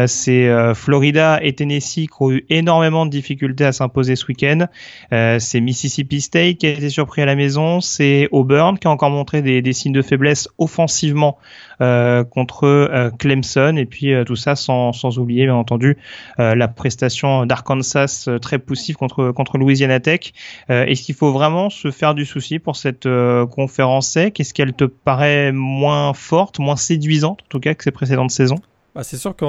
c'est 0.08 0.74
Florida 0.74 1.40
et 1.44 1.54
Tennessee 1.54 2.08
qui 2.08 2.22
ont 2.22 2.32
eu 2.32 2.46
énormément 2.58 3.06
de 3.06 3.12
difficultés 3.12 3.66
à 3.66 3.72
s'imposer 3.72 4.16
ce 4.16 4.26
week-end. 4.28 4.68
Euh, 5.14 5.38
c'est 5.40 5.60
Mississippi 5.60 6.22
State 6.22 6.58
qui 6.58 6.68
a 6.68 6.70
été 6.70 6.90
surpris 6.90 7.22
à 7.22 7.26
la 7.26 7.36
maison, 7.36 7.82
c'est 7.82 8.28
Auburn 8.32 8.80
qui 8.80 8.88
a 8.88 8.92
encore 8.92 9.10
montré 9.10 9.42
des, 9.42 9.74
signes 9.74 9.94
de 9.94 10.02
faiblesse 10.02 10.48
offensivement 10.58 11.38
euh, 11.82 12.24
contre 12.24 12.64
euh, 12.66 13.10
Clemson 13.12 13.76
et 13.78 13.86
puis 13.86 14.14
tout 14.26 14.36
ça 14.36 14.56
sans, 14.56 14.94
sans 14.94 15.20
oublier 15.20 15.46
bien 15.46 15.56
entendu 15.56 15.98
la 16.38 16.68
prestation 16.68 17.46
d'Arkansas 17.46 18.30
très 18.42 18.60
poussive 18.60 18.96
contre 18.96 19.32
contre 19.32 19.58
Louisiana 19.58 20.00
Tech. 20.00 20.34
Est-ce 20.70 21.02
qu'il 21.02 21.16
faut 21.16 21.32
vraiment 21.32 21.70
se 21.70 21.92
faire 21.92 22.16
du 22.16 22.26
souci 22.26 22.60
pour 22.60 22.76
cette 22.76 23.08
conférence 23.52 24.08
sec? 24.08 24.40
Est-ce 24.40 24.54
qu'elle 24.54 24.74
te 24.74 24.86
paraît 24.86 25.52
moins 25.52 26.14
forte, 26.14 26.60
moins 26.60 26.76
séduisante 26.76 27.42
en 27.44 27.48
tout 27.50 27.60
cas 27.60 27.74
que 27.74 27.84
ses 27.84 27.92
précédentes 27.92 28.32
saisons? 28.32 28.60
Bah, 28.94 29.04
c'est 29.04 29.18
sûr 29.18 29.36
que 29.36 29.46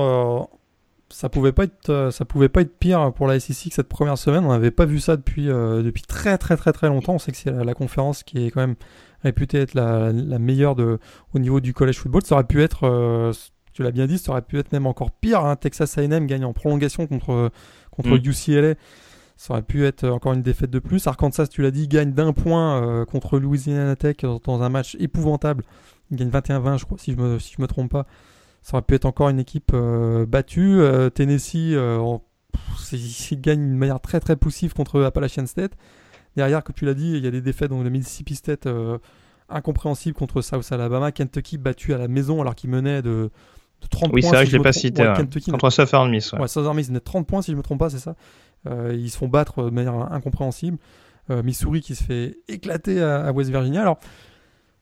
ça 1.08 1.28
pouvait 1.28 1.52
pas 1.52 1.64
être 1.64 1.90
euh, 1.90 2.10
ça 2.10 2.24
pouvait 2.24 2.48
pas 2.48 2.62
être 2.62 2.76
pire 2.78 3.12
pour 3.12 3.26
la 3.26 3.38
SEC 3.38 3.68
que 3.68 3.74
cette 3.74 3.88
première 3.88 4.18
semaine. 4.18 4.44
On 4.44 4.50
n'avait 4.50 4.70
pas 4.70 4.86
vu 4.86 4.98
ça 4.98 5.16
depuis 5.16 5.48
euh, 5.48 5.82
depuis 5.82 6.02
très 6.02 6.36
très 6.38 6.56
très 6.56 6.72
très 6.72 6.88
longtemps. 6.88 7.14
On 7.14 7.18
sait 7.18 7.32
que 7.32 7.38
c'est 7.38 7.50
la, 7.50 7.74
conférence 7.74 8.22
qui 8.22 8.44
est 8.44 8.50
quand 8.50 8.60
même 8.60 8.76
réputée 9.22 9.58
être 9.58 9.74
la, 9.74 10.12
la, 10.12 10.38
meilleure 10.38 10.74
de 10.74 10.98
au 11.34 11.38
niveau 11.38 11.60
du 11.60 11.74
college 11.74 11.98
football. 11.98 12.22
Ça 12.24 12.34
aurait 12.34 12.44
pu 12.44 12.62
être 12.62 12.84
euh, 12.84 13.32
tu 13.72 13.82
l'as 13.82 13.92
bien 13.92 14.06
dit, 14.06 14.18
ça 14.18 14.32
aurait 14.32 14.42
pu 14.42 14.58
être 14.58 14.72
même 14.72 14.86
encore 14.86 15.10
pire. 15.12 15.44
Hein. 15.44 15.56
Texas 15.56 15.96
A&M 15.98 16.26
gagne 16.26 16.44
en 16.44 16.52
prolongation 16.52 17.06
contre 17.06 17.50
contre 17.90 18.10
mm. 18.10 18.22
UCLA. 18.24 18.74
Ça 19.36 19.52
aurait 19.52 19.62
pu 19.62 19.84
être 19.84 20.08
encore 20.08 20.32
une 20.32 20.42
défaite 20.42 20.70
de 20.70 20.78
plus. 20.78 21.06
Arkansas, 21.06 21.46
tu 21.48 21.60
l'as 21.60 21.70
dit, 21.70 21.88
gagne 21.88 22.12
d'un 22.12 22.32
point 22.32 23.04
contre 23.04 23.38
Louisiana 23.38 23.94
Tech 23.94 24.16
dans 24.44 24.62
un 24.62 24.70
match 24.70 24.96
épouvantable. 24.98 25.62
Il 26.10 26.16
gagne 26.16 26.30
21-20, 26.30 26.78
je 26.78 26.84
crois, 26.86 26.96
si 26.96 27.12
je 27.12 27.18
me 27.18 27.38
si 27.38 27.54
je 27.54 27.60
me 27.60 27.66
trompe 27.66 27.90
pas 27.90 28.06
ça 28.66 28.76
aurait 28.76 28.82
pu 28.82 28.96
être 28.96 29.04
encore 29.04 29.28
une 29.28 29.38
équipe 29.38 29.70
euh, 29.74 30.26
battue. 30.26 30.80
Euh, 30.80 31.08
Tennessee, 31.08 31.70
euh, 31.74 32.18
il 32.90 33.40
gagne 33.40 33.60
d'une 33.60 33.78
manière 33.78 34.00
très 34.00 34.18
très 34.18 34.34
poussive 34.34 34.74
contre 34.74 35.02
Appalachian 35.02 35.46
State. 35.46 35.70
Derrière, 36.34 36.64
comme 36.64 36.74
tu 36.74 36.84
l'as 36.84 36.94
dit, 36.94 37.12
il 37.12 37.24
y 37.24 37.28
a 37.28 37.30
des 37.30 37.40
défaites 37.40 37.70
donc 37.70 37.84
de 37.84 37.88
Mississippi 37.88 38.34
State 38.34 38.68
incompréhensibles 39.48 40.16
contre 40.16 40.42
South 40.42 40.66
Alabama. 40.72 41.12
Kentucky 41.12 41.58
battu 41.58 41.94
à 41.94 41.98
la 41.98 42.08
maison 42.08 42.40
alors 42.40 42.56
qu'il 42.56 42.68
menait 42.70 43.02
de, 43.02 43.30
30 43.88 44.10
points. 44.10 44.10
Oui, 44.12 44.22
c'est 44.24 44.30
vrai, 44.30 44.46
je 44.46 44.50
je 44.50 44.56
l'ai 44.56 44.62
pas 44.64 44.72
cité. 44.72 45.06
contre 45.48 45.70
Southern 45.70 46.10
Miss. 46.10 46.32
Ouais, 46.32 46.48
Southern 46.48 46.76
Miss, 46.76 46.88
il 46.88 47.00
30 47.00 47.24
points 47.24 47.42
si 47.42 47.52
je 47.52 47.56
me 47.56 47.62
trompe 47.62 47.78
pas, 47.78 47.90
c'est 47.90 48.00
ça. 48.00 48.16
ils 48.66 49.10
se 49.10 49.16
font 49.16 49.28
battre 49.28 49.62
de 49.62 49.70
manière 49.70 49.94
incompréhensible. 50.12 50.78
Missouri 51.30 51.82
qui 51.82 51.94
se 51.94 52.02
fait 52.02 52.38
éclater 52.48 53.00
à, 53.00 53.26
à 53.26 53.30
West 53.30 53.50
Virginia. 53.50 53.82
Alors, 53.82 54.00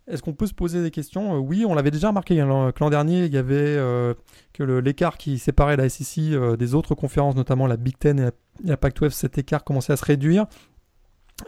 est-ce 0.07 0.23
qu'on 0.23 0.35
peut 0.35 0.47
se 0.47 0.55
poser 0.55 0.83
des 0.83 0.91
questions? 0.91 1.35
Euh, 1.35 1.39
Oui, 1.39 1.65
on 1.67 1.75
l'avait 1.75 1.91
déjà 1.91 2.09
remarqué 2.09 2.39
hein, 2.41 2.73
l'an 2.79 2.91
dernier, 2.91 3.25
il 3.25 3.33
y 3.33 3.39
avait 3.39 3.55
euh, 3.57 4.15
que 4.53 4.63
l'écart 4.63 5.17
qui 5.17 5.39
séparait 5.39 5.77
la 5.77 5.89
SEC 5.89 6.33
euh, 6.33 6.57
des 6.57 6.75
autres 6.75 6.95
conférences, 6.95 7.35
notamment 7.35 7.67
la 7.67 7.77
Big 7.79 7.97
Ten 7.99 8.19
et 8.19 8.31
la, 8.65 8.77
Pac-12, 8.77 9.11
cet 9.11 9.39
écart 9.39 9.65
commençait 9.65 9.95
à 9.95 9.97
se 9.97 10.05
réduire. 10.05 10.47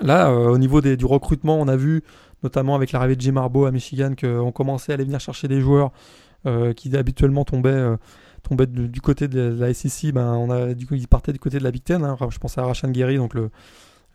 Là, 0.01 0.33
au 0.33 0.59
niveau 0.59 0.81
du 0.81 1.05
recrutement, 1.05 1.61
on 1.61 1.69
a 1.69 1.77
vu, 1.77 2.03
notamment 2.42 2.75
avec 2.75 2.90
l'arrivée 2.90 3.14
de 3.14 3.21
Jim 3.21 3.37
Harbaugh 3.37 3.66
à 3.66 3.71
Michigan, 3.71 4.14
qu'on 4.21 4.51
commençait 4.51 4.90
à 4.90 4.95
aller 4.95 5.05
venir 5.05 5.21
chercher 5.21 5.47
des 5.47 5.61
joueurs 5.61 5.92
qui 6.75 6.97
habituellement 6.97 7.45
tombaient, 7.45 7.97
tombaient 8.42 8.66
du, 8.66 9.01
côté 9.01 9.29
de 9.29 9.55
la 9.57 9.73
SEC. 9.73 10.12
Ben, 10.12 10.35
on 10.35 10.51
a, 10.51 10.75
du 10.75 10.88
coup, 10.88 10.97
ils 10.97 11.07
partaient 11.07 11.33
du 11.33 11.38
côté 11.38 11.61
de 11.61 11.62
la 11.62 11.71
Big 11.71 11.85
Ten. 11.85 12.03
Hein. 12.03 12.16
Je 12.29 12.38
pense 12.38 12.59
à 12.59 12.64
Rashan 12.64 12.90
Gary, 12.90 13.16
donc 13.16 13.35
le, 13.35 13.51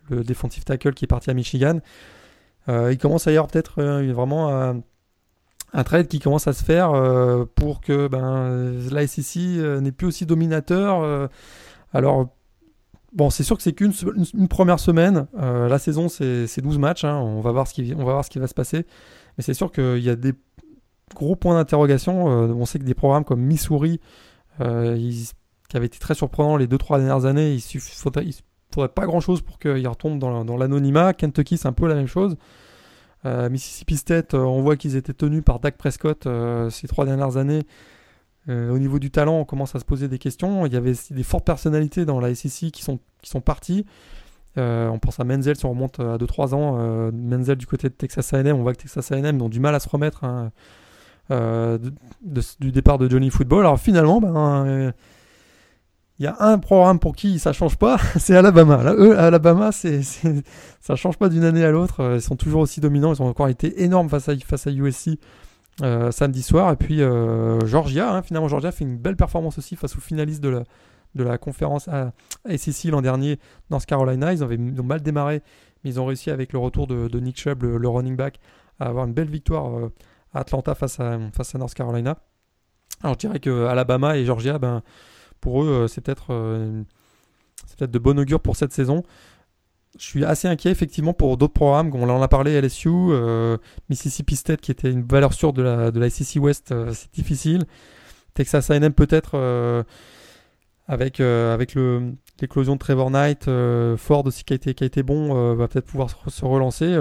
le 0.09 0.25
defensive 0.25 0.65
tackle 0.65 0.93
qui 0.93 1.05
est 1.05 1.07
parti 1.07 1.29
à 1.29 1.33
Michigan. 1.33 1.79
Euh, 2.69 2.91
il 2.91 2.97
commence 2.97 3.27
à 3.27 3.31
y 3.31 3.37
avoir 3.37 3.47
peut-être 3.47 3.81
euh, 3.81 4.11
vraiment 4.13 4.49
un 5.73 5.83
trade 5.83 6.07
qui 6.07 6.19
commence 6.19 6.47
à 6.47 6.53
se 6.53 6.63
faire 6.63 6.91
euh, 6.91 7.45
pour 7.55 7.81
que 7.81 8.07
ben, 8.07 8.71
la 8.91 9.07
SEC 9.07 9.37
n'est 9.81 9.91
plus 9.91 10.07
aussi 10.07 10.25
dominateur. 10.25 11.29
alors, 11.93 12.29
bon, 13.13 13.29
c'est 13.29 13.43
sûr 13.43 13.57
que 13.57 13.63
c'est 13.63 13.73
qu'une 13.73 13.93
une, 14.33 14.47
première 14.47 14.79
semaine. 14.79 15.27
la 15.33 15.79
saison, 15.79 16.09
c'est 16.09 16.61
12 16.61 16.77
matchs. 16.77 17.03
Hein. 17.03 17.17
on, 17.17 17.41
va 17.41 17.51
voir 17.51 17.67
ce 17.67 17.73
qui, 17.73 17.93
on 17.95 18.03
va 18.03 18.13
voir 18.13 18.25
ce 18.25 18.29
qui 18.29 18.39
va 18.39 18.47
se 18.47 18.53
passer. 18.53 18.85
Mais 19.37 19.43
c'est 19.43 19.53
sûr 19.53 19.71
qu'il 19.71 19.99
y 19.99 20.09
a 20.09 20.15
des. 20.15 20.33
gros 21.15 21.35
point 21.35 21.55
d'interrogation. 21.55 22.25
on 22.25 22.65
sait 22.65 22.79
que 22.79 22.83
des 22.83 22.93
programmes 22.93 23.23
comme 23.23 23.41
Missouri, 23.41 23.99
qui 24.59 25.77
avaient 25.77 25.85
été 25.85 25.99
très 25.99 26.15
surprenants 26.15 26.57
les 26.57 26.67
2-3 26.67 26.97
dernières 26.97 27.25
années, 27.25 27.53
il 27.53 27.63
ne 27.75 28.31
faudrait, 28.73 28.89
pas 28.89 29.05
grand-chose 29.05 29.41
pour 29.41 29.59
qu'ils 29.59 29.87
retombent 29.87 30.19
dans, 30.19 30.57
l'anonymat. 30.57 31.13
Kentucky, 31.13 31.57
c'est 31.57 31.67
un 31.67 31.73
peu 31.73 31.87
la 31.87 31.95
même 31.95 32.07
chose. 32.07 32.37
Mississippi 33.23 33.97
State, 33.97 34.33
on 34.33 34.61
voit 34.63 34.75
qu'ils 34.77 34.95
étaient 34.95 35.13
tenus 35.13 35.43
par 35.43 35.59
Dak 35.59 35.77
Prescott 35.77 36.27
ces 36.71 36.87
trois 36.87 37.05
dernières 37.05 37.37
années. 37.37 37.61
au 38.47 38.79
niveau 38.79 38.97
du 38.97 39.11
talent, 39.11 39.39
on 39.39 39.45
commence 39.45 39.75
à 39.75 39.79
se 39.79 39.85
poser 39.85 40.07
des 40.07 40.17
questions. 40.17 40.65
Il 40.65 40.73
y 40.73 40.75
avait 40.75 40.93
des 41.11 41.23
fortes 41.23 41.45
personnalités 41.45 42.03
dans 42.05 42.19
la 42.19 42.33
SEC 42.33 42.71
qui 42.71 42.81
sont, 42.81 42.99
qui 43.21 43.29
sont 43.29 43.41
parties. 43.41 43.85
Euh, 44.57 44.89
on 44.89 44.99
pense 44.99 45.19
à 45.19 45.23
Menzel 45.23 45.55
si 45.55 45.65
on 45.65 45.69
remonte 45.69 45.99
à 45.99 46.17
2-3 46.17 46.53
ans. 46.53 46.77
Euh, 46.79 47.11
Menzel 47.11 47.57
du 47.57 47.65
côté 47.65 47.89
de 47.89 47.93
Texas 47.93 48.33
A&M, 48.33 48.55
on 48.55 48.63
voit 48.63 48.73
que 48.73 48.81
Texas 48.81 49.11
A&M 49.11 49.41
ont 49.41 49.49
du 49.49 49.59
mal 49.59 49.73
à 49.75 49.79
se 49.79 49.87
remettre 49.87 50.23
hein, 50.23 50.51
euh, 51.31 51.77
du 52.59 52.71
départ 52.71 52.97
de 52.97 53.09
Johnny 53.09 53.29
Football. 53.29 53.61
Alors 53.61 53.79
finalement, 53.79 54.19
ben, 54.19 54.93
il 56.21 56.25
y 56.25 56.27
a 56.27 56.35
un 56.39 56.59
programme 56.59 56.99
pour 56.99 57.15
qui 57.15 57.39
ça 57.39 57.51
change 57.51 57.77
pas, 57.77 57.97
c'est 58.19 58.35
Alabama. 58.35 58.83
Là, 58.83 58.93
eux, 58.95 59.17
Alabama, 59.17 59.71
c'est, 59.71 60.03
ça 60.79 60.95
change 60.95 61.17
pas 61.17 61.29
d'une 61.29 61.43
année 61.43 61.65
à 61.65 61.71
l'autre. 61.71 62.13
Ils 62.15 62.21
sont 62.21 62.35
toujours 62.35 62.61
aussi 62.61 62.79
dominants. 62.79 63.11
Ils 63.11 63.23
ont 63.23 63.27
encore 63.27 63.47
été 63.47 63.83
énormes 63.83 64.07
face 64.07 64.29
à, 64.29 64.35
face 64.37 64.67
à 64.67 64.71
USC 64.71 65.17
samedi 65.79 66.43
soir. 66.43 66.71
Et 66.71 66.75
puis 66.75 66.99
Georgia, 67.65 68.15
hein, 68.15 68.21
finalement, 68.21 68.47
Georgia 68.47 68.71
fait 68.71 68.83
une 68.83 68.97
belle 68.97 69.15
performance 69.15 69.57
aussi 69.57 69.75
face 69.75 69.97
aux 69.97 69.99
finalistes 69.99 70.43
de 70.43 70.49
la, 70.49 70.63
de 71.15 71.23
la 71.23 71.39
conférence 71.39 71.87
à 71.87 72.13
SEC 72.55 72.91
l'an 72.91 73.01
dernier, 73.01 73.39
North 73.71 73.87
Carolina. 73.87 74.31
Ils, 74.31 74.43
avaient, 74.43 74.57
ont 74.57 74.83
mal 74.83 75.01
démarré, 75.01 75.41
mais 75.83 75.89
ils 75.89 75.99
ont 75.99 76.05
réussi 76.05 76.29
avec 76.29 76.53
le 76.53 76.59
retour 76.59 76.85
de, 76.85 77.19
Nick 77.19 77.39
Chubb, 77.39 77.63
le, 77.63 77.87
running 77.87 78.15
back, 78.15 78.39
à 78.79 78.87
avoir 78.87 79.05
une 79.05 79.13
belle 79.13 79.29
victoire 79.29 79.75
euh, 79.75 79.91
à 80.33 80.41
Atlanta 80.41 80.75
face 80.75 80.99
à, 80.99 81.17
face 81.33 81.55
à 81.55 81.57
North 81.57 81.73
Carolina. 81.73 82.17
Alors 83.03 83.15
je 83.15 83.19
dirais 83.19 83.39
que 83.39 83.65
Alabama 83.65 84.17
et 84.17 84.25
Georgia, 84.25 84.59
ben, 84.59 84.83
pour 85.41 85.63
eux, 85.63 85.67
euh, 85.67 85.87
c'est 85.87 86.01
peut-être 86.01 86.27
euh, 86.29 86.83
peut 87.77 87.87
de 87.87 87.99
bon 87.99 88.17
augure 88.19 88.39
pour 88.39 88.55
cette 88.55 88.71
saison. 88.71 89.03
Je 89.97 90.05
suis 90.05 90.23
assez 90.23 90.47
inquiet 90.47 90.71
effectivement 90.71 91.13
pour 91.13 91.35
d'autres 91.35 91.53
programmes, 91.53 91.91
on 91.93 92.09
en 92.09 92.21
a 92.21 92.27
parlé 92.29 92.59
LSU, 92.61 92.89
Mississippi 93.89 94.37
State 94.37 94.61
qui 94.61 94.71
était 94.71 94.89
une 94.89 95.03
valeur 95.03 95.33
sûre 95.33 95.51
de 95.51 95.61
la, 95.61 95.91
de 95.91 95.99
la 95.99 96.09
SEC 96.09 96.41
West, 96.41 96.73
c'est 96.93 97.13
difficile. 97.13 97.65
Texas 98.33 98.71
A&M 98.71 98.93
peut-être 98.93 99.35
avec, 100.91 101.21
euh, 101.21 102.11
l'éclosion 102.41 102.73
de 102.73 102.79
Trevor 102.79 103.11
Knight, 103.11 103.47
euh, 103.47 103.95
Ford 103.95 104.25
aussi 104.25 104.43
qui 104.43 104.53
a 104.53 104.55
été, 104.55 104.73
qui 104.73 104.83
a 104.83 104.87
été 104.87 105.03
bon, 105.03 105.35
euh, 105.35 105.55
va 105.55 105.69
peut-être 105.69 105.85
pouvoir 105.85 106.09
se, 106.09 106.45
relancer. 106.45 106.93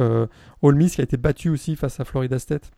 All 0.62 0.74
Miss 0.74 0.94
qui 0.94 1.00
a 1.00 1.04
été 1.04 1.16
battu 1.16 1.50
aussi 1.50 1.74
face 1.74 1.98
à 1.98 2.04
Florida 2.04 2.38
State. 2.38 2.70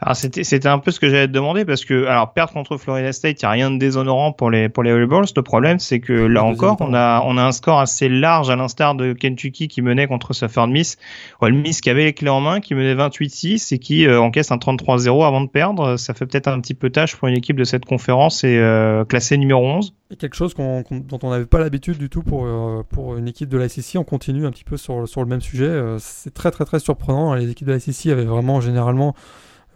Alors 0.00 0.14
c'était 0.14 0.44
c'était 0.44 0.68
un 0.68 0.78
peu 0.78 0.90
ce 0.90 1.00
que 1.00 1.08
j'allais 1.08 1.26
te 1.26 1.32
demander 1.32 1.64
parce 1.64 1.84
que 1.84 2.06
alors 2.06 2.32
perdre 2.32 2.52
contre 2.52 2.76
Florida 2.76 3.12
State, 3.12 3.40
il 3.40 3.42
y 3.44 3.46
a 3.46 3.50
rien 3.50 3.70
de 3.70 3.78
déshonorant 3.78 4.32
pour 4.32 4.50
les 4.50 4.68
pour 4.68 4.82
les 4.82 4.92
Rebels. 4.92 5.24
Le 5.34 5.42
problème 5.42 5.78
c'est 5.78 6.00
que 6.00 6.12
là 6.12 6.44
encore, 6.44 6.76
on 6.80 6.92
a 6.92 7.22
on 7.24 7.38
a 7.38 7.42
un 7.42 7.52
score 7.52 7.80
assez 7.80 8.08
large 8.08 8.50
à 8.50 8.56
l'instar 8.56 8.94
de 8.94 9.14
Kentucky 9.14 9.68
qui 9.68 9.80
menait 9.80 10.06
contre 10.06 10.34
Southern 10.34 10.70
Miss, 10.70 10.98
Ole 11.40 11.54
Miss 11.54 11.80
qui 11.80 11.88
avait 11.88 12.04
les 12.04 12.12
clés 12.12 12.28
en 12.28 12.40
main, 12.40 12.60
qui 12.60 12.74
menait 12.74 12.94
28-6 12.94 13.74
et 13.74 13.78
qui 13.78 14.06
euh, 14.06 14.20
encaisse 14.20 14.50
un 14.50 14.58
33-0 14.58 15.26
avant 15.26 15.40
de 15.40 15.48
perdre. 15.48 15.96
Ça 15.96 16.12
fait 16.12 16.26
peut-être 16.26 16.48
un 16.48 16.60
petit 16.60 16.74
peu 16.74 16.90
tâche 16.90 17.16
pour 17.16 17.28
une 17.28 17.36
équipe 17.36 17.56
de 17.56 17.64
cette 17.64 17.86
conférence 17.86 18.44
et 18.44 18.58
euh, 18.58 19.04
classée 19.04 19.38
numéro 19.38 19.66
11. 19.66 19.94
Et 20.10 20.16
quelque 20.16 20.36
chose 20.36 20.54
dont 20.54 21.18
on 21.22 21.30
n'avait 21.30 21.46
pas 21.46 21.58
l'habitude 21.58 21.98
du 21.98 22.10
tout 22.10 22.22
pour 22.22 22.44
euh, 22.44 22.82
pour 22.90 23.16
une 23.16 23.28
équipe 23.28 23.48
de 23.48 23.56
la 23.56 23.68
SEC. 23.68 23.98
On 23.98 24.04
continue 24.04 24.46
un 24.46 24.50
petit 24.50 24.64
peu 24.64 24.76
sur 24.76 25.08
sur 25.08 25.22
le 25.22 25.26
même 25.26 25.40
sujet. 25.40 25.96
c'est 25.98 26.34
très 26.34 26.50
très 26.50 26.66
très 26.66 26.80
surprenant. 26.80 27.34
Les 27.34 27.50
équipes 27.50 27.66
de 27.66 27.72
la 27.72 27.80
SEC 27.80 28.12
avaient 28.12 28.24
vraiment 28.24 28.60
généralement 28.60 29.14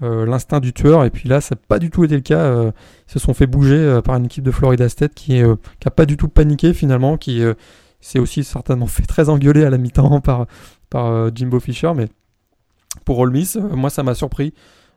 euh, 0.03 0.25
l'instinct 0.25 0.61
du 0.61 0.73
tueur. 0.73 1.05
Et 1.05 1.11
puis 1.11 1.29
là, 1.29 1.41
ça 1.41 1.55
n'a 1.55 1.61
pas 1.69 1.79
du 1.79 1.91
tout 1.91 2.05
été 2.05 2.15
le 2.15 2.23
cas. 2.23 2.39
Euh, 2.39 2.73
ils 3.09 3.13
se 3.13 3.19
sont 3.19 3.35
fait 3.35 3.47
bouger 3.47 3.77
euh, 3.77 4.01
par 4.01 4.17
une 4.17 4.25
équipe 4.27 4.45
de 4.45 4.51
Florida 4.51 4.89
State 4.89 5.15
qui, 5.15 5.43
n'a 5.43 5.91
pas 5.95 6.07
du 6.07 6.17
tout 6.17 6.29
paniqué 6.29 6.73
finalement, 6.73 7.19
qui 7.19 7.43
s'est 8.01 8.19
aussi 8.19 8.45
certainement 8.45 8.87
fait 8.87 9.03
très 9.03 9.29
engueuler 9.29 9.65
à 9.65 9.71
la 9.71 9.79
mi-temps 9.79 10.21
par, 10.91 11.35
Jimbo 11.35 11.61
Fisher. 11.61 11.93
Mais 11.95 12.09
pour 13.05 13.19
Ole 13.19 13.31
Miss, 13.31 13.57
moi, 13.57 13.91
ça 13.91 14.03
m'a 14.03 14.15
surpris. 14.15 14.55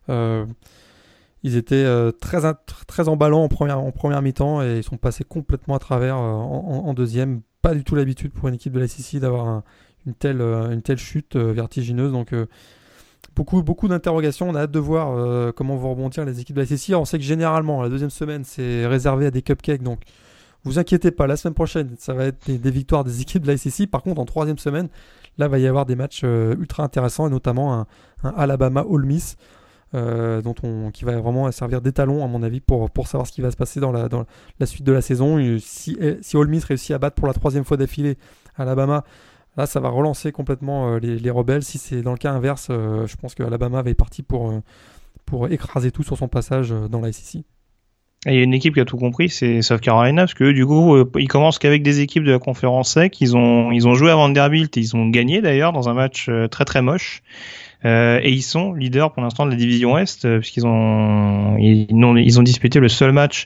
ils 0.07 1.57
étaient 1.57 1.85
très, 2.21 2.39
très 2.87 3.09
emballants 3.09 3.43
en 3.43 3.49
première, 3.49 3.79
en 3.79 3.91
première 3.91 4.21
mi-temps 4.21 4.63
et 4.63 4.77
ils 4.77 4.83
sont 4.83 4.97
passés 4.97 5.25
complètement 5.25 5.75
à 5.75 5.79
travers 5.79 6.17
en, 6.17 6.93
deuxième. 6.93 7.41
Pas 7.61 7.73
du 7.73 7.83
tout 7.83 7.95
l'habitude 7.95 8.31
pour 8.31 8.47
une 8.47 8.55
équipe 8.55 8.73
de 8.73 8.79
la 8.79 8.87
SEC 8.87 9.19
d'avoir 9.19 9.63
une, 10.05 10.13
telle, 10.13 10.41
une 10.41 10.81
telle 10.81 10.97
chute 10.97 11.35
vertigineuse. 11.35 12.13
Donc 12.13 12.33
Beaucoup, 13.35 13.87
d'interrogations. 13.87 14.49
On 14.49 14.55
a 14.55 14.61
hâte 14.61 14.71
de 14.71 14.79
voir 14.79 15.11
euh, 15.11 15.51
comment 15.51 15.75
vont 15.75 15.91
rebondir 15.91 16.23
les 16.23 16.39
équipes 16.39 16.55
de 16.55 16.61
la 16.61 16.67
SEC. 16.67 16.95
On 16.95 17.05
sait 17.05 17.17
que 17.17 17.23
généralement, 17.23 17.81
la 17.81 17.89
deuxième 17.89 18.11
semaine, 18.11 18.43
c'est 18.43 18.85
réservé 18.85 19.25
à 19.25 19.31
des 19.31 19.41
cupcakes. 19.41 19.81
Donc, 19.81 20.01
vous 20.63 20.77
inquiétez 20.77 21.09
pas. 21.09 21.25
La 21.25 21.35
semaine 21.35 21.55
prochaine, 21.55 21.95
ça 21.97 22.13
va 22.13 22.25
être 22.25 22.49
des, 22.49 22.71
victoires 22.71 23.03
des 23.03 23.21
équipes 23.21 23.43
de 23.43 23.47
la 23.47 23.57
SEC. 23.57 23.89
Par 23.89 24.03
contre, 24.03 24.21
en 24.21 24.25
troisième 24.25 24.59
semaine, 24.59 24.87
là, 25.39 25.47
va 25.47 25.57
y 25.57 25.67
avoir 25.67 25.85
des 25.87 25.95
matchs 25.95 26.21
euh, 26.23 26.55
ultra 26.59 26.83
intéressants, 26.83 27.27
et 27.27 27.31
notamment 27.31 27.73
un, 27.73 27.87
Alabama 28.37 28.85
All 28.89 29.03
Miss. 29.03 29.37
Euh, 29.95 30.41
dont 30.41 30.55
on, 30.63 30.89
qui 30.89 31.05
va 31.05 31.19
vraiment 31.19 31.51
servir 31.51 31.79
d'étalon 31.79 32.25
à 32.25 32.27
mon 32.27 32.41
avis 32.41 32.61
pour, 32.61 32.89
savoir 33.05 33.27
ce 33.27 33.31
qui 33.31 33.41
va 33.41 33.51
se 33.51 33.55
passer 33.55 33.79
dans 33.79 33.91
la, 33.91 34.65
suite 34.65 34.83
de 34.83 34.91
la 34.91 35.01
saison. 35.03 35.37
Si, 35.59 35.99
si 36.21 36.35
All 36.35 36.47
Miss 36.47 36.63
réussit 36.63 36.95
à 36.95 36.97
battre 36.97 37.15
pour 37.15 37.27
la 37.27 37.33
troisième 37.33 37.63
fois 37.63 37.77
d'affilée 37.77 38.17
Alabama, 38.55 39.03
Là, 39.55 39.67
ça 39.67 39.79
va 39.79 39.89
relancer 39.89 40.31
complètement 40.31 40.95
euh, 40.95 40.99
les, 40.99 41.29
rebelles. 41.29 41.63
Si 41.63 41.77
c'est 41.77 42.01
dans 42.01 42.11
le 42.11 42.17
cas 42.17 42.31
inverse, 42.31 42.67
euh, 42.71 43.05
je 43.05 43.15
pense 43.15 43.35
que 43.35 43.43
Alabama 43.43 43.81
va 43.83 43.91
être 43.91 43.97
parti 43.97 44.23
pour, 44.23 44.49
euh, 44.49 44.61
pour 45.25 45.47
écraser 45.51 45.91
tout 45.91 46.03
sur 46.03 46.17
son 46.17 46.27
passage 46.27 46.73
dans 46.89 46.99
la 46.99 47.11
SEC. 47.11 47.43
il 48.25 48.33
y 48.33 48.39
a 48.39 48.41
une 48.41 48.53
équipe 48.53 48.73
qui 48.73 48.79
a 48.79 48.85
tout 48.85 48.97
compris, 48.97 49.29
c'est 49.29 49.61
South 49.61 49.81
Carolina, 49.81 50.23
parce 50.23 50.33
que 50.33 50.51
du 50.51 50.65
coup, 50.65 50.97
ils 51.19 51.27
commencent 51.27 51.59
qu'avec 51.59 51.83
des 51.83 51.99
équipes 51.99 52.23
de 52.23 52.31
la 52.31 52.39
conférence 52.39 52.93
SEC. 52.93 53.21
Ils 53.21 53.37
ont, 53.37 53.71
ils 53.71 53.87
ont 53.87 53.93
joué 53.93 54.09
à 54.09 54.15
Vanderbilt, 54.15 54.75
ils 54.75 54.95
ont 54.95 55.07
gagné 55.09 55.41
d'ailleurs 55.41 55.71
dans 55.71 55.87
un 55.87 55.93
match 55.93 56.29
très 56.49 56.65
très 56.65 56.81
moche. 56.81 57.21
Euh, 57.85 58.19
et 58.23 58.31
ils 58.31 58.41
sont 58.41 58.73
leaders 58.73 59.11
pour 59.11 59.21
l'instant 59.21 59.45
de 59.45 59.51
la 59.51 59.57
division 59.57 59.97
Est 59.97 60.25
euh, 60.25 60.39
puisqu'ils 60.39 60.65
ont 60.65 61.57
ils 61.57 61.87
ont, 61.93 62.15
ils 62.15 62.39
ont 62.39 62.43
disputé 62.43 62.79
le 62.79 62.87
seul 62.87 63.11
match 63.11 63.45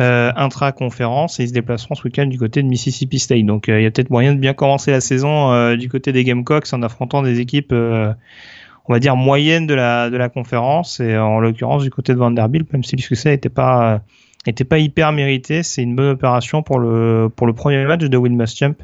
euh, 0.00 0.32
intra-conférence 0.34 1.38
et 1.38 1.44
ils 1.44 1.48
se 1.48 1.52
déplaceront 1.52 1.94
ce 1.94 2.02
week-end 2.02 2.26
du 2.26 2.38
côté 2.38 2.62
de 2.62 2.68
Mississippi 2.68 3.18
State. 3.18 3.46
Donc 3.46 3.66
il 3.68 3.80
y 3.80 3.86
a 3.86 3.90
peut-être 3.90 4.10
moyen 4.10 4.34
de 4.34 4.40
bien 4.40 4.54
commencer 4.54 4.90
la 4.90 5.00
saison 5.00 5.74
du 5.76 5.88
côté 5.88 6.12
des 6.12 6.24
Gamecocks 6.24 6.72
en 6.72 6.82
affrontant 6.82 7.22
des 7.22 7.40
équipes 7.40 7.72
on 7.72 8.92
va 8.92 8.98
dire 8.98 9.16
moyennes 9.16 9.66
de 9.66 9.74
la 9.74 10.10
de 10.10 10.16
la 10.16 10.28
conférence 10.28 11.00
et 11.00 11.16
en 11.16 11.40
l'occurrence 11.40 11.82
du 11.82 11.90
côté 11.90 12.12
de 12.12 12.18
Vanderbilt 12.18 12.72
même 12.72 12.84
si 12.84 12.96
le 12.96 13.02
succès 13.02 13.30
n'était 13.30 13.48
pas 13.48 14.02
était 14.50 14.64
pas 14.64 14.78
hyper 14.78 15.12
mérité, 15.12 15.62
c'est 15.62 15.82
une 15.82 15.96
bonne 15.96 16.10
opération 16.10 16.62
pour 16.62 16.78
le 16.78 17.30
pour 17.34 17.46
le 17.46 17.52
premier 17.52 17.84
match 17.84 18.00
de 18.00 18.18
Must 18.18 18.58
Champ 18.58 18.74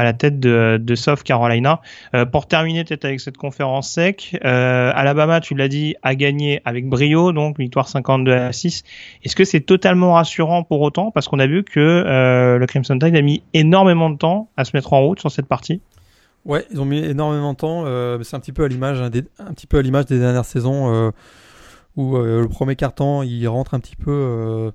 à 0.00 0.04
la 0.04 0.14
tête 0.14 0.40
de, 0.40 0.78
de 0.80 0.94
South 0.94 1.22
Carolina. 1.22 1.82
Euh, 2.14 2.24
pour 2.24 2.46
terminer 2.46 2.84
peut-être 2.84 3.04
avec 3.04 3.20
cette 3.20 3.36
conférence 3.36 3.90
sec, 3.90 4.38
euh, 4.46 4.92
Alabama, 4.94 5.40
tu 5.40 5.54
l'as 5.54 5.68
dit, 5.68 5.94
a 6.02 6.14
gagné 6.14 6.62
avec 6.64 6.88
brio, 6.88 7.32
donc 7.32 7.58
victoire 7.58 7.86
52 7.86 8.32
à 8.32 8.50
6. 8.50 8.82
Est-ce 9.22 9.36
que 9.36 9.44
c'est 9.44 9.60
totalement 9.60 10.14
rassurant 10.14 10.62
pour 10.62 10.80
autant? 10.80 11.10
Parce 11.10 11.28
qu'on 11.28 11.38
a 11.38 11.46
vu 11.46 11.64
que 11.64 11.80
euh, 11.80 12.56
le 12.56 12.66
Crimson 12.66 12.98
Tide 12.98 13.14
a 13.14 13.20
mis 13.20 13.42
énormément 13.52 14.08
de 14.08 14.16
temps 14.16 14.48
à 14.56 14.64
se 14.64 14.74
mettre 14.74 14.94
en 14.94 15.02
route 15.02 15.20
sur 15.20 15.30
cette 15.30 15.46
partie. 15.46 15.82
Ouais, 16.46 16.64
ils 16.70 16.80
ont 16.80 16.86
mis 16.86 17.04
énormément 17.04 17.52
de 17.52 17.58
temps. 17.58 17.84
c'est 18.24 18.36
un 18.36 18.40
petit 18.40 18.52
peu 18.52 18.64
à 18.64 18.68
l'image, 18.68 19.02
un, 19.02 19.10
un, 19.38 19.52
petit 19.52 19.66
peu 19.66 19.76
à 19.76 19.82
l'image 19.82 20.06
des 20.06 20.18
dernières 20.18 20.46
saisons 20.46 21.12
où 21.96 22.16
le 22.16 22.48
premier 22.48 22.74
carton, 22.74 23.22
il 23.22 23.46
rentre 23.48 23.74
un 23.74 23.80
petit 23.80 23.96
peu 23.96 24.72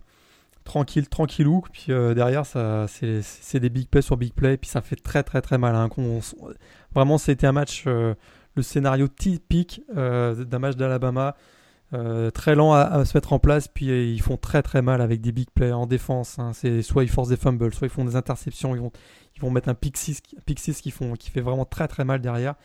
tranquille, 0.65 1.07
tranquillou. 1.07 1.63
Puis 1.71 1.85
euh, 1.89 2.13
derrière, 2.13 2.45
ça, 2.45 2.87
c'est, 2.89 3.59
des 3.59 3.69
big 3.69 3.87
plays 3.87 4.01
sur 4.01 4.17
big 4.17 4.33
play. 4.33 4.57
Puis 4.57 4.69
ça 4.69 4.81
fait 4.81 4.97
très, 4.97 5.23
très, 5.23 5.41
très 5.41 5.57
mal. 5.57 5.89
Vraiment, 6.93 7.17
c'était 7.17 7.47
un 7.47 7.53
match, 7.53 7.85
euh, 7.87 8.13
le 8.55 8.63
scénario 8.63 9.07
typique 9.07 9.81
euh, 9.95 10.43
d'un 10.43 10.59
match 10.59 10.75
d'Alabama. 10.75 11.37
très 12.33 12.55
lent 12.55 12.73
à, 12.73 13.05
se 13.05 13.15
mettre 13.15 13.31
en 13.31 13.39
place, 13.39 13.69
puis 13.69 14.13
ils 14.13 14.21
font 14.21 14.35
très 14.35 14.61
très 14.61 14.81
mal 14.81 14.99
avec 14.99 15.21
des 15.21 15.31
big 15.31 15.49
plays 15.51 15.71
en 15.71 15.85
défense. 15.85 16.37
Hein. 16.39 16.51
Soit 16.81 17.03
ils 17.03 17.09
forcent 17.09 17.29
des 17.29 17.37
fumbles, 17.37 17.73
soit 17.73 17.87
ils 17.87 17.91
font 17.91 18.03
des 18.03 18.17
interceptions, 18.17 18.75
ils 18.75 19.41
vont, 19.41 19.51
mettre 19.51 19.69
un 19.69 19.75
pick 19.75 19.95
6, 19.95 20.21
pick 20.45 20.59
qui, 20.59 20.91
font, 20.91 21.13
qui 21.13 21.29
fait 21.29 21.41
vraiment 21.41 21.65
très 21.65 21.87
très 21.87 22.03
mal 22.03 22.19
derrière 22.19 22.55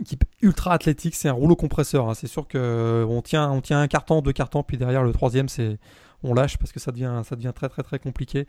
équipe 0.00 0.24
ultra 0.42 0.72
athlétique, 0.72 1.14
c'est 1.14 1.28
un 1.28 1.32
rouleau 1.32 1.56
compresseur. 1.56 2.08
Hein. 2.08 2.14
C'est 2.14 2.26
sûr 2.26 2.46
que 2.46 2.58
euh, 2.58 3.04
on 3.06 3.22
tient, 3.22 3.50
on 3.50 3.60
tient 3.60 3.80
un 3.80 3.88
carton, 3.88 4.22
deux 4.22 4.32
cartons, 4.32 4.62
puis 4.62 4.76
derrière 4.76 5.02
le 5.02 5.12
troisième, 5.12 5.48
c'est 5.48 5.78
on 6.22 6.34
lâche 6.34 6.58
parce 6.58 6.72
que 6.72 6.80
ça 6.80 6.92
devient, 6.92 7.22
très 7.54 7.68
très 7.68 7.82
très 7.82 7.98
compliqué. 7.98 8.46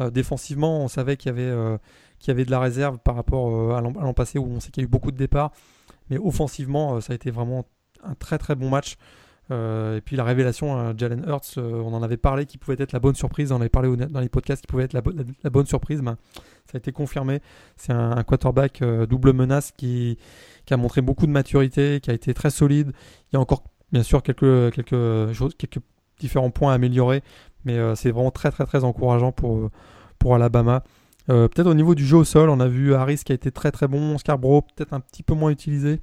Euh, 0.00 0.10
défensivement, 0.10 0.80
on 0.80 0.88
savait 0.88 1.16
qu'il 1.16 1.28
y 1.28 1.32
avait, 1.32 1.42
euh, 1.42 1.78
qu'il 2.18 2.28
y 2.28 2.30
avait 2.32 2.44
de 2.44 2.50
la 2.50 2.60
réserve 2.60 2.98
par 2.98 3.14
rapport 3.14 3.76
à 3.76 3.80
l'an 3.80 4.14
passé 4.14 4.38
où 4.38 4.46
on 4.46 4.60
sait 4.60 4.70
qu'il 4.70 4.82
y 4.82 4.84
a 4.84 4.88
eu 4.88 4.90
beaucoup 4.90 5.12
de 5.12 5.16
départs, 5.16 5.52
mais 6.10 6.18
offensivement, 6.18 7.00
ça 7.00 7.12
a 7.12 7.16
été 7.16 7.30
vraiment 7.30 7.66
un 8.02 8.14
très 8.14 8.38
très 8.38 8.54
bon 8.54 8.70
match. 8.70 8.96
Et 9.50 10.00
puis 10.04 10.16
la 10.16 10.24
révélation, 10.24 10.96
Jalen 10.96 11.24
Hurts, 11.28 11.58
on 11.58 11.92
en 11.92 12.02
avait 12.02 12.16
parlé 12.16 12.46
qui 12.46 12.58
pouvait 12.58 12.76
être 12.82 12.92
la 12.92 12.98
bonne 12.98 13.14
surprise, 13.14 13.52
on 13.52 13.56
avait 13.56 13.68
parlé 13.68 13.94
dans 13.96 14.20
les 14.20 14.28
podcasts 14.28 14.62
qui 14.62 14.66
pouvait 14.66 14.84
être 14.84 14.94
la, 14.94 15.50
bonne 15.50 15.66
surprise, 15.66 16.00
ben, 16.00 16.16
ça 16.66 16.76
a 16.76 16.78
été 16.78 16.92
confirmé. 16.92 17.40
C'est 17.76 17.92
un, 17.92 18.22
quarterback 18.22 18.82
double 18.82 19.32
menace 19.32 19.72
qui, 19.76 20.18
qui 20.64 20.74
a 20.74 20.76
montré 20.76 21.02
beaucoup 21.02 21.26
de 21.26 21.32
maturité, 21.32 22.00
qui 22.00 22.10
a 22.10 22.14
été 22.14 22.32
très 22.32 22.50
solide. 22.50 22.92
Il 23.32 23.34
y 23.34 23.36
a 23.36 23.40
encore 23.40 23.64
bien 23.92 24.02
sûr 24.02 24.22
quelques, 24.22 24.72
quelques, 24.74 25.32
choses, 25.34 25.54
quelques 25.56 25.80
différents 26.18 26.50
points 26.50 26.72
à 26.72 26.76
améliorer, 26.76 27.22
mais 27.64 27.78
c'est 27.96 28.10
vraiment 28.10 28.30
très 28.30 28.50
très 28.50 28.64
très 28.64 28.82
encourageant 28.82 29.32
pour, 29.32 29.70
pour 30.18 30.34
Alabama. 30.34 30.82
peut-être 31.26 31.66
au 31.66 31.74
niveau 31.74 31.94
du 31.94 32.06
jeu 32.06 32.16
au 32.16 32.24
sol, 32.24 32.48
on 32.48 32.60
a 32.60 32.68
vu 32.68 32.94
Harris 32.94 33.20
qui 33.24 33.32
a 33.32 33.34
été 33.34 33.50
très 33.50 33.70
très 33.70 33.88
bon, 33.88 34.16
Scarborough 34.16 34.64
peut-être 34.74 34.94
un 34.94 35.00
petit 35.00 35.22
peu 35.22 35.34
moins 35.34 35.50
utilisé, 35.50 36.00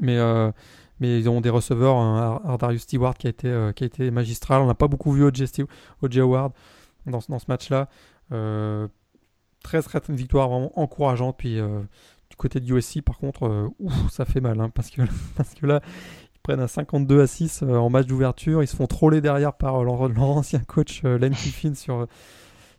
mais 0.00 0.18
mais 1.00 1.18
ils 1.18 1.28
ont 1.28 1.40
des 1.40 1.50
receveurs, 1.50 1.96
un 1.96 2.40
Ardarius 2.44 2.82
Stewart 2.82 3.14
qui 3.14 3.26
a 3.26 3.30
été, 3.30 3.48
euh, 3.48 3.72
qui 3.72 3.84
a 3.84 3.86
été 3.86 4.10
magistral. 4.10 4.60
On 4.60 4.66
n'a 4.66 4.74
pas 4.74 4.86
beaucoup 4.86 5.12
vu 5.12 5.24
O.J. 5.24 6.20
Howard 6.20 6.52
dans, 7.06 7.20
dans 7.28 7.38
ce 7.38 7.46
match-là. 7.48 7.88
Euh, 8.32 8.86
très 9.62 9.82
très 9.82 10.00
une 10.08 10.16
victoire 10.16 10.48
vraiment 10.48 10.78
encourageante. 10.78 11.36
Puis 11.38 11.58
euh, 11.58 11.80
du 12.28 12.36
côté 12.36 12.60
de 12.60 12.72
USC, 12.72 13.00
par 13.00 13.18
contre, 13.18 13.70
ouf, 13.78 14.10
ça 14.10 14.26
fait 14.26 14.42
mal. 14.42 14.60
Hein, 14.60 14.68
parce, 14.68 14.90
que, 14.90 15.02
parce 15.36 15.54
que 15.54 15.66
là, 15.66 15.80
ils 16.34 16.40
prennent 16.42 16.60
un 16.60 16.68
52 16.68 17.22
à 17.22 17.26
6 17.26 17.62
en 17.62 17.88
match 17.88 18.06
d'ouverture. 18.06 18.62
Ils 18.62 18.68
se 18.68 18.76
font 18.76 18.86
troller 18.86 19.22
derrière 19.22 19.54
par 19.54 19.82
leur, 19.82 20.02
ancien 20.20 20.60
coach 20.60 21.02
Lane 21.02 21.34
Kiffin 21.34 21.72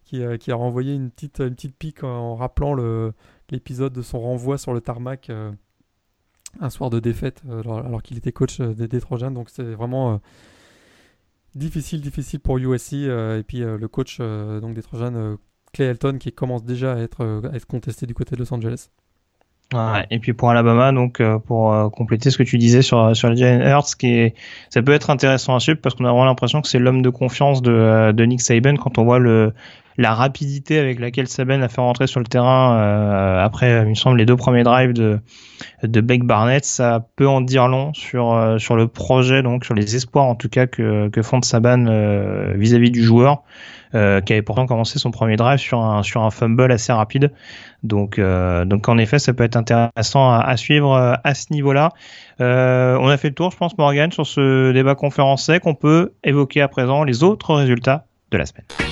qui, 0.03 0.22
qui, 0.39 0.51
a 0.51 0.55
renvoyé 0.55 0.93
une 0.93 1.09
petite, 1.09 1.39
une 1.39 1.55
petite 1.55 1.76
pique 1.76 2.03
en, 2.03 2.36
rappelant 2.36 2.76
l'épisode 3.49 3.93
de 3.93 4.03
son 4.03 4.19
renvoi 4.19 4.59
sur 4.59 4.74
le 4.74 4.82
tarmac 4.82 5.32
un 6.59 6.69
soir 6.69 6.89
de 6.89 6.99
défaite 6.99 7.41
euh, 7.49 7.61
alors, 7.61 8.01
qu'il 8.03 8.17
était 8.17 8.31
coach 8.31 8.59
euh, 8.59 8.73
des, 8.73 8.87
des 8.87 8.99
Trojans. 8.99 9.33
Donc 9.33 9.49
c'est 9.49 9.63
vraiment 9.63 10.13
euh, 10.13 10.17
difficile, 11.55 12.01
difficile 12.01 12.39
pour 12.39 12.57
USC. 12.57 12.93
et 12.93 13.43
puis 13.47 13.59
le 13.59 13.87
coach 13.87 14.19
donc 14.19 14.73
des 14.73 14.81
Trojans, 14.81 15.37
Clay 15.73 15.85
Elton, 15.85 16.17
qui 16.19 16.31
commence 16.31 16.63
déjà 16.63 16.93
à 16.93 16.97
être, 16.97 17.41
à 17.51 17.55
être 17.55 17.65
contesté 17.65 18.05
du 18.05 18.13
côté 18.13 18.35
de 18.35 18.41
Los 18.41 18.53
Angeles. 18.53 18.89
Ouais, 19.73 20.05
et 20.11 20.19
puis 20.19 20.33
pour 20.33 20.49
Alabama, 20.49 20.91
donc 20.91 21.21
pour 21.45 21.91
compléter 21.91 22.29
ce 22.29 22.37
que 22.37 22.43
tu 22.43 22.57
disais 22.57 22.81
sur 22.81 23.15
sur 23.15 23.33
Jalen 23.33 23.61
Hurts, 23.61 23.95
qui 23.97 24.07
est, 24.07 24.35
ça 24.69 24.81
peut 24.81 24.91
être 24.91 25.09
intéressant 25.09 25.55
à 25.55 25.61
suivre 25.61 25.79
parce 25.81 25.95
qu'on 25.95 26.03
a 26.03 26.09
vraiment 26.09 26.25
l'impression 26.25 26.61
que 26.61 26.67
c'est 26.67 26.79
l'homme 26.79 27.01
de 27.01 27.09
confiance 27.09 27.61
de, 27.61 28.11
de 28.11 28.23
Nick 28.25 28.41
Saban 28.41 28.75
quand 28.75 28.97
on 28.97 29.03
voit 29.03 29.19
le 29.19 29.53
la 30.01 30.13
rapidité 30.13 30.79
avec 30.79 30.99
laquelle 30.99 31.27
Saban 31.27 31.61
a 31.61 31.69
fait 31.69 31.81
rentrer 31.81 32.07
sur 32.07 32.19
le 32.19 32.25
terrain 32.25 32.77
euh, 32.77 33.43
après, 33.43 33.83
il 33.83 33.89
me 33.89 33.95
semble, 33.95 34.17
les 34.17 34.25
deux 34.25 34.35
premiers 34.35 34.63
drives 34.63 34.93
de, 34.93 35.21
Beck 35.83 36.23
Barnett, 36.23 36.65
ça 36.65 37.05
peut 37.15 37.27
en 37.27 37.41
dire 37.41 37.67
long 37.67 37.93
sur, 37.93 38.33
euh, 38.33 38.57
sur 38.57 38.75
le 38.75 38.87
projet, 38.87 39.43
donc 39.43 39.63
sur 39.63 39.75
les 39.75 39.95
espoirs 39.95 40.25
en 40.25 40.35
tout 40.35 40.49
cas 40.49 40.65
que, 40.67 41.09
que 41.09 41.21
font 41.21 41.41
Saban 41.41 41.85
euh, 41.87 42.53
vis-à-vis 42.55 42.91
du 42.91 43.03
joueur, 43.03 43.43
qui 43.93 43.97
avait 43.97 44.41
pourtant 44.41 44.67
commencé 44.67 44.99
son 44.99 45.11
premier 45.11 45.35
drive 45.35 45.59
sur 45.59 45.81
un, 45.81 46.01
sur 46.01 46.23
un 46.23 46.31
fumble 46.31 46.71
assez 46.71 46.93
rapide. 46.93 47.33
Donc, 47.83 48.21
donc 48.21 48.87
en 48.87 48.97
effet, 48.97 49.19
ça 49.19 49.33
peut 49.33 49.43
être 49.43 49.57
intéressant 49.57 50.31
à, 50.31 50.55
suivre 50.55 51.19
à 51.21 51.33
ce 51.33 51.51
niveau-là. 51.51 51.89
on 52.39 53.09
a 53.09 53.17
fait 53.17 53.27
le 53.27 53.35
tour, 53.35 53.51
je 53.51 53.57
pense, 53.57 53.77
Morgan, 53.77 54.09
sur 54.09 54.25
ce 54.25 54.71
débat 54.71 54.95
conférencier 54.95 55.59
qu'on 55.59 55.75
peut 55.75 56.13
évoquer 56.23 56.61
à 56.61 56.69
présent 56.69 57.03
les 57.03 57.21
autres 57.21 57.53
résultats 57.53 58.05
de 58.31 58.37
la 58.37 58.45
semaine. 58.45 58.90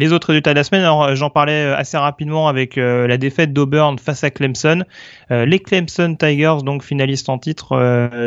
Les 0.00 0.14
autres 0.14 0.28
résultats 0.28 0.52
de 0.52 0.56
la 0.56 0.64
semaine, 0.64 0.82
alors 0.82 1.14
j'en 1.14 1.28
parlais 1.28 1.66
euh, 1.66 1.76
assez 1.76 1.98
rapidement 1.98 2.48
avec 2.48 2.78
euh, 2.78 3.06
la 3.06 3.18
défaite 3.18 3.52
d'Auburn 3.52 3.98
face 3.98 4.24
à 4.24 4.30
Clemson. 4.30 4.84
Euh, 5.30 5.44
les 5.44 5.58
Clemson 5.58 6.16
Tigers, 6.18 6.62
donc 6.64 6.82
finalistes 6.82 7.28
en 7.28 7.38
titre, 7.38 7.76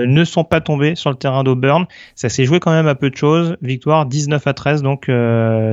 ne 0.06 0.24
sont 0.24 0.44
pas 0.44 0.62
tombés 0.62 0.96
sur 0.96 1.10
le 1.10 1.16
terrain 1.16 1.44
d'Auburn. 1.44 1.88
Ça 2.14 2.30
s'est 2.30 2.46
joué 2.46 2.60
quand 2.60 2.72
même 2.72 2.88
à 2.88 2.94
peu 2.94 3.10
de 3.10 3.16
choses. 3.16 3.58
Victoire 3.62 4.06
19 4.06 4.46
à 4.46 4.54
13 4.54 4.84
donc 4.84 5.10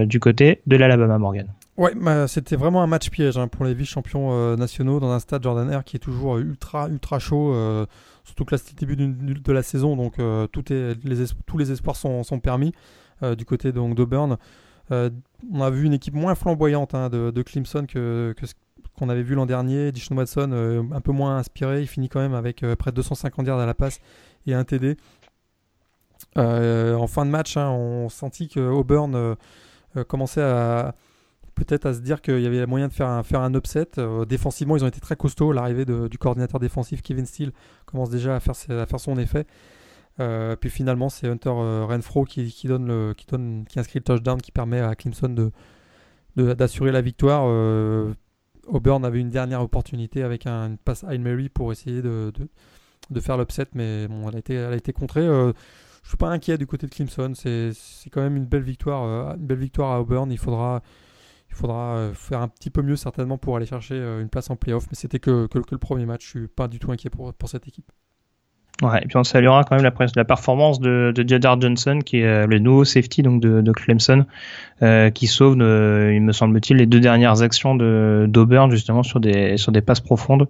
du 0.07 0.21
côté 0.21 0.63
de 0.67 0.77
l'Alabama 0.77 1.19
Morgan. 1.19 1.47
Ouais, 1.77 1.93
bah, 1.95 2.27
c'était 2.27 2.57
vraiment 2.57 2.83
un 2.83 2.87
match 2.87 3.11
piège 3.11 3.37
hein, 3.37 3.49
pour 3.49 3.65
les 3.67 3.75
vice-champions 3.75 4.57
nationaux 4.57 5.01
dans 5.01 5.11
un 5.11 5.21
stade 5.21 5.43
Jordan 5.43 5.71
Air 5.71 5.85
qui 5.85 5.97
est 5.97 6.01
toujours 6.01 6.39
ultra 6.39 6.89
ultra 6.89 7.19
chaud, 7.19 7.55
surtout 8.25 8.45
que 8.47 8.55
là 8.55 8.59
c'était 8.59 8.87
le 8.87 8.97
début 8.97 9.35
de 9.41 9.53
la 9.53 9.63
saison, 9.63 9.97
donc 9.97 10.15
tous 10.51 11.59
les 11.59 11.73
espoirs 11.73 11.97
sont 11.97 12.41
permis 12.43 12.73
du 13.37 13.45
côté 13.45 13.73
d'Auburn. 13.73 14.39
Euh, 14.93 15.11
on 15.53 15.63
a 15.63 15.71
vu 15.71 15.85
une 15.85 15.93
équipe 15.93 16.15
moins 16.15 16.35
flamboyante 16.35 16.95
hein, 16.95 17.09
de, 17.09 17.43
Clemson 17.43 17.87
que, 17.87 18.35
qu'on 18.99 19.09
avait 19.09 19.23
vu 19.23 19.35
l'an 19.35 19.47
dernier. 19.47 19.93
Dishon 19.93 20.17
Watson, 20.17 20.51
euh, 20.53 20.83
un 20.93 21.01
peu 21.01 21.13
moins 21.13 21.37
inspiré, 21.37 21.81
il 21.83 21.87
finit 21.87 22.09
quand 22.09 22.21
même 22.21 22.35
avec 22.35 22.63
euh, 22.63 22.77
près 22.77 22.91
de 22.91 22.97
250 22.97 23.47
yards 23.47 23.61
à 23.61 23.67
la 23.67 23.75
passe 23.75 24.01
et 24.47 24.55
un 24.55 24.65
TD. 24.65 24.97
en 26.37 27.07
fin 27.07 27.25
de 27.25 27.31
match, 27.31 27.57
hein, 27.57 27.71
on 27.71 28.09
sentit 28.09 28.49
que 28.49 28.61
Auburn 28.61 29.37
commençait 30.09 30.43
à 30.43 30.95
peut-être 31.55 31.85
à 31.85 31.93
se 31.93 32.01
dire 32.01 32.23
qu'il 32.23 32.41
y 32.41 32.47
avait 32.47 32.65
moyen 32.65 32.89
de 32.89 32.93
faire 32.93 33.09
un, 33.09 33.23
faire 33.23 33.45
upset. 33.55 33.89
défensivement, 34.27 34.77
ils 34.77 34.85
ont 34.85 34.89
été 34.89 35.01
très 35.01 35.17
costauds. 35.17 35.53
L'arrivée 35.53 35.85
du 35.85 36.19
coordinateur 36.19 36.59
défensif 36.59 37.03
Kevin 37.03 37.27
Steele 37.27 37.53
commence 37.87 38.09
déjà 38.09 38.37
à 38.37 38.41
faire 38.41 39.01
son 39.01 39.19
effet. 39.19 39.47
Euh, 40.21 40.57
puis 40.57 40.71
finalement, 40.71 41.09
c'est 41.09 41.27
Hunter 41.29 41.51
euh, 41.51 41.87
Renfro 41.87 42.25
qui, 42.25 42.53
donne 42.65 43.15
qui, 43.15 43.27
donne, 43.27 43.65
qui 43.69 43.79
inscrit 43.79 44.01
le 44.01 44.05
touchdown 44.05 44.41
qui 44.41 44.53
permet 44.53 44.81
à 44.81 44.95
Clemson 44.95 45.29
de, 45.29 46.55
d'assurer 46.55 46.93
la 46.93 47.01
victoire. 47.01 47.45
Euh, 47.47 48.13
Auburn 48.67 49.05
avait 49.05 49.21
une 49.21 49.31
dernière 49.31 49.63
opportunité 49.63 50.23
avec 50.23 50.47
un, 50.47 50.69
une 50.69 50.79
passe 50.79 51.05
Hail 51.05 51.19
Mary 51.19 51.49
pour 51.49 51.73
essayer 51.73 52.03
de, 52.03 52.33
de, 53.11 53.21
faire 53.21 53.37
l'upset, 53.39 53.67
mais 53.75 54.07
bon, 54.09 54.29
elle 54.29 54.37
a 54.37 54.39
été, 54.39 54.55
elle 54.55 54.73
a 54.73 54.77
été 54.77 54.93
contrée. 54.93 55.27
je 55.27 56.09
suis 56.09 56.17
pas 56.17 56.29
inquiet 56.29 56.59
du 56.59 56.67
côté 56.67 56.87
de 56.87 56.95
Clemson. 56.95 57.33
C'est, 57.35 57.73
quand 58.13 58.21
même 58.21 58.37
une 58.37 58.47
belle 58.47 58.63
victoire, 58.63 59.35
une 59.37 59.47
belle 59.47 59.59
victoire 59.59 59.93
à 59.93 60.01
Auburn. 60.01 60.31
Il 60.31 60.39
faudra, 60.39 60.83
il 61.49 61.57
faudra 61.57 62.11
faire 62.15 62.43
un 62.43 62.49
petit 62.49 62.71
peu 62.71 62.83
mieux 62.83 62.97
certainement 62.97 63.39
pour 63.39 63.57
aller 63.57 63.67
chercher 63.67 63.97
une 63.97 64.29
place 64.29 64.51
en 64.51 64.57
playoff, 64.57 64.87
mais 64.91 64.97
c'était 64.97 65.19
que, 65.19 65.47
que, 65.47 65.59
que, 65.59 65.75
le 65.75 65.79
premier 65.79 66.07
match. 66.07 66.25
Je 66.25 66.39
suis 66.41 66.49
pas 66.49 66.69
du 66.69 66.79
tout 66.79 66.93
inquiet 66.93 67.11
pour, 67.11 67.33
pour 67.35 67.49
cette 67.49 67.67
équipe. 67.67 67.91
Ouais, 68.83 68.99
et 69.03 69.07
puis 69.07 69.19
on 69.19 69.25
saluera 69.25 69.63
quand 69.65 69.77
même 69.77 69.85
la, 69.85 70.25
performance 70.25 70.81
de, 70.81 71.13
de 71.15 71.29
Jadar 71.29 71.61
Johnson, 71.61 71.99
qui 72.05 72.21
est 72.21 72.25
euh, 72.25 72.47
le 72.47 72.59
nouveau 72.59 72.85
safety 72.85 73.23
donc 73.23 73.43
de, 73.43 73.61
de 73.61 73.73
Clemson, 73.73 74.25
euh, 74.83 75.11
qui 75.11 75.27
sauve, 75.27 75.59
euh, 75.61 76.15
il 76.15 76.23
me 76.23 76.33
semble-t-il, 76.33 76.79
les 76.79 76.87
deux 76.87 77.01
dernières 77.01 77.43
actions 77.43 77.75
de 77.75 78.25
d'Auburn 78.27 78.71
justement 78.71 79.03
sur 79.03 79.21
des 79.21 79.59
sur 79.59 79.71
des 79.71 79.83
passes 79.83 80.01
profondes. 80.01 80.49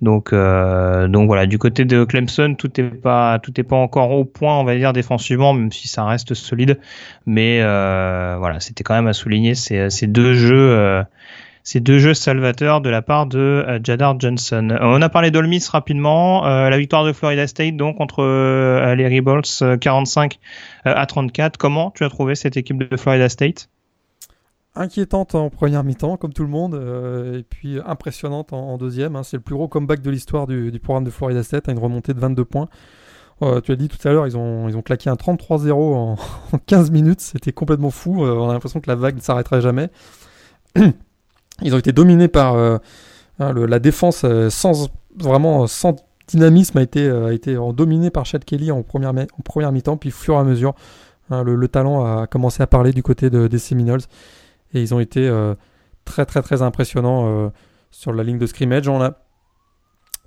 Donc 0.00 0.32
euh, 0.32 1.08
donc 1.08 1.26
voilà, 1.26 1.44
du 1.44 1.58
côté 1.58 1.84
de 1.84 2.04
Clemson, 2.04 2.54
tout 2.56 2.80
est 2.80 2.84
pas 2.84 3.38
pas 3.38 3.76
encore 3.76 4.12
au 4.12 4.24
point, 4.24 4.58
on 4.58 4.64
va 4.64 4.74
dire 4.76 4.94
défensivement, 4.94 5.52
même 5.52 5.70
si 5.70 5.88
ça 5.88 6.06
reste 6.06 6.32
solide. 6.32 6.78
Mais 7.26 7.60
euh, 7.60 8.36
voilà, 8.38 8.60
c'était 8.60 8.84
quand 8.84 8.94
même 8.94 9.08
à 9.08 9.12
souligner 9.12 9.54
ces, 9.54 9.90
ces 9.90 10.06
deux 10.06 10.32
jeux 10.32 11.04
ces 11.68 11.80
deux 11.80 11.98
jeux 11.98 12.14
salvateurs 12.14 12.80
de 12.80 12.88
la 12.88 13.02
part 13.02 13.26
de 13.26 13.38
euh, 13.38 13.78
Jadar 13.84 14.18
Johnson. 14.18 14.70
Euh, 14.70 14.78
on 14.80 15.02
a 15.02 15.10
parlé 15.10 15.30
d'Olmis 15.30 15.62
rapidement, 15.70 16.46
euh, 16.46 16.70
la 16.70 16.78
victoire 16.78 17.04
de 17.04 17.12
Florida 17.12 17.46
State 17.46 17.76
donc 17.76 17.98
contre 17.98 18.22
les 18.94 19.18
Rebels 19.18 19.78
45 19.78 20.38
à 20.86 21.04
34. 21.04 21.58
Comment 21.58 21.90
tu 21.90 22.04
as 22.04 22.08
trouvé 22.08 22.36
cette 22.36 22.56
équipe 22.56 22.78
de 22.78 22.96
Florida 22.96 23.28
State? 23.28 23.68
Inquiétante 24.76 25.34
en 25.34 25.50
première 25.50 25.84
mi-temps, 25.84 26.16
comme 26.16 26.32
tout 26.32 26.42
le 26.42 26.48
monde, 26.48 26.74
et 27.36 27.42
puis 27.42 27.78
impressionnante 27.84 28.54
en, 28.54 28.78
deuxième. 28.78 29.16
Hein. 29.16 29.22
C'est 29.22 29.36
le 29.36 29.42
plus 29.42 29.54
gros 29.54 29.68
comeback 29.68 30.00
de 30.00 30.10
l'histoire 30.10 30.46
du, 30.46 30.72
programme 30.82 31.04
de 31.04 31.10
Florida 31.10 31.42
State, 31.42 31.68
à 31.68 31.72
une 31.72 31.78
remontée 31.78 32.14
de 32.14 32.20
22 32.20 32.44
points. 32.46 32.68
tu 33.64 33.72
as 33.72 33.76
dit 33.76 33.88
tout 33.88 34.08
à 34.08 34.12
l'heure, 34.12 34.26
ils 34.26 34.38
ont, 34.38 34.68
ils 34.68 34.76
ont 34.76 34.82
claqué 34.82 35.10
un 35.10 35.16
33-0 35.16 35.72
en, 35.72 36.16
15 36.66 36.90
minutes. 36.92 37.20
C'était 37.20 37.52
complètement 37.52 37.90
fou. 37.90 38.24
on 38.24 38.48
a 38.48 38.52
l'impression 38.54 38.80
que 38.80 38.88
la 38.88 38.96
vague 38.96 39.16
ne 39.16 39.20
s'arrêterait 39.20 39.60
jamais. 39.60 39.90
Ils 41.62 41.74
ont 41.74 41.78
été 41.78 41.92
dominés 41.92 42.28
par 42.28 42.54
euh, 42.54 42.78
hein, 43.38 43.52
la 43.52 43.78
défense 43.78 44.22
euh, 44.24 44.50
sans 44.50 44.88
vraiment 45.16 45.66
sans 45.66 45.96
dynamisme 46.28 46.78
a 46.78 46.82
été, 46.82 47.06
euh, 47.06 47.28
a 47.28 47.32
été 47.32 47.56
dominé 47.74 48.10
par 48.10 48.26
Chad 48.26 48.44
Kelly 48.44 48.70
en 48.70 48.82
première, 48.82 49.10
en 49.10 49.42
première 49.44 49.72
mi-temps, 49.72 49.96
puis 49.96 50.10
au 50.10 50.12
fur 50.12 50.34
et 50.34 50.38
à 50.38 50.44
mesure, 50.44 50.74
hein, 51.30 51.42
le, 51.42 51.68
talent 51.68 52.04
a 52.04 52.26
commencé 52.26 52.62
à 52.62 52.66
parler 52.66 52.92
du 52.92 53.02
côté 53.02 53.30
de, 53.30 53.46
des 53.46 53.58
Seminoles 53.58 54.02
et 54.74 54.82
ils 54.82 54.94
ont 54.94 55.00
été 55.00 55.28
très 56.04 56.26
très 56.26 56.42
très 56.42 56.60
impressionnants 56.60 57.50
sur 57.90 58.12
la 58.12 58.22
ligne 58.22 58.36
de 58.36 58.46
scrimmage. 58.46 58.86
On 58.86 59.00
a, 59.00 59.14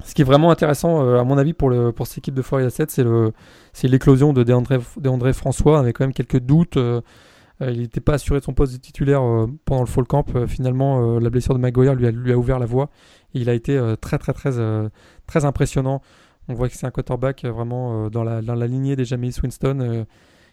ce 0.04 0.16
qui 0.16 0.24
est 0.24 0.26
vraiment 0.26 0.50
intéressant, 0.50 1.16
à 1.16 1.24
mon 1.24 1.38
avis, 1.38 1.54
pour, 1.54 1.72
pour 1.94 2.08
cette 2.08 2.18
équipe 2.18 2.34
de 2.34 2.42
Florida 2.42 2.72
7, 2.72 2.90
c'est 3.74 3.88
l'éclosion 3.88 4.34
de 4.34 4.44
DeAndre, 4.44 5.34
François. 5.34 5.78
On 5.78 5.82
avait 5.82 5.94
quand 5.94 6.04
même 6.04 6.14
quelques 6.14 6.40
doutes. 6.40 6.78
Euh, 6.78 7.02
il 7.70 7.82
n'était 7.82 8.02
pas 8.02 8.14
assuré 8.14 8.40
de 8.40 8.44
son 8.44 8.54
poste 8.54 8.74
de 8.74 8.78
titulaire 8.78 9.22
euh, 9.22 9.48
pendant 9.66 9.82
le 9.82 9.88
fall 9.88 10.06
camp. 10.06 10.26
Euh, 10.36 10.48
finalement, 10.48 11.20
la 11.20 11.30
blessure 11.30 11.54
de 11.54 11.60
Maguire 11.60 11.94
lui 11.96 12.32
a, 12.32 12.38
ouvert 12.38 12.60
la 12.60 12.66
voie. 12.66 12.90
Il 13.34 13.50
a 13.50 13.54
été 13.54 13.80
très, 14.02 14.18
très, 14.18 14.34
très, 14.34 14.52
très 15.28 15.46
impressionnant. 15.46 16.02
On 16.48 16.54
voit 16.54 16.68
que 16.68 16.76
c'est 16.76 16.86
un 16.86 16.92
quarterback 16.92 17.46
vraiment 17.46 18.10
dans 18.10 18.24
la, 18.24 18.42
dans, 18.42 18.56
la, 18.56 18.68
lignée 18.68 18.96
des 18.96 19.06
Jameis 19.06 19.40
Winston 19.42 20.06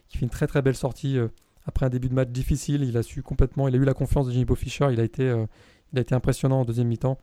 qui 0.07 0.17
fait 0.17 0.23
une 0.23 0.29
très, 0.29 0.47
très 0.47 0.61
belle 0.61 0.75
sortie 0.75 1.17
après 1.65 1.85
un 1.85 1.89
début 1.89 2.07
de 2.07 2.13
match 2.13 2.29
difficile. 2.29 2.83
Il 2.83 2.95
a 2.95 3.03
su 3.03 3.21
complètement, 3.21 3.67
il 3.67 3.75
a 3.75 3.77
eu 3.77 3.83
la 3.83 3.93
confiance 3.93 4.27
de 4.27 4.31
Jimmy 4.31 4.45
Fisher. 4.55 4.87
Il 4.93 4.99
a 5.01 5.03
été, 5.03 5.23
il 5.91 5.99
a 5.99 6.01
été 6.01 6.15
impressionnant 6.15 6.61
en 6.61 6.65
deuxième 6.65 6.87
mi-temps. 6.87 7.17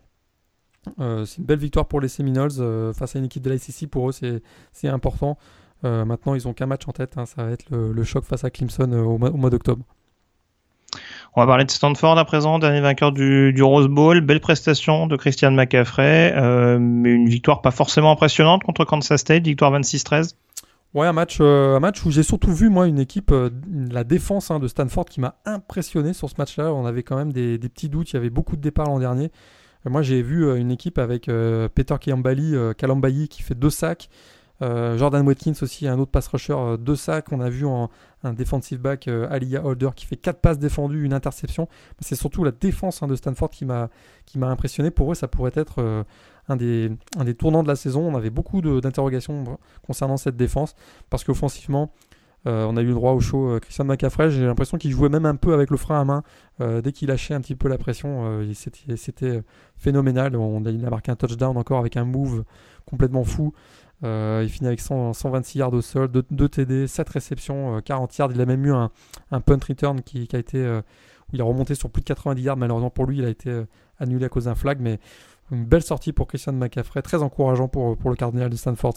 c'est 0.99 1.39
une 1.39 1.45
belle 1.45 1.59
victoire 1.59 1.89
pour 1.89 2.03
les 2.03 2.09
Seminoles 2.09 2.93
face 2.93 3.17
à 3.17 3.19
une 3.19 3.25
équipe 3.25 3.43
de 3.43 3.51
l'ICC. 3.51 3.89
Pour 3.89 4.11
eux, 4.11 4.13
c'est 4.13 4.89
important. 4.89 5.39
Euh, 5.85 6.05
maintenant, 6.05 6.35
ils 6.35 6.49
ont 6.49 6.53
qu'un 6.53 6.67
match 6.67 6.83
en 6.87 6.93
tête. 6.93 7.15
Hein, 7.17 7.27
ça 7.27 7.45
va 7.45 7.51
être 7.51 7.67
le, 7.71 8.05
choc 8.05 8.25
face 8.25 8.45
à 8.45 8.51
Clemson 8.51 8.91
euh, 8.93 9.03
au, 9.03 9.19
mois, 9.19 9.51
d'octobre. 9.51 9.85
On 11.35 11.43
va 11.43 11.47
parler 11.47 11.65
de 11.65 11.71
Stanford 11.71 12.19
à 12.19 12.25
présent, 12.25 12.59
dernier 12.59 12.81
vainqueur 12.81 13.13
du, 13.13 13.53
du 13.53 13.63
Rose 13.63 13.89
Bowl. 13.89 14.21
Belle 14.23 14.41
prestation 14.41 15.07
de 15.07 15.17
Christian 15.17 15.51
McCaffrey, 15.51 16.33
euh, 16.35 16.79
mais 16.81 17.11
une 17.11 17.29
victoire 17.29 17.61
pas 17.61 17.71
forcément 17.71 18.11
impressionnante 18.11 18.63
contre 18.65 18.85
Kansas 18.85 19.21
State, 19.21 19.45
victoire 19.45 19.73
26-13. 19.79 20.35
Ouais, 20.95 21.07
un 21.07 21.13
match, 21.13 21.43
un 21.43 21.79
match 21.79 22.07
où 22.07 22.11
j'ai 22.11 22.23
surtout 22.23 22.55
vu 22.55 22.71
moi 22.71 22.87
une 22.87 22.99
équipe, 22.99 23.35
la 23.91 24.03
défense 24.03 24.51
hein, 24.51 24.59
de 24.59 24.67
Stanford 24.67 25.05
qui 25.05 25.21
m'a 25.21 25.35
impressionné 25.45 26.15
sur 26.15 26.31
ce 26.31 26.37
match-là. 26.39 26.73
On 26.73 26.87
avait 26.87 27.03
quand 27.03 27.17
même 27.17 27.33
des, 27.33 27.59
des, 27.59 27.69
petits 27.69 27.91
doutes, 27.91 28.13
il 28.13 28.15
y 28.15 28.17
avait 28.17 28.31
beaucoup 28.31 28.57
de 28.57 28.63
départs 28.63 28.87
l'an 28.87 28.99
dernier. 28.99 29.31
moi 29.85 30.01
j'ai 30.01 30.23
vu 30.23 30.57
une 30.57 30.71
équipe 30.71 30.97
avec 30.97 31.27
Peter 31.27 31.97
Kalambali 32.01 33.29
qui 33.29 33.43
fait 33.43 33.55
deux 33.55 33.69
sacs, 33.69 34.09
Jordan 34.61 35.27
Watkins 35.27 35.53
aussi, 35.61 35.87
un 35.87 35.99
autre 35.99 36.11
pass 36.11 36.29
rusher, 36.29 36.55
euh, 36.55 36.77
deux 36.77 36.97
sacs. 36.97 37.31
On 37.33 37.41
a 37.41 37.51
vu 37.51 37.67
en, 37.67 37.91
un 38.25 38.33
defensive 38.33 38.81
back, 38.81 39.09
euh, 39.09 39.27
Aliyah 39.31 39.65
Holder, 39.65 39.91
qui 39.95 40.07
fait 40.07 40.17
quatre 40.17 40.41
passes 40.41 40.59
défendues, 40.59 41.05
une 41.05 41.13
interception. 41.13 41.69
C'est 42.01 42.15
surtout 42.15 42.43
la 42.43 42.53
défense 42.53 43.03
hein, 43.03 43.07
de 43.07 43.17
Stanford 43.17 43.51
qui 43.51 43.65
m'a 43.65 43.91
impressionné. 44.41 44.91
Pour 44.91 45.13
eux, 45.13 45.15
ça 45.15 45.29
pourrait 45.29 45.53
être 45.55 46.05
un, 46.49 46.57
des, 46.57 46.91
un 47.19 47.25
des 47.25 47.35
tournants 47.35 47.63
de 47.63 47.69
la 47.69 47.77
saison. 47.77 48.01
On 48.01 48.17
avait 48.17 48.31
beaucoup 48.31 48.63
d'interrogations 48.63 49.59
concernant 49.87 50.17
cette 50.17 50.37
défense 50.37 50.75
parce 51.11 51.23
qu'offensivement, 51.25 51.93
on 52.45 52.77
a 52.77 52.81
eu 52.81 52.87
le 52.87 52.95
droit 52.95 53.13
au 53.13 53.21
show 53.21 53.59
Christian 53.61 53.85
McCaffrey. 53.85 54.31
J'ai 54.31 54.47
l'impression 54.47 54.79
qu'il 54.79 54.93
jouait 54.93 55.09
même 55.09 55.27
un 55.27 55.35
peu 55.35 55.53
avec 55.53 55.71
le 55.71 55.77
frein 55.77 56.01
à 56.01 56.05
main. 56.05 56.23
dès 56.81 56.93
qu'il 56.93 57.09
lâchait 57.09 57.35
un 57.35 57.41
petit 57.41 57.57
peu 57.57 57.69
la 57.69 57.77
pression, 57.77 58.41
c'était 58.55 59.43
phénoménal. 59.77 60.37
On, 60.37 60.63
il 60.65 60.85
a 60.87 60.91
marqué 60.91 61.11
un 61.11 61.17
touchdown 61.17 61.57
encore 61.57 61.81
avec 61.81 61.97
un 61.97 62.05
move 62.05 62.45
complètement 62.87 63.25
fou. 63.25 63.53
Euh, 64.05 64.43
il 64.45 64.51
finit 64.51 64.69
avec 64.69 64.81
126 64.81 65.59
yards 65.59 65.73
au 65.73 65.81
sol, 65.81 66.11
2, 66.31 66.49
TD, 66.49 66.87
7 66.87 67.09
réceptions, 67.09 67.81
40 67.81 68.11
euh, 68.11 68.15
yards. 68.19 68.33
Il 68.35 68.41
a 68.41 68.47
même 68.47 68.65
eu 68.65 68.73
un, 68.73 68.91
punt 69.41 69.59
return 69.67 70.03
qui, 70.03 70.29
a 70.33 70.39
été 70.39 70.59
euh, 70.59 70.81
où 71.29 71.35
il 71.37 71.41
a 71.41 71.45
remonté 71.45 71.75
sur 71.75 71.91
plus 71.91 72.03
de 72.03 72.07
90 72.07 72.43
yards. 72.43 72.57
Malheureusement 72.57 72.91
pour 72.91 73.07
lui, 73.07 73.19
il 73.19 73.25
a 73.25 73.29
été 73.29 73.63
annulé 73.99 74.27
à 74.27 74.29
cause 74.29 74.45
d'un 74.45 74.55
flag, 74.55 74.79
mais 74.81 74.99
une 75.51 75.65
belle 75.65 75.83
sortie 75.83 76.13
pour 76.13 76.27
Christian 76.27 76.53
McCaffrey, 76.53 77.03
très 77.03 77.23
encourageant 77.23 77.69
pour, 77.69 77.97
le 78.11 78.17
Cardinal 78.17 78.51
de 78.51 78.57
Stanford 78.57 78.95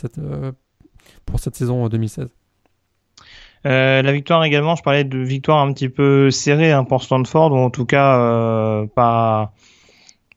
pour 1.26 1.40
cette 1.40 1.56
saison 1.56 1.88
2016. 1.88 2.28
la 3.64 4.12
victoire 4.12 4.44
également, 4.44 4.76
je 4.76 4.84
parlais 4.84 5.06
de 5.06 5.20
victoire 5.20 5.60
un 5.60 5.72
petit 5.72 5.90
peu 5.90 6.30
serrée 6.32 6.72
hein, 6.72 6.84
pour 6.84 7.04
Stanford, 7.04 7.54
ou 7.54 7.58
en 7.58 7.70
tout 7.70 7.86
cas 7.86 8.86
pas 8.96 9.54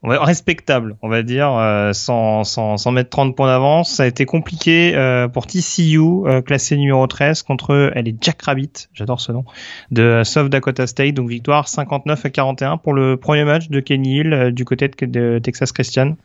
respectable, 0.03 0.97
on 1.03 1.09
va 1.09 1.23
dire, 1.23 1.53
euh, 1.53 1.93
sans, 1.93 2.91
mettre 2.91 3.11
30 3.11 3.37
points 3.37 3.47
d'avance. 3.47 3.93
Ça 3.93 4.03
a 4.03 4.07
été 4.07 4.27
compliqué 4.27 4.95
euh, 4.97 5.29
pour 5.29 5.47
TCU, 5.47 5.99
euh, 5.99 6.43
classé 6.43 6.77
numéro 6.77 7.07
13, 7.07 7.43
contre 7.43 7.93
elle 7.95 8.09
est 8.09 8.17
Jack 8.21 8.43
Rabbit, 8.43 8.89
j'adore 8.93 9.21
ce 9.21 9.31
nom, 9.31 9.45
de 9.91 10.23
South 10.25 10.49
Dakota 10.49 10.87
State. 10.87 11.15
Donc 11.15 11.29
victoire 11.29 11.69
59 11.69 12.25
à 12.25 12.31
41 12.31 12.77
pour 12.79 12.95
le 12.95 13.17
premier 13.17 13.45
match 13.45 13.69
de 13.69 13.81
Kenny 13.81 14.19
Hill 14.19 14.51
du 14.53 14.65
côté 14.65 14.89
de, 14.89 15.39
Texas 15.39 15.71
Christian. 15.73 16.17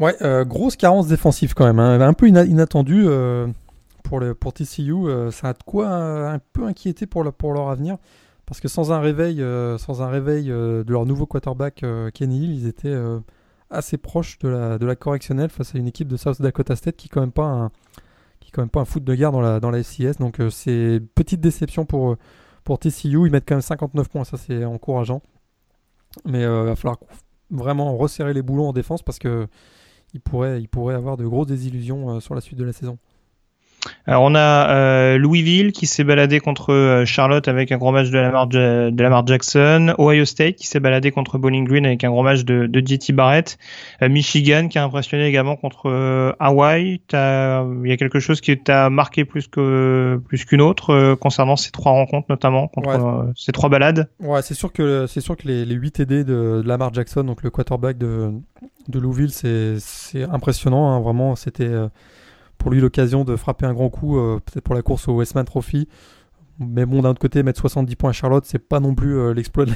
Ouais, 0.00 0.16
grosse 0.46 0.76
carence 0.76 1.06
défensive 1.06 1.54
quand 1.54 1.66
même, 1.66 1.78
hein. 1.78 2.00
un 2.00 2.14
peu 2.14 2.26
inattendue 2.26 3.06
pour, 4.02 4.18
le, 4.18 4.34
TCU. 4.34 4.94
ça 5.30 5.50
a 5.50 5.52
de 5.52 5.62
quoi 5.64 5.88
un, 5.88 6.38
peu 6.52 6.64
inquiéter 6.64 7.06
pour 7.06 7.22
leur 7.22 7.68
avenir. 7.68 7.98
Parce 8.46 8.60
que 8.60 8.68
sans 8.68 8.92
un 8.92 9.00
réveil, 9.00 9.40
euh, 9.42 9.78
sans 9.78 10.02
un 10.02 10.08
réveil 10.08 10.50
euh, 10.50 10.84
de 10.84 10.92
leur 10.92 11.06
nouveau 11.06 11.26
quarterback 11.26 11.82
euh, 11.82 12.10
Kenny 12.10 12.44
Hill, 12.44 12.54
ils 12.54 12.66
étaient 12.66 12.94
assez 13.70 13.96
proches 13.96 14.38
de 14.40 14.48
la, 14.48 14.96
correctionnelle 14.96 15.50
face 15.50 15.74
à 15.74 15.78
une 15.78 15.86
équipe 15.86 16.08
de 16.08 16.16
South 16.16 16.40
Dakota 16.40 16.76
State 16.76 16.96
qui 16.96 17.08
quand 17.08 17.20
même 17.20 17.32
pas 17.32 17.46
un, 17.46 17.70
quand 18.52 18.62
même 18.62 18.70
pas 18.70 18.80
un 18.80 18.84
foot 18.84 19.02
de 19.02 19.14
guerre 19.14 19.32
dans 19.32 19.40
la, 19.40 19.60
dans 19.60 19.70
la 19.70 19.82
FCS. 19.82 20.18
Donc 20.18 20.40
c'est 20.50 21.00
petite 21.14 21.40
déception 21.40 21.86
pour, 21.86 22.16
pour 22.62 22.78
TCU. 22.78 23.26
Ils 23.26 23.30
mettent 23.30 23.48
quand 23.48 23.56
même 23.56 23.62
59 23.62 24.08
points, 24.08 24.24
ça 24.24 24.36
c'est 24.36 24.64
encourageant. 24.64 25.22
Mais 26.24 26.42
il 26.42 26.48
va 26.48 26.76
falloir 26.76 26.98
vraiment 27.50 27.96
resserrer 27.96 28.34
les 28.34 28.42
boulons 28.42 28.68
en 28.68 28.72
défense 28.72 29.02
parce 29.02 29.18
que 29.18 29.48
pourrait 30.22 30.94
avoir 30.94 31.16
de 31.16 31.26
grosses 31.26 31.48
désillusions 31.48 32.20
sur 32.20 32.34
la 32.34 32.40
suite 32.40 32.58
de 32.58 32.64
la 32.64 32.72
saison. 32.72 32.98
Alors 34.06 34.22
on 34.22 34.34
a 34.34 34.70
euh, 34.70 35.18
Louisville 35.18 35.72
qui 35.72 35.86
s'est 35.86 36.04
baladé 36.04 36.40
contre 36.40 36.72
euh, 36.72 37.04
Charlotte 37.04 37.48
avec 37.48 37.72
un 37.72 37.78
gros 37.78 37.92
match 37.92 38.10
de 38.10 38.18
Lamar, 38.18 38.46
de 38.46 39.02
Lamar 39.02 39.26
Jackson, 39.26 39.94
Ohio 39.98 40.24
State 40.24 40.56
qui 40.56 40.66
s'est 40.66 40.80
baladé 40.80 41.10
contre 41.10 41.38
Bowling 41.38 41.66
Green 41.66 41.86
avec 41.86 42.04
un 42.04 42.10
gros 42.10 42.22
match 42.22 42.44
de, 42.44 42.66
de 42.66 42.86
JT 42.86 43.12
Barrett, 43.12 43.58
euh, 44.02 44.08
Michigan 44.08 44.68
qui 44.68 44.78
a 44.78 44.84
impressionné 44.84 45.26
également 45.26 45.56
contre 45.56 46.34
Hawaii. 46.38 47.00
Il 47.12 47.88
y 47.88 47.92
a 47.92 47.96
quelque 47.96 48.20
chose 48.20 48.40
qui 48.40 48.56
t'a 48.58 48.90
marqué 48.90 49.24
plus 49.24 49.48
que 49.48 50.20
plus 50.28 50.44
qu'une 50.44 50.60
autre 50.60 51.14
concernant 51.14 51.56
ces 51.56 51.70
trois 51.70 51.92
rencontres 51.92 52.26
notamment 52.28 52.68
contre 52.68 53.32
ces 53.36 53.52
trois 53.52 53.68
balades? 53.68 54.08
Ouais, 54.20 54.42
c'est 54.42 54.54
sûr 54.54 54.72
que 54.72 55.06
c'est 55.06 55.20
sûr 55.20 55.36
que 55.36 55.46
les, 55.48 55.64
les 55.64 55.74
8 55.74 55.90
TD 55.92 56.24
de, 56.24 56.62
Lamar 56.64 56.92
Jackson, 56.92 57.24
donc 57.24 57.42
le 57.42 57.50
quarterback 57.50 57.98
de 57.98 58.32
de 58.88 58.98
Louisville, 58.98 59.30
c'est 59.32 60.22
impressionnant. 60.24 60.90
Hein, 60.90 61.00
vraiment, 61.00 61.36
c'était 61.36 61.70
pour 62.58 62.70
lui 62.70 62.80
l'occasion 62.80 63.24
de 63.24 63.36
frapper 63.36 63.66
un 63.66 63.74
grand 63.74 63.90
coup, 63.90 64.18
euh, 64.18 64.40
peut-être 64.44 64.64
pour 64.64 64.74
la 64.74 64.82
course 64.82 65.08
au 65.08 65.14
Westman 65.14 65.44
Trophy. 65.44 65.88
Mais 66.58 66.86
bon, 66.86 67.02
d'un 67.02 67.10
autre 67.10 67.20
côté, 67.20 67.42
mettre 67.42 67.60
70 67.60 67.96
points 67.96 68.10
à 68.10 68.12
Charlotte, 68.12 68.44
c'est 68.46 68.58
pas 68.58 68.80
non 68.80 68.94
plus 68.94 69.18
euh, 69.18 69.32
l'exploit 69.34 69.66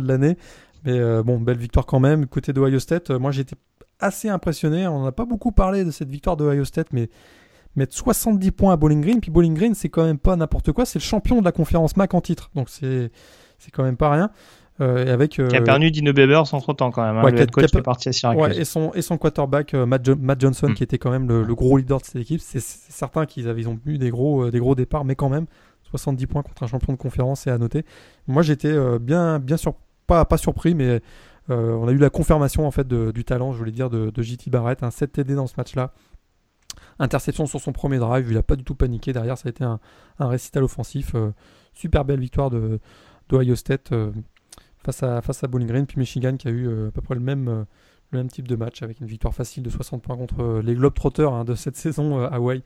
de 0.00 0.08
l'année. 0.08 0.36
Mais 0.84 0.98
euh, 0.98 1.22
bon, 1.22 1.40
belle 1.40 1.58
victoire 1.58 1.86
quand 1.86 2.00
même. 2.00 2.26
Côté 2.26 2.52
de 2.52 2.60
Ohio 2.60 2.78
State, 2.78 3.10
moi 3.10 3.30
j'étais 3.30 3.56
assez 4.00 4.28
impressionné. 4.28 4.86
On 4.86 5.04
n'a 5.04 5.12
pas 5.12 5.24
beaucoup 5.24 5.52
parlé 5.52 5.84
de 5.84 5.90
cette 5.90 6.10
victoire 6.10 6.36
de 6.36 6.44
Ohio 6.44 6.64
State, 6.64 6.88
mais 6.92 7.08
mettre 7.76 7.94
70 7.94 8.50
points 8.52 8.72
à 8.72 8.76
Bowling 8.76 9.00
Green, 9.00 9.20
puis 9.20 9.30
Bowling 9.30 9.54
Green, 9.54 9.74
c'est 9.74 9.88
quand 9.88 10.04
même 10.04 10.18
pas 10.18 10.36
n'importe 10.36 10.72
quoi. 10.72 10.84
C'est 10.84 10.98
le 10.98 11.04
champion 11.04 11.40
de 11.40 11.44
la 11.44 11.52
conférence 11.52 11.96
MAC 11.96 12.14
en 12.14 12.20
titre. 12.20 12.50
Donc 12.54 12.68
c'est 12.68 13.10
quand 13.72 13.84
même 13.84 13.96
pas 13.96 14.10
rien. 14.10 14.30
Euh, 14.80 15.12
avec, 15.12 15.38
euh, 15.38 15.46
qui 15.46 15.56
a 15.56 15.62
perdu 15.62 15.92
Dino 15.92 16.12
Babers 16.12 16.52
entre 16.52 16.72
temps 16.72 16.90
quand 16.90 17.04
même. 17.04 17.16
Hein, 17.16 17.30
le 17.30 17.46
coach 17.46 17.70
qui 17.70 17.76
est 17.76 17.82
parti 17.82 18.08
à 18.08 18.12
Syracuse. 18.12 18.42
Ouais, 18.42 18.58
et, 18.58 18.64
son, 18.64 18.92
et 18.94 19.02
son 19.02 19.16
quarterback 19.18 19.72
euh, 19.72 19.86
Matt, 19.86 20.08
Matt, 20.08 20.40
Johnson 20.40 20.70
mm. 20.70 20.74
qui 20.74 20.82
était 20.82 20.98
quand 20.98 21.12
même 21.12 21.28
le, 21.28 21.54
gros 21.54 21.76
leader 21.76 22.00
de 22.00 22.04
cette 22.04 22.16
équipe. 22.16 22.40
C'est 22.40 22.60
certain 22.60 23.24
qu'ils 23.24 23.46
ils 23.56 23.68
ont 23.68 23.78
eu 23.86 23.98
des 23.98 24.10
gros, 24.10 24.50
des 24.50 24.58
gros 24.58 24.74
départs, 24.74 25.04
mais 25.04 25.14
quand 25.14 25.28
même 25.28 25.46
70 25.84 26.26
points 26.26 26.42
contre 26.42 26.64
un 26.64 26.66
champion 26.66 26.92
de 26.92 26.98
conférence, 26.98 27.42
c'est 27.42 27.50
à 27.50 27.58
noter. 27.58 27.84
Moi 28.26 28.42
j'étais 28.42 28.74
bien, 28.98 29.38
bien 29.38 29.56
sûr, 29.56 29.74
pas, 30.08 30.24
pas 30.24 30.38
surpris, 30.38 30.74
mais 30.74 31.00
on 31.48 31.86
a 31.86 31.92
eu 31.92 31.98
la 31.98 32.10
confirmation 32.10 32.66
en 32.66 32.72
fait 32.72 32.88
de, 32.88 33.12
du 33.12 33.24
talent, 33.24 33.52
je 33.52 33.58
voulais 33.58 33.70
dire, 33.70 33.90
de, 33.90 34.10
de 34.10 34.22
JT 34.22 34.50
Barrett. 34.50 34.82
Un 34.82 34.90
7 34.90 35.12
TD 35.12 35.36
dans 35.36 35.46
ce 35.46 35.54
match-là. 35.56 35.92
Interception 36.98 37.46
sur 37.46 37.60
son 37.60 37.70
premier 37.70 37.98
drive, 37.98 38.26
il 38.28 38.36
a 38.36 38.42
pas 38.42 38.56
du 38.56 38.64
tout 38.64 38.74
paniqué. 38.74 39.12
Derrière, 39.12 39.38
ça 39.38 39.48
a 39.48 39.50
été 39.50 39.62
un, 39.62 39.78
un 40.18 40.26
récital 40.26 40.64
offensif. 40.64 41.14
super 41.74 42.04
belle 42.04 42.20
victoire 42.20 42.50
de 42.50 42.80
d'Ohio 43.28 43.54
State 43.54 43.92
face 44.84 45.02
à, 45.02 45.22
face 45.22 45.42
à 45.42 45.48
Bowling 45.48 45.68
Green, 45.68 45.86
puis 45.86 45.98
Michigan 45.98 46.36
qui 46.36 46.48
a 46.48 46.50
eu 46.50 46.68
euh, 46.68 46.88
à 46.88 46.90
peu 46.90 47.00
près 47.00 47.14
le 47.14 47.20
même, 47.20 47.48
euh, 47.48 47.64
le 48.10 48.18
même 48.18 48.28
type 48.28 48.46
de 48.46 48.56
match 48.56 48.82
avec 48.82 49.00
une 49.00 49.06
victoire 49.06 49.34
facile 49.34 49.62
de 49.62 49.70
60 49.70 50.02
points 50.02 50.16
contre 50.16 50.42
euh, 50.42 50.62
les 50.62 50.74
Globetrotters 50.74 51.32
hein, 51.32 51.44
de 51.44 51.54
cette 51.54 51.76
saison 51.84 52.22
à 52.24 52.28
Hawaii. 52.34 52.62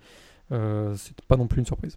c'est 0.51 1.21
pas 1.27 1.37
non 1.37 1.47
plus 1.47 1.61
une 1.61 1.67
surprise. 1.67 1.97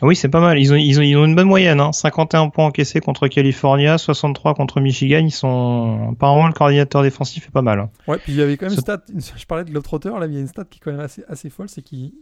Oui, 0.00 0.14
c'est 0.14 0.28
pas 0.28 0.40
mal. 0.40 0.60
Ils 0.60 0.72
ont, 0.72 0.76
ils 0.76 1.00
ont, 1.00 1.02
ils 1.02 1.16
ont 1.16 1.24
une 1.24 1.34
bonne 1.34 1.48
moyenne. 1.48 1.80
Hein. 1.80 1.90
51 1.90 2.50
points 2.50 2.66
encaissés 2.66 3.00
contre 3.00 3.26
California, 3.26 3.98
63 3.98 4.54
contre 4.54 4.80
Michigan. 4.80 5.18
Ils 5.24 5.32
sont 5.32 6.10
apparemment 6.12 6.46
le 6.46 6.52
coordinateur 6.52 7.02
défensif 7.02 7.48
est 7.48 7.50
pas 7.50 7.62
mal. 7.62 7.80
Hein. 7.80 7.90
Ouais, 8.06 8.18
puis 8.18 8.32
il 8.32 8.38
y 8.38 8.42
avait 8.42 8.56
quand 8.56 8.66
même 8.66 8.76
une 8.76 8.80
stat. 8.80 9.02
Je 9.08 9.44
parlais 9.46 9.64
de 9.64 9.70
Globetrotter, 9.70 10.10
là, 10.10 10.26
il 10.26 10.34
y 10.34 10.36
a 10.36 10.40
une 10.40 10.46
stat 10.46 10.66
qui 10.66 10.78
est 10.78 10.80
quand 10.80 10.92
même 10.92 11.00
assez, 11.00 11.24
assez 11.26 11.50
folle, 11.50 11.68
c'est 11.68 11.82
qu'ils 11.82 12.12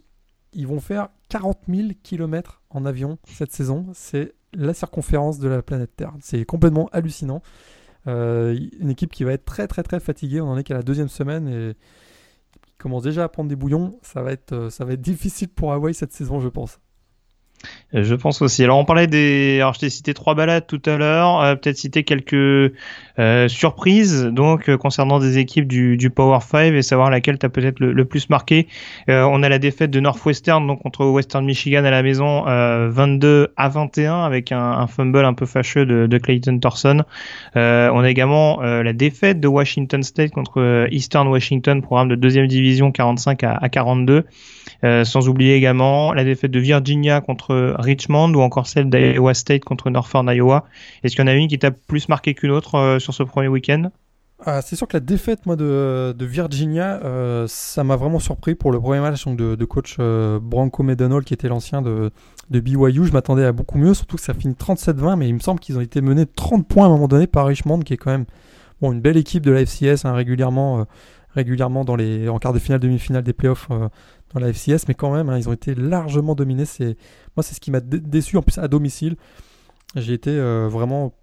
ils 0.54 0.66
vont 0.66 0.80
faire 0.80 1.08
40 1.28 1.58
000 1.68 1.88
km 2.02 2.62
en 2.70 2.86
avion 2.86 3.18
cette 3.26 3.52
saison. 3.52 3.86
C'est 3.92 4.32
la 4.56 4.74
circonférence 4.74 5.38
de 5.38 5.48
la 5.48 5.62
planète 5.62 5.94
Terre. 5.96 6.12
C'est 6.20 6.44
complètement 6.44 6.88
hallucinant. 6.92 7.42
Euh, 8.06 8.56
une 8.80 8.90
équipe 8.90 9.10
qui 9.10 9.24
va 9.24 9.32
être 9.32 9.44
très 9.44 9.66
très 9.66 9.82
très 9.82 10.00
fatiguée. 10.00 10.40
On 10.40 10.48
en 10.48 10.56
est 10.56 10.64
qu'à 10.64 10.74
la 10.74 10.82
deuxième 10.82 11.08
semaine 11.08 11.48
et 11.48 11.74
qui 12.62 12.72
commence 12.78 13.02
déjà 13.02 13.24
à 13.24 13.28
prendre 13.28 13.48
des 13.48 13.56
bouillons. 13.56 13.98
Ça 14.02 14.22
va 14.22 14.32
être, 14.32 14.52
euh, 14.52 14.70
ça 14.70 14.84
va 14.84 14.92
être 14.94 15.00
difficile 15.02 15.48
pour 15.48 15.72
Hawaii 15.72 15.94
cette 15.94 16.12
saison, 16.12 16.40
je 16.40 16.48
pense. 16.48 16.78
Je 17.92 18.14
pense 18.14 18.42
aussi. 18.42 18.64
Alors 18.64 18.78
on 18.78 18.84
parlait 18.84 19.06
des, 19.06 19.58
alors 19.60 19.74
je 19.74 19.80
t'ai 19.80 19.90
cité 19.90 20.12
trois 20.12 20.34
balades 20.34 20.66
tout 20.66 20.82
à 20.86 20.96
l'heure, 20.96 21.40
euh, 21.40 21.54
peut-être 21.54 21.76
citer 21.76 22.02
quelques 22.02 22.34
euh, 23.18 23.48
surprises 23.48 24.24
donc 24.24 24.68
euh, 24.68 24.76
concernant 24.76 25.18
des 25.18 25.38
équipes 25.38 25.66
du, 25.66 25.96
du 25.96 26.10
Power 26.10 26.40
5 26.40 26.74
et 26.74 26.82
savoir 26.82 27.10
laquelle 27.10 27.38
t'as 27.38 27.48
peut-être 27.48 27.80
le, 27.80 28.04
plus 28.04 28.28
marqué. 28.28 28.66
on 29.08 29.42
a 29.42 29.48
la 29.48 29.58
défaite 29.58 29.90
de 29.90 30.00
Northwestern 30.00 30.66
donc 30.66 30.82
contre 30.82 31.06
Western 31.06 31.44
Michigan 31.44 31.84
à 31.84 31.90
la 31.90 32.02
maison 32.02 32.42
22 32.44 33.52
à 33.56 33.68
21 33.68 34.24
avec 34.24 34.52
un, 34.52 34.58
un, 34.58 34.86
fumble 34.86 35.24
un 35.24 35.34
peu 35.34 35.46
fâcheux 35.46 35.86
de, 35.86 36.06
de 36.06 36.18
Clayton 36.18 36.58
Thorson. 36.58 37.02
on 37.54 37.58
a 38.00 38.10
également 38.10 38.60
la 38.60 38.92
défaite 38.92 39.40
de 39.40 39.48
Washington 39.48 40.02
State 40.02 40.32
contre 40.32 40.86
Eastern 40.90 41.28
Washington, 41.28 41.82
programme 41.82 42.08
de 42.08 42.16
deuxième 42.16 42.46
division 42.46 42.92
45 42.92 43.44
à, 43.44 43.54
à 43.54 43.68
42. 43.68 44.24
Sans 44.82 45.28
oublier 45.28 45.54
également 45.54 46.12
la 46.12 46.24
défaite 46.24 46.50
de 46.50 46.60
Virginia 46.60 47.20
contre 47.20 47.74
Richmond 47.78 48.32
ou 48.34 48.40
encore 48.40 48.66
celle 48.66 48.90
d'Iowa 48.90 49.34
State 49.34 49.64
contre 49.64 49.90
Northern 49.90 50.28
Iowa. 50.28 50.64
Est-ce 51.02 51.14
qu'il 51.14 51.24
y 51.24 51.28
en 51.28 51.30
a 51.30 51.34
une 51.34 51.48
qui 51.48 51.58
t'a 51.58 51.70
plus 51.70 52.08
marqué 52.08 52.34
qu'une 52.34 52.50
autre 52.50 52.76
euh, 52.76 52.98
sur 52.98 53.14
ce 53.14 53.22
premier 53.22 53.48
week-end? 53.48 53.90
Ah, 54.44 54.60
c'est 54.60 54.76
sûr 54.76 54.86
que 54.86 54.96
la 54.96 55.00
défaite 55.00 55.48
de, 55.48 56.14
Virginia, 56.20 57.00
euh, 57.02 57.46
ça 57.48 57.84
m'a 57.84 57.96
vraiment 57.96 58.18
surpris 58.18 58.54
pour 58.54 58.70
le 58.70 58.78
premier 58.78 59.00
match 59.00 59.26
de, 59.26 59.64
coach 59.64 59.96
euh, 59.98 60.38
Branco 60.40 60.82
Medanol 60.82 61.24
qui 61.24 61.32
était 61.32 61.48
l'ancien 61.48 61.80
de, 61.80 62.12
BYU. 62.50 63.06
Je 63.06 63.12
m'attendais 63.12 63.44
à 63.44 63.52
beaucoup 63.52 63.78
mieux, 63.78 63.94
surtout 63.94 64.16
que 64.16 64.22
ça 64.22 64.34
finit 64.34 64.54
37-20, 64.54 65.16
mais 65.16 65.28
il 65.28 65.34
me 65.34 65.38
semble 65.40 65.58
qu'ils 65.58 65.78
ont 65.78 65.80
été 65.80 66.02
menés 66.02 66.26
30 66.26 66.68
points 66.68 66.84
à 66.84 66.88
un 66.88 66.90
moment 66.90 67.08
donné 67.08 67.26
par 67.26 67.46
Richmond, 67.46 67.80
qui 67.80 67.94
est 67.94 67.96
quand 67.96 68.10
même 68.10 68.26
une 68.82 69.00
belle 69.00 69.16
équipe 69.16 69.42
de 69.42 69.52
la 69.52 69.64
FCS, 69.64 70.04
hein, 70.04 70.12
régulièrement, 70.12 70.80
euh, 70.80 72.28
en 72.28 72.38
quart 72.38 72.52
de 72.52 72.58
finale, 72.58 72.80
demi-finale 72.80 73.22
des 73.22 73.32
playoffs 73.32 73.68
dans 74.34 74.40
la 74.40 74.52
FCS, 74.52 74.88
mais 74.88 74.94
quand 74.94 75.14
même, 75.14 75.28
hein, 75.28 75.38
ils 75.38 75.48
ont 75.48 75.52
été 75.52 75.74
largement 75.74 76.34
dominés. 76.34 76.64
C'est, 76.64 76.96
moi, 77.36 77.42
c'est 77.42 77.54
ce 77.54 77.60
qui 77.60 77.70
m'a 77.70 77.80
déçu 77.80 78.36
en 78.36 78.42
plus 78.42 78.58
à 78.58 78.68
domicile. 78.68 79.16
J'ai 79.94 80.12
été 80.12 80.38
vraiment 80.68 81.14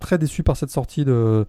très 0.00 0.18
déçu 0.18 0.42
par 0.42 0.56
cette 0.56 0.70
sortie 0.70 1.04
de 1.04 1.46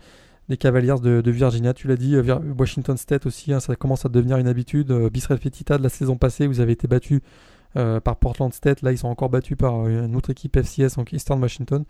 des 0.49 0.57
Cavaliers 0.57 0.95
de, 1.01 1.31
Virginia. 1.31 1.73
Tu 1.73 1.87
l'as 1.87 1.95
dit, 1.95 2.15
euh, 2.15 2.39
Washington 2.57 2.97
State 2.97 3.25
aussi, 3.25 3.53
hein, 3.53 3.59
ça 3.59 3.75
commence 3.75 4.05
à 4.05 4.09
devenir 4.09 4.37
une 4.37 4.47
habitude. 4.47 4.91
Euh, 4.91 5.09
Bisrel 5.09 5.39
Fetita 5.39 5.77
de 5.77 5.83
la 5.83 5.89
saison 5.89 6.17
passée, 6.17 6.47
vous 6.47 6.59
avez 6.59 6.73
été 6.73 6.87
battu 6.87 7.21
euh, 7.77 7.99
par 7.99 8.17
Portland 8.17 8.53
State. 8.53 8.81
Là, 8.81 8.91
ils 8.91 8.97
sont 8.97 9.07
encore 9.07 9.29
battus 9.29 9.57
par 9.57 9.87
une 9.87 10.15
autre 10.15 10.29
équipe 10.29 10.55
FCS, 10.55 10.95
donc 10.97 11.13
Eastern 11.13 11.41
Washington. 11.41 11.83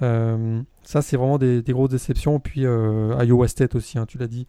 ça, 0.00 1.02
c'est 1.02 1.16
vraiment 1.16 1.38
des, 1.38 1.62
grosses 1.68 1.90
déceptions. 1.90 2.40
Puis 2.40 2.62
Iowa 2.62 3.48
State 3.48 3.74
aussi, 3.74 3.98
hein, 3.98 4.06
tu 4.06 4.18
l'as 4.18 4.28
dit, 4.28 4.46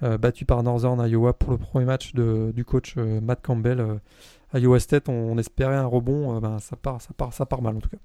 battu 0.00 0.44
par 0.44 0.62
Northern 0.62 1.04
Iowa 1.08 1.32
pour 1.32 1.50
le 1.50 1.58
premier 1.58 1.84
match 1.84 2.14
du 2.14 2.64
coach 2.64 2.96
Matt 2.96 3.42
Campbell. 3.42 4.00
Iowa 4.54 4.80
State, 4.80 5.08
on, 5.08 5.36
espérait 5.38 5.76
un 5.76 5.86
rebond, 5.86 6.40
ben, 6.40 6.58
ça, 6.58 6.76
part, 6.76 7.02
ça, 7.02 7.10
part, 7.16 7.32
ça 7.32 7.44
part 7.46 7.62
mal 7.62 7.76
en 7.76 7.80
tout 7.80 7.90
cas. 7.90 7.98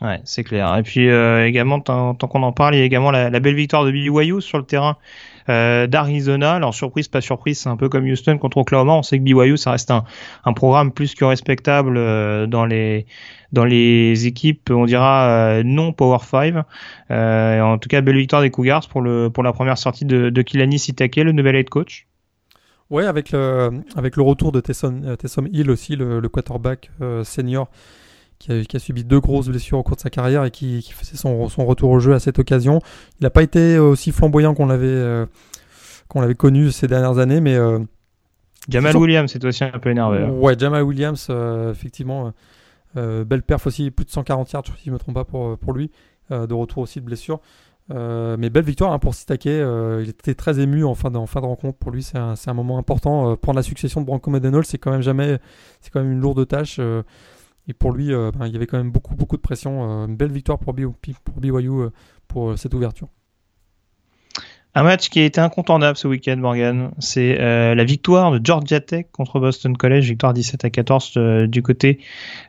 Ouais, 0.00 0.20
c'est 0.24 0.44
clair. 0.44 0.74
Et 0.78 0.82
puis 0.82 1.10
euh, 1.10 1.46
également, 1.46 1.78
tant, 1.80 2.14
qu'on 2.14 2.42
en 2.42 2.52
parle, 2.52 2.74
il 2.74 2.78
y 2.78 2.80
a 2.80 2.84
également 2.84 3.10
la, 3.10 3.28
belle 3.38 3.54
victoire 3.54 3.84
de 3.84 3.90
BYU 3.90 4.40
sur 4.40 4.56
le 4.56 4.64
terrain 4.64 4.96
euh, 5.50 5.86
d'Arizona. 5.86 6.54
Alors 6.54 6.72
surprise, 6.72 7.08
pas 7.08 7.20
surprise, 7.20 7.58
c'est 7.58 7.68
un 7.68 7.76
peu 7.76 7.90
comme 7.90 8.04
Houston 8.04 8.38
contre 8.38 8.56
Oklahoma. 8.56 8.94
On 8.94 9.02
sait 9.02 9.18
que 9.18 9.24
BYU, 9.24 9.58
ça 9.58 9.72
reste 9.72 9.90
un, 9.90 10.04
un 10.46 10.52
programme 10.54 10.90
plus 10.90 11.14
que 11.14 11.26
respectable 11.26 11.98
euh, 11.98 12.46
dans 12.46 12.64
les 12.64 13.06
dans 13.52 13.64
les 13.64 14.26
équipes, 14.26 14.70
on 14.70 14.86
dira 14.86 15.26
euh, 15.26 15.62
non 15.64 15.92
Power 15.92 16.18
5. 16.20 16.54
en 17.10 17.78
tout 17.78 17.88
cas, 17.88 18.00
belle 18.00 18.16
victoire 18.16 18.42
des 18.42 18.50
Cougars 18.50 18.88
pour 18.88 19.02
le 19.02 19.28
pour 19.28 19.42
la 19.42 19.52
première 19.52 19.76
sortie 19.76 20.04
de, 20.04 20.30
de 20.30 20.42
Kilani 20.42 20.78
Sitake, 20.78 21.16
le 21.16 21.32
nouvel 21.32 21.56
head 21.56 21.68
coach. 21.68 22.06
Ouais, 22.88 23.06
avec 23.06 23.32
le 23.32 23.82
avec 23.96 24.16
le 24.16 24.22
retour 24.22 24.52
de 24.52 24.60
Tesson, 24.60 25.16
Tesson 25.18 25.46
Hill 25.52 25.70
aussi, 25.70 25.96
le, 25.96 26.20
le 26.20 26.28
quarterback 26.28 26.90
senior 27.22 27.68
qui 28.40 28.76
a, 28.76 28.78
subi 28.78 29.04
deux 29.04 29.20
grosses 29.20 29.48
blessures 29.48 29.78
au 29.78 29.82
cours 29.82 29.96
de 29.96 30.00
sa 30.00 30.08
carrière 30.08 30.44
et 30.44 30.50
qui, 30.50 30.82
faisait 30.82 31.16
son, 31.16 31.46
retour 31.46 31.90
au 31.90 32.00
jeu 32.00 32.14
à 32.14 32.20
cette 32.20 32.38
occasion. 32.38 32.80
Il 33.20 33.24
n'a 33.24 33.30
pas 33.30 33.42
été 33.42 33.78
aussi 33.78 34.12
flamboyant 34.12 34.54
qu'on 34.54 34.66
l'avait 34.66 34.86
euh, 34.86 35.26
qu'on 36.08 36.22
l'avait 36.22 36.34
connu 36.34 36.72
ces 36.72 36.88
dernières 36.88 37.18
années, 37.18 37.40
mais 37.40 37.54
euh, 37.54 37.78
Jamal 38.68 38.96
Williams 38.96 39.30
c'est 39.30 39.44
aussi 39.44 39.62
un 39.62 39.78
peu 39.78 39.90
énervé. 39.90 40.22
Hein. 40.22 40.30
Ouais, 40.30 40.58
Jamal 40.58 40.82
Williams, 40.82 41.26
euh, 41.28 41.70
effectivement, 41.70 42.32
belle 42.94 43.42
perf 43.42 43.66
aussi, 43.66 43.90
plus 43.90 44.06
de 44.06 44.10
140 44.10 44.50
yards, 44.52 44.64
si 44.66 44.84
je 44.86 44.90
ne 44.90 44.94
me 44.94 44.98
trompe 44.98 45.14
pas 45.14 45.24
pour, 45.24 45.58
pour 45.58 45.74
lui, 45.74 45.90
de 46.30 46.54
retour 46.54 46.82
aussi 46.82 47.00
de 47.00 47.04
blessure. 47.04 47.40
mais 47.90 48.48
belle 48.48 48.64
victoire 48.64 48.92
hein, 48.92 48.98
pour 48.98 49.14
Sitake. 49.14 49.44
il 49.44 50.08
était 50.08 50.34
très 50.34 50.58
ému 50.60 50.82
en 50.84 50.94
fin 50.94 51.10
de, 51.10 51.26
fin 51.26 51.42
de 51.42 51.46
rencontre. 51.46 51.78
Pour 51.78 51.90
lui, 51.90 52.02
c'est 52.02 52.18
un, 52.18 52.34
un, 52.44 52.54
moment 52.54 52.78
important. 52.78 53.36
prendre 53.36 53.56
la 53.56 53.62
succession 53.62 54.00
de 54.00 54.06
Branco 54.06 54.30
Medenol, 54.30 54.64
c'est 54.64 54.78
quand 54.78 54.90
même 54.90 55.02
jamais, 55.02 55.38
c'est 55.82 55.90
quand 55.92 56.00
même 56.00 56.12
une 56.12 56.20
lourde 56.20 56.48
tâche. 56.48 56.80
Et 57.70 57.72
pour 57.72 57.92
lui, 57.92 58.12
euh, 58.12 58.32
ben, 58.36 58.48
il 58.48 58.52
y 58.52 58.56
avait 58.56 58.66
quand 58.66 58.78
même 58.78 58.90
beaucoup, 58.90 59.14
beaucoup 59.14 59.36
de 59.36 59.42
pression. 59.42 60.02
Euh, 60.02 60.06
une 60.08 60.16
belle 60.16 60.32
victoire 60.32 60.58
pour, 60.58 60.74
BYU 60.74 60.88
pour, 62.26 62.50
euh, 62.50 62.56
cette 62.56 62.74
ouverture. 62.74 63.06
Un 64.74 64.82
match 64.82 65.08
qui 65.08 65.20
a 65.20 65.24
été 65.24 65.40
incontournable 65.40 65.96
ce 65.96 66.08
week-end, 66.08 66.36
Morgan. 66.36 66.90
C'est 66.98 67.36
la 67.36 67.84
victoire 67.84 68.30
de 68.30 68.40
Georgia 68.42 68.78
Tech 68.78 69.06
contre 69.10 69.40
Boston 69.40 69.76
College, 69.76 70.04
victoire 70.04 70.32
17 70.32 70.64
à 70.64 70.70
14 70.70 71.18
du 71.48 71.60
côté 71.60 71.98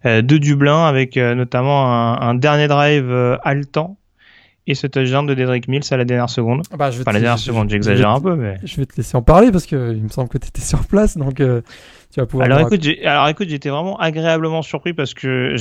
de 0.06 0.38
Dublin, 0.38 0.86
avec 0.86 1.16
notamment 1.16 2.22
un, 2.22 2.36
dernier 2.36 2.68
drive 2.68 3.12
haletant 3.44 3.98
et 4.68 4.76
ce 4.76 4.88
touchdown 4.88 5.26
de 5.26 5.34
Dedrick 5.34 5.68
Mills 5.68 5.84
à 5.92 5.98
la 5.98 6.06
dernière 6.06 6.30
seconde. 6.30 6.62
Ah 6.72 6.78
bah, 6.78 6.92
je 6.92 7.02
enfin, 7.02 7.12
la 7.12 7.20
dernière 7.20 7.40
seconde, 7.40 7.70
j'exagère 7.70 8.10
un 8.10 8.22
peu, 8.22 8.36
mais. 8.36 8.58
Je 8.64 8.78
vais 8.78 8.86
te 8.86 8.96
laisser 8.96 9.18
en 9.18 9.22
parler 9.22 9.52
parce 9.52 9.66
que 9.66 9.94
il 9.94 10.04
me 10.04 10.10
semble 10.10 10.30
que 10.30 10.38
tu 10.38 10.48
étais 10.48 10.62
sur 10.62 10.86
place, 10.86 11.18
donc 11.18 11.40
euh, 11.40 11.62
tu 12.14 12.20
vas 12.20 12.28
pouvoir. 12.28 12.46
Alors 12.46 12.60
écoute, 12.60 12.86
alors 13.04 13.28
écoute, 13.28 13.50
j'étais 13.50 13.70
vraiment 13.70 13.98
agréablement 13.98 14.62
surpris 14.62 14.94
parce 14.94 15.14
que 15.14 15.56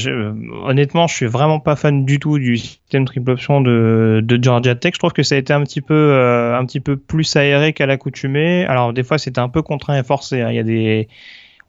honnêtement, 0.65 1.07
je 1.07 1.15
suis 1.15 1.27
vraiment 1.27 1.61
pas 1.61 1.77
fan 1.77 2.05
du 2.05 2.19
tout 2.19 2.39
du 2.39 2.59
système 2.59 3.07
triple 3.07 3.31
option 3.31 3.61
de, 3.61 4.21
de 4.23 4.43
Georgia 4.43 4.75
Tech. 4.75 4.93
Je 4.95 4.99
trouve 4.99 5.13
que 5.13 5.23
ça 5.23 5.35
a 5.35 5.39
été 5.39 5.53
un 5.53 5.63
petit 5.63 5.81
peu, 5.81 5.95
euh, 5.95 6.59
un 6.59 6.65
petit 6.67 6.81
peu 6.81 6.97
plus 6.97 7.37
aéré 7.37 7.73
qu'à 7.73 7.87
l'accoutumée. 7.87 8.67
Alors 8.67 8.93
des 8.93 9.03
fois, 9.03 9.17
c'était 9.17 9.41
un 9.41 9.49
peu 9.49 9.63
contraint 9.63 9.99
et 9.99 10.03
forcé. 10.03 10.43
Hein. 10.43 10.51
Il 10.51 10.57
y 10.57 10.61
a 10.61 10.65
des 10.65 11.09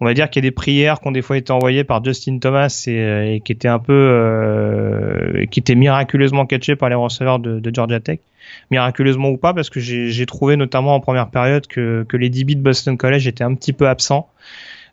on 0.01 0.05
va 0.05 0.15
dire 0.15 0.29
qu'il 0.29 0.43
y 0.43 0.47
a 0.47 0.49
des 0.49 0.53
prières 0.53 0.99
qui 0.99 1.07
ont 1.07 1.11
des 1.11 1.21
fois 1.21 1.37
été 1.37 1.53
envoyées 1.53 1.83
par 1.83 2.03
Justin 2.03 2.39
Thomas 2.39 2.85
et, 2.87 2.97
euh, 2.97 3.39
qui 3.39 3.51
étaient 3.51 3.67
un 3.67 3.77
peu, 3.77 3.93
euh, 3.93 5.45
qui 5.45 5.59
étaient 5.59 5.75
miraculeusement 5.75 6.47
catchées 6.47 6.75
par 6.75 6.89
les 6.89 6.95
receveurs 6.95 7.37
de, 7.37 7.71
Georgia 7.71 7.99
Tech. 7.99 8.19
Miraculeusement 8.71 9.29
ou 9.29 9.37
pas, 9.37 9.53
parce 9.53 9.69
que 9.69 9.79
j'ai 9.79 10.25
trouvé 10.25 10.57
notamment 10.57 10.95
en 10.95 10.99
première 10.99 11.29
période 11.29 11.67
que, 11.67 12.03
que 12.09 12.17
les 12.17 12.29
DB 12.29 12.55
de 12.55 12.61
Boston 12.61 12.97
College 12.97 13.27
étaient 13.27 13.43
un 13.43 13.53
petit 13.53 13.73
peu 13.73 13.87
absents. 13.87 14.27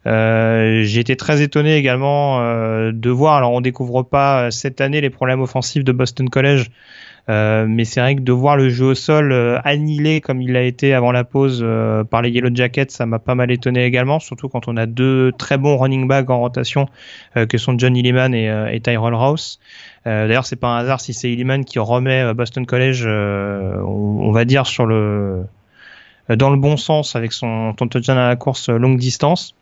Euh, 0.07 0.83
j'ai 0.85 1.01
été 1.01 1.17
très 1.17 1.43
étonné 1.43 1.77
également 1.77 2.41
euh, 2.41 2.93
de 2.93 3.11
voir, 3.11 3.37
alors 3.37 3.53
on 3.53 3.61
découvre 3.61 4.03
pas 4.03 4.51
cette 4.51 4.81
année 4.81 5.01
les 5.01 5.11
problèmes 5.11 5.41
offensifs 5.41 5.85
de 5.85 5.93
Boston 5.93 6.29
College, 6.29 6.71
euh, 7.29 7.67
mais 7.69 7.85
c'est 7.85 8.01
vrai 8.01 8.17
que 8.17 8.23
de 8.23 8.33
voir 8.33 8.57
le 8.57 8.71
jeu 8.71 8.87
au 8.87 8.95
sol 8.95 9.33
euh, 9.33 9.59
annihilé 9.65 10.23
comme 10.23 10.41
il 10.41 10.53
l'a 10.53 10.63
été 10.63 10.95
avant 10.95 11.13
la 11.13 11.25
pause 11.25 11.61
euh, 11.63 12.03
par 12.03 12.23
les 12.23 12.31
Yellow 12.31 12.49
Jackets, 12.55 12.91
ça 12.91 13.05
m'a 13.05 13.19
pas 13.19 13.35
mal 13.35 13.51
étonné 13.51 13.85
également, 13.85 14.19
surtout 14.19 14.49
quand 14.49 14.67
on 14.67 14.77
a 14.79 14.87
deux 14.87 15.33
très 15.37 15.59
bons 15.59 15.77
running 15.77 16.09
backs 16.09 16.31
en 16.31 16.41
rotation 16.41 16.87
que 17.35 17.59
sont 17.59 17.79
John 17.79 17.97
Illiman 17.97 18.35
et, 18.35 18.47
et 18.73 18.81
Tyrell 18.81 19.15
Rouse. 19.15 19.61
D'ailleurs, 20.05 20.47
c'est 20.47 20.57
pas 20.57 20.69
un 20.69 20.79
hasard 20.79 21.01
si 21.01 21.13
c'est 21.13 21.31
Illiman 21.31 21.65
qui 21.65 21.79
remet 21.79 22.33
Boston 22.35 22.65
College, 22.67 23.07
on, 23.07 24.33
va 24.33 24.45
dire 24.45 24.67
sur 24.67 24.87
le 24.87 25.45
dans 26.29 26.51
le 26.51 26.57
bon 26.57 26.77
sens 26.77 27.15
avec 27.15 27.33
son, 27.33 27.75
son 27.79 27.89
touchdown 27.89 28.17
à 28.17 28.29
la 28.29 28.37
course 28.37 28.69
longue 28.71 28.99
distance. 28.99 29.55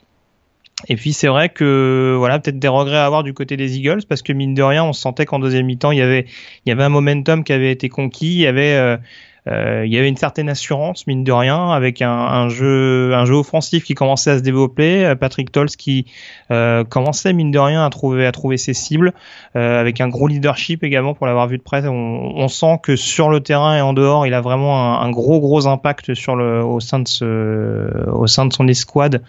Et 0.89 0.97
puis 0.97 1.13
c'est 1.13 1.29
vrai 1.29 1.49
que 1.49 2.15
voilà 2.19 2.39
peut-être 2.39 2.59
des 2.59 2.69
regrets 2.69 2.99
à 2.99 3.07
avoir 3.07 3.23
du 3.23 3.33
côté 3.33 3.57
des 3.57 3.79
Eagles 3.79 4.03
parce 4.09 4.23
que 4.23 4.33
mine 4.33 4.55
de 4.55 4.63
rien 4.63 4.85
on 4.85 4.93
sentait 4.93 5.25
qu'en 5.25 5.39
deuxième 5.39 5.67
mi-temps 5.67 5.91
il 5.91 5.99
y 5.99 6.03
avait 6.03 6.27
il 6.65 6.69
y 6.69 6.73
avait 6.73 6.85
un 6.85 6.91
momentum 6.91 7.45
qui 7.45 7.53
avait 7.55 7.73
été 7.73 7.89
conquis, 7.89 8.35
il 8.35 8.41
y 8.41 8.47
avait 8.47 8.75
euh, 8.75 8.99
il 9.47 9.93
y 9.93 9.99
avait 9.99 10.09
une 10.09 10.17
certaine 10.17 10.49
assurance 10.49 11.07
mine 11.07 11.25
de 11.25 11.33
rien 11.33 11.71
avec 11.71 12.03
un, 12.03 12.49
jeu 12.49 13.15
un 13.15 13.25
jeu 13.25 13.35
offensif 13.35 13.85
qui 13.85 13.95
commençait 13.95 14.31
à 14.31 14.39
se 14.39 14.43
développer 14.43 15.05
euh, 15.05 15.15
Patrick 15.15 15.53
Tolls 15.53 15.71
qui 15.71 16.07
euh, 16.51 16.85
commençait 16.85 17.33
mine 17.33 17.51
de 17.51 17.59
rien 17.59 17.85
à 17.85 17.91
trouver 17.91 18.57
ses 18.57 18.75
cibles 18.75 19.13
euh, 19.55 19.81
avec 19.81 20.01
un 20.01 20.09
gros 20.09 20.29
leadership 20.29 20.83
également 20.85 21.15
pour 21.15 21.27
l'avoir 21.27 21.49
vu 21.49 21.59
de 21.59 21.63
près. 21.63 21.87
On, 21.87 22.47
sent 22.49 22.79
que 22.83 22.95
sur 22.95 23.29
le 23.29 23.41
terrain 23.41 23.77
et 23.77 23.81
en 23.81 23.93
dehors 23.93 24.27
il 24.27 24.33
a 24.33 24.41
vraiment 24.41 25.01
un, 25.01 25.11
gros 25.11 25.41
gros 25.41 25.67
impact 25.67 26.11
au 26.11 26.81
sein 26.81 27.01
de 27.01 27.09
son 27.09 28.69
escouade 28.69 29.23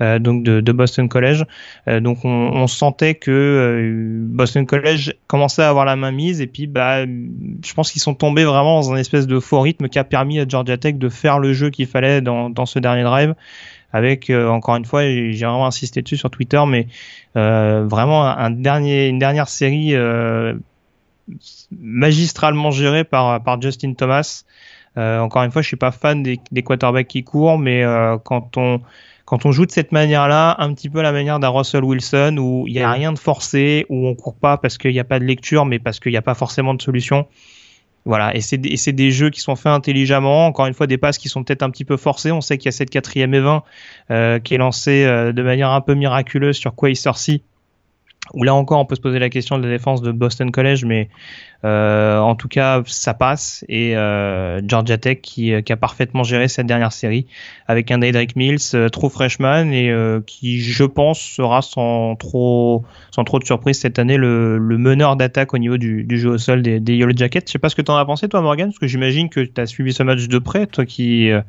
euh, 0.00 0.18
donc 0.18 0.44
de, 0.44 0.72
Boston 0.72 1.08
College. 1.08 1.44
Donc 1.88 2.24
on, 2.24 2.28
on, 2.28 2.66
sentait 2.68 3.16
que 3.16 4.22
Boston 4.28 4.66
College 4.66 5.14
commençait 5.26 5.62
à 5.62 5.68
avoir 5.68 5.84
la 5.84 5.96
main 5.96 6.12
mise 6.12 6.40
et 6.40 6.46
puis 6.46 6.68
bah 6.68 7.04
je 7.04 7.74
pense 7.74 7.90
qu'ils 7.90 8.00
sont 8.00 8.14
tombés 8.14 8.44
vraiment 8.44 8.76
dans 8.76 8.92
un 8.92 8.96
espèce 8.96 9.26
de 9.26 9.40
faux 9.40 9.59
rythme 9.60 9.88
qui 9.88 9.98
a 9.98 10.04
permis 10.04 10.40
à 10.40 10.46
Georgia 10.46 10.76
Tech 10.76 10.94
de 10.96 11.08
faire 11.08 11.38
le 11.38 11.52
jeu 11.52 11.70
qu'il 11.70 11.86
fallait 11.86 12.20
dans, 12.20 12.66
ce 12.66 12.78
dernier 12.78 13.02
drive. 13.02 13.34
Avec 13.92 14.30
euh, 14.30 14.48
encore 14.48 14.76
une 14.76 14.84
fois, 14.84 15.02
j'ai 15.02 15.32
vraiment 15.32 15.66
insisté 15.66 16.00
dessus 16.02 16.16
sur 16.16 16.30
Twitter, 16.30 16.62
mais 16.66 16.86
euh, 17.36 17.84
vraiment 17.88 18.22
une 18.24 18.62
dernière 18.62 19.48
série 19.48 19.94
euh, 19.94 20.54
magistralement 21.72 22.70
gérée 22.70 23.02
par, 23.02 23.60
Justin 23.60 23.94
Thomas. 23.94 24.44
encore 24.96 25.42
une 25.42 25.50
fois, 25.50 25.62
je 25.62 25.66
suis 25.66 25.76
pas 25.76 25.90
fan 25.90 26.22
des, 26.22 26.38
quarterbacks 26.62 27.08
qui 27.08 27.24
courent, 27.24 27.58
mais 27.58 27.82
quand 28.24 28.56
on 28.56 28.80
quand 29.30 29.46
on 29.46 29.52
joue 29.52 29.64
de 29.64 29.70
cette 29.70 29.92
manière-là, 29.92 30.56
un 30.58 30.74
petit 30.74 30.90
peu 30.90 31.02
la 31.02 31.12
manière 31.12 31.38
d'un 31.38 31.50
Russell 31.50 31.84
Wilson 31.84 32.36
où 32.40 32.66
il 32.66 32.72
n'y 32.72 32.80
a 32.80 32.90
rien 32.90 33.12
de 33.12 33.18
forcé, 33.18 33.86
où 33.88 34.08
on 34.08 34.16
court 34.16 34.34
pas 34.34 34.56
parce 34.56 34.76
qu'il 34.76 34.90
n'y 34.90 34.98
a 34.98 35.04
pas 35.04 35.20
de 35.20 35.24
lecture, 35.24 35.66
mais 35.66 35.78
parce 35.78 36.00
qu'il 36.00 36.10
n'y 36.10 36.18
a 36.18 36.22
pas 36.22 36.34
forcément 36.34 36.74
de 36.74 36.82
solution. 36.82 37.28
Voilà, 38.06 38.34
et 38.34 38.40
c'est 38.40 38.56
des 38.92 39.10
jeux 39.10 39.28
qui 39.28 39.40
sont 39.40 39.56
faits 39.56 39.72
intelligemment. 39.72 40.46
Encore 40.46 40.66
une 40.66 40.74
fois, 40.74 40.86
des 40.86 40.96
passes 40.96 41.18
qui 41.18 41.28
sont 41.28 41.44
peut-être 41.44 41.62
un 41.62 41.70
petit 41.70 41.84
peu 41.84 41.96
forcées. 41.96 42.32
On 42.32 42.40
sait 42.40 42.56
qu'il 42.56 42.66
y 42.66 42.68
a 42.70 42.72
cette 42.72 42.90
quatrième 42.90 43.34
et 43.34 43.40
20 43.40 43.62
euh, 44.10 44.38
qui 44.38 44.54
est 44.54 44.58
lancée 44.58 45.04
euh, 45.04 45.32
de 45.32 45.42
manière 45.42 45.70
un 45.70 45.82
peu 45.82 45.94
miraculeuse 45.94 46.56
sur 46.56 46.74
Quacer 46.74 47.12
où 48.34 48.44
là 48.44 48.54
encore 48.54 48.80
on 48.80 48.84
peut 48.84 48.94
se 48.94 49.00
poser 49.00 49.18
la 49.18 49.30
question 49.30 49.58
de 49.58 49.64
la 49.64 49.70
défense 49.70 50.02
de 50.02 50.12
Boston 50.12 50.50
College, 50.50 50.84
mais 50.84 51.08
euh, 51.64 52.18
en 52.18 52.34
tout 52.36 52.48
cas 52.48 52.82
ça 52.86 53.12
passe 53.12 53.64
et 53.68 53.96
euh, 53.96 54.60
Georgia 54.66 54.96
Tech 54.96 55.18
qui, 55.20 55.52
qui, 55.62 55.72
a 55.72 55.76
parfaitement 55.76 56.22
géré 56.22 56.48
cette 56.48 56.66
dernière 56.66 56.92
série 56.92 57.26
avec 57.66 57.90
un 57.90 57.98
Daedric 57.98 58.34
Mills 58.34 58.58
euh, 58.74 58.88
trop 58.88 59.10
freshman 59.10 59.72
et 59.72 59.90
euh, 59.90 60.20
qui 60.26 60.60
je 60.60 60.84
pense 60.84 61.20
sera 61.20 61.62
sans 61.62 62.16
trop 62.16 62.84
sans 63.10 63.24
trop 63.24 63.38
de 63.38 63.44
surprise 63.44 63.78
cette 63.78 63.98
année 63.98 64.16
le, 64.16 64.58
le 64.58 64.78
meneur 64.78 65.16
d'attaque 65.16 65.54
au 65.54 65.58
niveau 65.58 65.76
du, 65.76 66.06
jeu 66.08 66.30
au 66.30 66.38
sol 66.38 66.62
des, 66.62 66.94
Yellow 66.94 67.12
Jackets. 67.14 67.44
Je 67.46 67.52
sais 67.52 67.58
pas 67.58 67.68
ce 67.68 67.76
que 67.76 67.82
tu 67.82 67.90
en 67.90 67.96
as 67.96 68.04
pensé 68.04 68.28
toi 68.28 68.40
Morgan, 68.40 68.68
parce 68.68 68.78
que 68.78 68.86
j'imagine 68.86 69.28
que 69.28 69.40
tu 69.40 69.60
as 69.60 69.66
suivi 69.66 69.92
ce 69.92 70.02
match 70.02 70.28
de 70.28 70.38
près, 70.38 70.66
toi 70.66 70.86
qui 70.86 71.30
euh, 71.30 71.42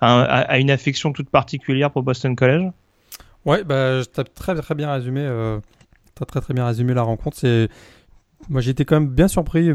a, 0.00 0.58
une 0.58 0.70
affection 0.70 1.12
toute 1.12 1.30
particulière 1.30 1.90
pour 1.90 2.02
Boston 2.02 2.34
College. 2.34 2.70
Ouais, 3.44 3.64
bah, 3.64 4.00
tu 4.12 4.20
as 4.20 4.24
très 4.24 4.54
très 4.54 4.74
bien 4.74 4.92
résumé. 4.92 5.20
Euh 5.20 5.58
très 6.26 6.40
très 6.40 6.54
bien 6.54 6.66
résumé 6.66 6.94
la 6.94 7.02
rencontre. 7.02 7.36
C'est 7.36 7.68
moi 8.48 8.60
j'étais 8.60 8.84
quand 8.84 8.98
même 8.98 9.10
bien 9.10 9.28
surpris. 9.28 9.70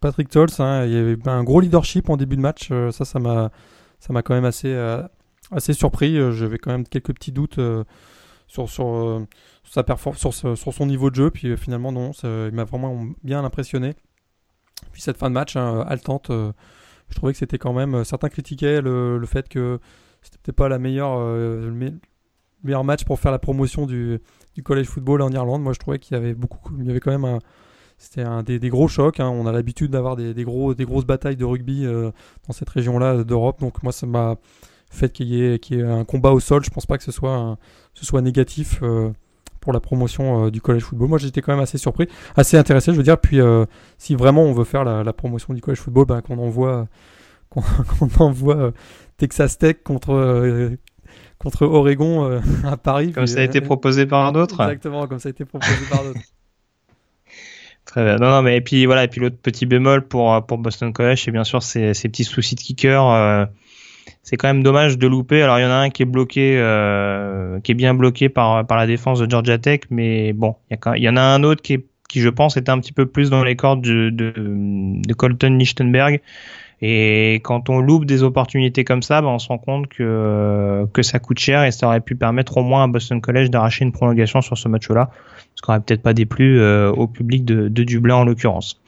Patrick 0.00 0.28
Tolls, 0.28 0.50
hein, 0.58 0.84
il 0.84 0.92
y 0.92 0.96
avait 0.96 1.28
un 1.28 1.44
gros 1.44 1.60
leadership 1.60 2.10
en 2.10 2.16
début 2.16 2.36
de 2.36 2.42
match. 2.42 2.68
Euh, 2.70 2.90
ça, 2.90 3.04
ça 3.04 3.18
m'a 3.18 3.50
ça 4.00 4.12
m'a 4.12 4.22
quand 4.22 4.34
même 4.34 4.44
assez 4.44 4.72
euh, 4.72 5.02
assez 5.50 5.72
surpris. 5.72 6.18
Euh, 6.18 6.32
j'avais 6.32 6.58
quand 6.58 6.72
même 6.72 6.86
quelques 6.86 7.14
petits 7.14 7.32
doutes 7.32 7.60
sur 8.46 8.68
sur, 8.68 9.26
sa 9.64 9.82
performance, 9.82 10.20
sur, 10.54 10.74
son 10.74 10.86
niveau 10.86 11.10
de 11.10 11.14
jeu. 11.14 11.30
Puis 11.30 11.56
finalement 11.56 11.92
non, 11.92 12.10
il 12.22 12.52
m'a 12.52 12.64
vraiment 12.64 13.06
bien 13.22 13.44
impressionné. 13.44 13.94
Puis 14.92 15.00
cette 15.00 15.16
fin 15.16 15.30
de 15.30 15.34
match 15.34 15.56
hein, 15.56 15.84
haletante, 15.88 16.30
je 16.30 17.14
trouvais 17.14 17.32
que 17.32 17.38
c'était 17.38 17.58
quand 17.58 17.72
même. 17.72 18.04
Certains 18.04 18.28
critiquaient 18.28 18.82
le, 18.82 19.18
le 19.18 19.26
fait 19.26 19.48
que 19.48 19.78
c'était 20.22 20.52
pas 20.52 20.68
la 20.68 20.78
meilleure 20.78 21.18
le 21.18 21.72
meilleur 22.62 22.84
match 22.84 23.04
pour 23.04 23.18
faire 23.18 23.32
la 23.32 23.38
promotion 23.38 23.86
du 23.86 24.20
du 24.54 24.62
college 24.62 24.86
football 24.86 25.22
en 25.22 25.30
Irlande. 25.30 25.62
Moi, 25.62 25.72
je 25.72 25.78
trouvais 25.78 25.98
qu'il 25.98 26.16
y 26.16 26.20
avait 26.20 26.34
beaucoup, 26.34 26.72
il 26.78 26.86
y 26.86 26.90
avait 26.90 27.00
quand 27.00 27.10
même 27.10 27.24
un, 27.24 27.38
c'était 28.02 28.22
un 28.22 28.42
des, 28.42 28.58
gros 28.68 28.88
chocs. 28.88 29.20
Hein. 29.20 29.28
On 29.28 29.46
a 29.46 29.52
l'habitude 29.52 29.92
d'avoir 29.92 30.16
des, 30.16 30.44
gros, 30.44 30.74
des 30.74 30.84
grosses 30.84 31.04
batailles 31.04 31.36
de 31.36 31.44
rugby 31.44 31.86
euh, 31.86 32.10
dans 32.46 32.52
cette 32.52 32.68
région-là 32.68 33.22
d'Europe. 33.22 33.60
Donc 33.60 33.80
moi, 33.84 33.92
ça 33.92 34.06
m'a 34.06 34.36
fait 34.90 35.10
qu'il 35.10 35.28
y, 35.28 35.40
ait, 35.40 35.60
y 35.70 35.74
ait 35.74 35.82
un 35.82 36.04
combat 36.04 36.32
au 36.32 36.40
sol. 36.40 36.64
Je 36.64 36.70
pense 36.70 36.84
pas 36.84 36.98
que 36.98 37.04
ce 37.04 37.12
soit, 37.12 37.56
ce 37.94 38.04
soit 38.04 38.20
négatif 38.20 38.80
euh, 38.82 39.12
pour 39.60 39.72
la 39.72 39.78
promotion 39.78 40.46
euh, 40.46 40.50
du 40.50 40.60
college 40.60 40.82
football. 40.82 41.08
Moi, 41.08 41.18
j'étais 41.18 41.42
quand 41.42 41.52
même 41.52 41.62
assez 41.62 41.78
surpris, 41.78 42.08
assez 42.34 42.56
intéressé, 42.56 42.90
je 42.92 42.96
veux 42.96 43.04
dire. 43.04 43.18
Puis, 43.18 43.38
si 43.98 44.16
vraiment 44.16 44.42
on 44.42 44.52
veut 44.52 44.64
faire 44.64 44.84
la, 44.84 45.12
promotion 45.12 45.54
du 45.54 45.60
college 45.60 45.78
football, 45.78 46.06
ben, 46.06 46.22
qu'on 46.22 46.38
envoie, 46.38 46.88
qu'on, 47.50 47.62
envoie 48.18 48.72
Texas 49.16 49.58
Tech 49.58 49.76
contre 49.84 50.76
contre 51.42 51.66
Oregon 51.66 52.24
euh, 52.24 52.40
à 52.64 52.76
Paris. 52.76 53.12
Comme 53.12 53.26
ça 53.26 53.40
a 53.40 53.42
été 53.42 53.58
euh, 53.58 53.62
proposé 53.62 54.06
par 54.06 54.32
d'autres. 54.32 54.60
Exactement, 54.60 55.06
comme 55.06 55.18
ça 55.18 55.28
a 55.28 55.30
été 55.30 55.44
proposé 55.44 55.72
par 55.90 56.04
d'autres. 56.04 56.20
Très 57.84 58.04
bien. 58.04 58.16
Non, 58.16 58.30
non, 58.30 58.42
mais 58.42 58.56
et 58.56 58.60
puis 58.60 58.86
voilà, 58.86 59.04
et 59.04 59.08
puis 59.08 59.20
l'autre 59.20 59.36
petit 59.42 59.66
bémol 59.66 60.06
pour 60.06 60.46
pour 60.46 60.58
Boston 60.58 60.92
College, 60.92 61.22
c'est 61.24 61.32
bien 61.32 61.44
sûr 61.44 61.62
ces, 61.62 61.94
ces 61.94 62.08
petits 62.08 62.24
soucis 62.24 62.54
de 62.54 62.60
kicker. 62.60 63.04
Euh, 63.04 63.44
c'est 64.22 64.36
quand 64.36 64.46
même 64.46 64.62
dommage 64.62 64.98
de 64.98 65.06
louper. 65.08 65.42
Alors 65.42 65.58
il 65.58 65.62
y 65.62 65.64
en 65.64 65.70
a 65.70 65.74
un 65.74 65.90
qui 65.90 66.02
est 66.02 66.06
bloqué, 66.06 66.56
euh, 66.58 67.58
qui 67.60 67.72
est 67.72 67.74
bien 67.74 67.92
bloqué 67.92 68.28
par 68.28 68.64
par 68.66 68.78
la 68.78 68.86
défense 68.86 69.18
de 69.18 69.28
Georgia 69.28 69.58
Tech, 69.58 69.80
mais 69.90 70.32
bon, 70.32 70.54
il 70.70 70.76
y, 70.76 70.98
il 70.98 71.02
y 71.02 71.08
en 71.08 71.16
a 71.16 71.22
un 71.22 71.42
autre 71.42 71.60
qui 71.60 71.74
est, 71.74 71.86
qui 72.08 72.20
je 72.20 72.28
pense 72.28 72.56
était 72.56 72.70
un 72.70 72.78
petit 72.78 72.92
peu 72.92 73.06
plus 73.06 73.30
dans 73.30 73.42
les 73.42 73.56
cordes 73.56 73.82
de, 73.82 74.10
de, 74.10 74.32
de 74.36 75.14
Colton 75.14 75.56
Lichtenberg 75.58 76.20
et 76.82 77.34
quand 77.44 77.70
on 77.70 77.78
loupe 77.78 78.04
des 78.04 78.22
opportunités 78.22 78.84
comme 78.84 79.02
ça, 79.02 79.22
bah, 79.22 79.28
on 79.28 79.38
se 79.38 79.48
rend 79.48 79.58
compte 79.58 79.88
que, 79.88 80.86
que 80.92 81.02
ça 81.02 81.18
coûte 81.18 81.38
cher 81.38 81.64
et 81.64 81.70
ça 81.70 81.86
aurait 81.86 82.00
pu 82.00 82.16
permettre 82.16 82.56
au 82.56 82.62
moins 82.62 82.84
à 82.84 82.86
Boston 82.88 83.20
College 83.20 83.50
d'arracher 83.50 83.84
une 83.84 83.92
prolongation 83.92 84.40
sur 84.40 84.58
ce 84.58 84.68
match-là, 84.68 85.10
ce 85.54 85.62
qui 85.62 85.70
aurait 85.70 85.80
peut-être 85.80 86.02
pas 86.02 86.12
déplu 86.12 86.60
euh, 86.60 86.90
au 86.90 87.06
public 87.06 87.44
de, 87.44 87.68
de, 87.68 87.84
Dublin 87.84 88.16
en 88.16 88.24
l'occurrence. 88.24 88.80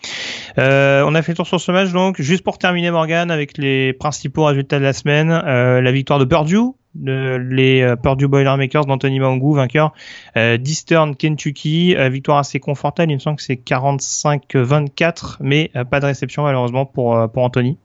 Euh, 0.59 1.05
on 1.07 1.15
a 1.15 1.23
fait 1.23 1.33
le 1.33 1.37
tour 1.37 1.47
sur 1.47 1.61
ce 1.61 1.71
match 1.73 1.93
donc. 1.93 2.21
Juste 2.21 2.43
pour 2.43 2.59
terminer 2.59 2.91
Morgan 2.91 3.31
avec 3.31 3.59
les 3.59 3.93
principaux 3.93 4.45
résultats 4.45 4.79
de 4.79 4.85
la 4.85 4.93
semaine, 4.93 5.31
euh, 5.31 5.81
la 5.81 5.93
victoire 5.93 6.19
de 6.19 6.25
Purdue 6.25 6.75
les 6.95 7.83
euh, 7.83 7.97
Purdue 7.97 8.29
Boilermakers 8.29 8.87
d'Anthony 8.87 9.21
Mangou, 9.21 9.55
vainqueur 9.55 9.93
euh, 10.37 10.57
d'Eastern 10.57 11.17
Kentucky. 11.17 11.97
Euh, 11.97 12.09
victoire 12.09 12.39
assez 12.39 12.61
confortable, 12.61 13.13
il 13.13 13.17
me 13.17 13.21
semble 13.21 13.37
que 13.37 13.43
c'est 13.43 13.55
45-24, 13.55 15.37
mais 15.41 15.71
pas 15.91 16.01
de 16.01 16.07
réception 16.07 16.45
malheureusement 16.45 16.87
pour, 16.87 17.29
pour 17.33 17.43
Anthony. 17.43 17.79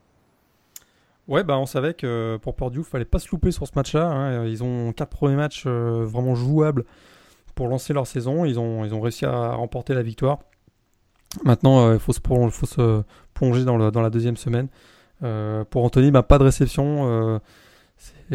Ouais, 1.29 1.43
bah 1.43 1.57
on 1.57 1.65
savait 1.65 1.93
que 1.93 2.37
pour 2.41 2.55
Purdue, 2.55 2.79
il 2.79 2.83
fallait 2.83 3.05
pas 3.05 3.19
se 3.19 3.29
louper 3.31 3.51
sur 3.51 3.65
ce 3.67 3.71
match-là. 3.75 4.07
Hein. 4.07 4.45
Ils 4.45 4.63
ont 4.63 4.91
quatre 4.91 5.09
premiers 5.09 5.35
matchs 5.35 5.65
vraiment 5.67 6.35
jouables 6.35 6.83
pour 7.55 7.67
lancer 7.67 7.93
leur 7.93 8.07
saison. 8.07 8.43
Ils 8.45 8.59
ont, 8.59 8.83
ils 8.83 8.93
ont 8.93 8.99
réussi 8.99 9.25
à 9.25 9.53
remporter 9.53 9.93
la 9.93 10.01
victoire. 10.01 10.39
Maintenant, 11.45 11.93
il 11.93 11.99
faut, 11.99 12.13
se, 12.13 13.03
plonger 13.33 13.63
dans, 13.63 13.77
la 13.77 14.09
deuxième 14.09 14.37
semaine. 14.37 14.67
pour 15.19 15.83
Anthony, 15.83 16.11
bah, 16.11 16.23
pas 16.23 16.39
de 16.39 16.43
réception 16.43 17.39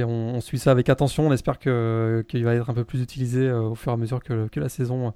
on, 0.02 0.40
suit 0.40 0.58
ça 0.58 0.70
avec 0.70 0.88
attention. 0.88 1.28
On 1.28 1.32
espère 1.32 1.58
qu'il 1.58 2.44
va 2.44 2.54
être 2.54 2.70
un 2.70 2.74
peu 2.74 2.84
plus 2.84 3.02
utilisé 3.02 3.46
euh, 3.46 3.60
au 3.60 3.74
fur 3.74 3.92
et 3.92 3.94
à 3.94 3.96
mesure 3.96 4.22
que, 4.22 4.48
la 4.56 4.68
saison 4.68 5.14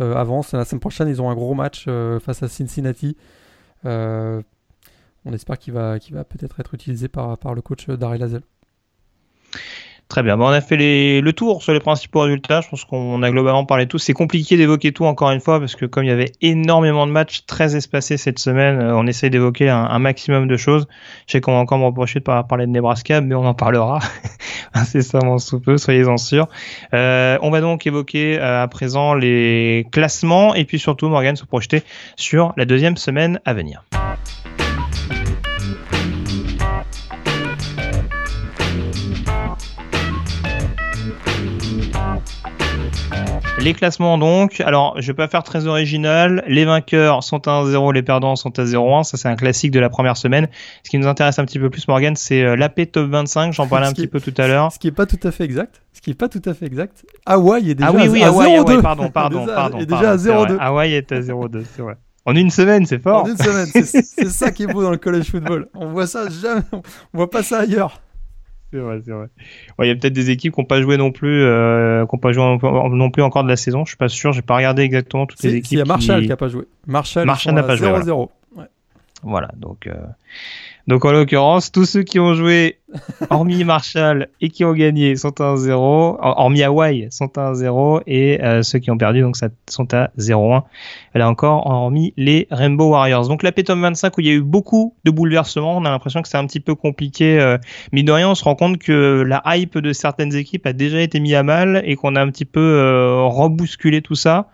euh, 0.00 0.14
avance. 0.14 0.52
La 0.52 0.64
semaine 0.64 0.80
prochaine, 0.80 1.08
ils 1.08 1.22
ont 1.22 1.30
un 1.30 1.34
gros 1.34 1.54
match 1.54 1.84
euh, 1.88 2.18
face 2.20 2.42
à 2.42 2.48
Cincinnati. 2.48 3.16
On 5.24 5.32
espère 5.32 5.58
qu'il 5.58 5.74
va, 5.74 5.98
peut-être 5.98 6.60
être 6.60 6.74
utilisé 6.74 7.08
par, 7.08 7.36
le 7.54 7.60
coach 7.60 7.88
Daryl 7.88 8.22
Hazel. 8.22 8.42
Très 10.08 10.22
bien. 10.22 10.38
Bon, 10.38 10.46
on 10.46 10.52
a 10.52 10.62
fait 10.62 11.20
le 11.20 11.32
tour 11.34 11.62
sur 11.62 11.74
les 11.74 11.80
principaux 11.80 12.20
résultats. 12.20 12.62
Je 12.62 12.68
pense 12.70 12.86
qu'on 12.86 13.22
a 13.22 13.30
globalement 13.30 13.66
parlé 13.66 13.84
de 13.84 13.90
tout. 13.90 13.98
C'est 13.98 14.14
compliqué 14.14 14.56
d'évoquer 14.56 14.92
tout 14.92 15.04
encore 15.04 15.30
une 15.32 15.40
fois 15.40 15.60
parce 15.60 15.76
que 15.76 15.84
comme 15.84 16.04
il 16.04 16.08
y 16.08 16.10
avait 16.10 16.32
énormément 16.40 17.06
de 17.06 17.12
matchs 17.12 17.44
très 17.46 17.76
espacés 17.76 18.16
cette 18.16 18.38
semaine, 18.38 18.80
euh, 18.80 18.96
on 18.96 19.06
essaye 19.06 19.28
d'évoquer 19.28 19.68
un, 19.68 19.98
maximum 19.98 20.48
de 20.48 20.56
choses. 20.56 20.88
Je 21.26 21.32
sais 21.32 21.40
qu'on 21.42 21.52
va 21.52 21.58
encore 21.58 21.78
me 21.78 21.84
reprocher 21.84 22.20
de 22.20 22.24
pas 22.24 22.42
parler 22.42 22.64
de 22.64 22.70
Nebraska, 22.70 23.20
mais 23.20 23.34
on 23.34 23.44
en 23.44 23.52
parlera 23.52 23.98
incessamment 24.72 25.36
sous 25.36 25.60
peu, 25.60 25.76
soyez-en 25.76 26.16
sûrs. 26.16 26.48
Euh, 26.94 27.36
on 27.42 27.50
va 27.50 27.60
donc 27.60 27.86
évoquer 27.86 28.38
euh, 28.40 28.62
à 28.62 28.68
présent 28.68 29.12
les 29.12 29.86
classements 29.92 30.54
et 30.54 30.64
puis 30.64 30.78
surtout 30.78 31.08
Morgan 31.08 31.36
se 31.36 31.44
projeter 31.44 31.82
sur 32.16 32.54
la 32.56 32.64
deuxième 32.64 32.96
semaine 32.96 33.40
à 33.44 33.52
venir. 33.52 33.84
Les 43.60 43.74
classements 43.74 44.18
donc, 44.18 44.60
alors 44.60 45.00
je 45.00 45.06
vais 45.08 45.14
pas 45.14 45.26
faire 45.26 45.42
très 45.42 45.66
original, 45.66 46.44
les 46.46 46.64
vainqueurs 46.64 47.24
sont 47.24 47.48
à 47.48 47.62
1-0, 47.64 47.92
les 47.92 48.02
perdants 48.02 48.36
sont 48.36 48.56
à 48.58 48.64
0-1, 48.64 49.02
ça 49.02 49.16
c'est 49.16 49.28
un 49.28 49.34
classique 49.34 49.72
de 49.72 49.80
la 49.80 49.88
première 49.90 50.16
semaine. 50.16 50.48
Ce 50.84 50.90
qui 50.90 50.98
nous 50.98 51.08
intéresse 51.08 51.38
un 51.40 51.44
petit 51.44 51.58
peu 51.58 51.68
plus 51.68 51.88
Morgan, 51.88 52.14
c'est 52.14 52.42
euh, 52.42 52.54
l'AP 52.54 52.92
Top 52.92 53.10
25, 53.10 53.52
j'en 53.52 53.66
parlais 53.66 53.86
un 53.88 53.92
petit 53.92 54.06
peu 54.06 54.20
tout 54.20 54.34
à 54.38 54.46
l'heure. 54.46 54.72
Ce 54.72 54.78
qui 54.78 54.86
est 54.86 54.92
pas 54.92 55.06
tout 55.06 55.18
à 55.24 55.32
fait 55.32 55.44
exact, 55.44 55.82
ce 55.92 56.00
qui 56.00 56.10
est 56.10 56.14
pas 56.14 56.28
tout 56.28 56.42
à 56.44 56.54
fait 56.54 56.66
exact. 56.66 57.04
Hawaï 57.26 57.70
est 57.70 57.74
déjà 57.74 57.90
ah 57.90 57.92
oui, 57.94 58.08
oui, 58.08 58.22
à, 58.22 58.28
Hawaï, 58.28 58.58
0-2. 58.58 58.80
pardon, 58.80 59.10
pardon, 59.10 59.46
pardon. 59.54 59.78
est 59.78 59.86
déjà 59.86 60.12
à 60.12 60.16
0-2. 60.16 60.56
Hawaï 60.60 60.94
est 60.94 61.10
à 61.10 61.20
0-2, 61.20 61.64
c'est 61.74 61.82
vrai. 61.82 61.96
En 62.24 62.36
une 62.36 62.50
semaine, 62.50 62.86
c'est 62.86 63.02
fort. 63.02 63.24
En 63.24 63.26
une 63.26 63.38
semaine, 63.38 63.66
c'est 63.84 64.30
ça 64.30 64.52
qui 64.52 64.62
est 64.62 64.66
beau 64.66 64.82
dans 64.82 64.90
le 64.90 64.98
college 64.98 65.30
football. 65.30 65.68
On 65.74 65.88
voit 65.88 66.06
ça 66.06 66.28
jamais, 66.28 66.62
on 66.72 66.82
voit 67.14 67.30
pas 67.30 67.42
ça 67.42 67.60
ailleurs. 67.60 68.00
C'est 68.72 68.78
vrai, 68.78 69.00
c'est 69.02 69.12
vrai. 69.12 69.28
Il 69.82 69.86
y 69.86 69.90
a 69.90 69.94
peut-être 69.94 70.12
des 70.12 70.28
équipes 70.28 70.54
qui 70.54 70.60
n'ont 70.60 70.66
pas 70.66 70.82
joué 70.82 70.98
non 70.98 71.10
plus, 71.10 71.42
euh, 71.42 72.04
qui 72.04 72.18
pas 72.18 72.32
joué 72.32 72.58
non 72.62 73.10
plus 73.10 73.22
encore 73.22 73.42
de 73.42 73.48
la 73.48 73.56
saison. 73.56 73.86
Je 73.86 73.90
suis 73.90 73.96
pas 73.96 74.08
sûr. 74.08 74.32
J'ai 74.32 74.42
pas 74.42 74.56
regardé 74.56 74.82
exactement 74.82 75.24
toutes 75.26 75.42
les 75.42 75.54
équipes. 75.54 75.72
Il 75.72 75.78
y 75.78 75.80
a 75.80 75.86
Marshall 75.86 76.20
qui 76.20 76.28
n'a 76.28 76.36
pas 76.36 76.48
joué. 76.48 76.64
Marshall, 76.86 77.24
Marshall 77.24 77.54
n'a 77.54 77.62
pas 77.62 77.76
joué. 77.76 77.88
0-0. 77.88 78.28
Voilà. 78.52 78.68
voilà. 79.22 79.50
donc. 79.56 79.86
Euh... 79.86 79.94
Donc 80.88 81.04
en 81.04 81.12
l'occurrence, 81.12 81.70
tous 81.70 81.84
ceux 81.84 82.02
qui 82.02 82.18
ont 82.18 82.32
joué, 82.32 82.78
hormis 83.30 83.62
Marshall, 83.62 84.28
et 84.40 84.48
qui 84.48 84.64
ont 84.64 84.72
gagné 84.72 85.16
sont 85.16 85.38
à 85.38 85.54
1-0, 85.54 85.70
hormis 86.18 86.62
Hawaï 86.62 87.08
sont 87.10 87.36
à 87.36 87.52
1-0, 87.52 88.04
et 88.06 88.42
euh, 88.42 88.62
ceux 88.62 88.78
qui 88.78 88.90
ont 88.90 88.96
perdu 88.96 89.20
donc 89.20 89.36
ça, 89.36 89.48
sont 89.68 89.92
à 89.92 90.08
0-1. 90.18 90.62
Là 91.14 91.28
encore, 91.28 91.66
hormis 91.66 92.14
les 92.16 92.48
Rainbow 92.50 92.88
Warriors. 92.88 93.28
Donc 93.28 93.42
la 93.42 93.52
P-Tom 93.52 93.82
25 93.82 94.16
où 94.16 94.22
il 94.22 94.28
y 94.28 94.30
a 94.30 94.32
eu 94.32 94.40
beaucoup 94.40 94.94
de 95.04 95.10
bouleversements, 95.10 95.76
on 95.76 95.84
a 95.84 95.90
l'impression 95.90 96.22
que 96.22 96.28
c'est 96.28 96.38
un 96.38 96.46
petit 96.46 96.60
peu 96.60 96.74
compliqué. 96.74 97.38
Euh, 97.38 97.58
mais 97.92 98.02
de 98.02 98.10
rien, 98.10 98.30
on 98.30 98.34
se 98.34 98.44
rend 98.44 98.54
compte 98.54 98.78
que 98.78 99.22
la 99.26 99.42
hype 99.44 99.76
de 99.76 99.92
certaines 99.92 100.34
équipes 100.34 100.66
a 100.66 100.72
déjà 100.72 101.02
été 101.02 101.20
mise 101.20 101.34
à 101.34 101.42
mal 101.42 101.82
et 101.84 101.96
qu'on 101.96 102.16
a 102.16 102.22
un 102.22 102.30
petit 102.30 102.46
peu 102.46 102.60
euh, 102.60 103.24
rebousculé 103.24 104.00
tout 104.00 104.14
ça. 104.14 104.48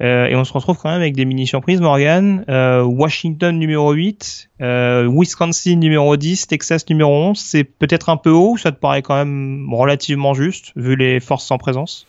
Euh, 0.00 0.26
et 0.26 0.36
on 0.36 0.44
se 0.44 0.52
retrouve 0.52 0.78
quand 0.78 0.90
même 0.90 1.00
avec 1.00 1.16
des 1.16 1.24
mini 1.24 1.46
surprises, 1.46 1.80
Morgan. 1.80 2.44
Euh, 2.48 2.82
Washington 2.82 3.58
numéro 3.58 3.92
8, 3.92 4.50
euh, 4.60 5.08
Wisconsin 5.10 5.76
numéro 5.76 6.16
10, 6.16 6.46
Texas 6.46 6.88
numéro 6.88 7.12
11. 7.12 7.38
C'est 7.38 7.64
peut-être 7.64 8.08
un 8.08 8.16
peu 8.16 8.30
haut, 8.30 8.56
ça 8.56 8.70
te 8.70 8.78
paraît 8.78 9.02
quand 9.02 9.16
même 9.16 9.72
relativement 9.72 10.34
juste, 10.34 10.72
vu 10.76 10.94
les 10.94 11.20
forces 11.20 11.44
sans 11.44 11.58
présence? 11.58 12.06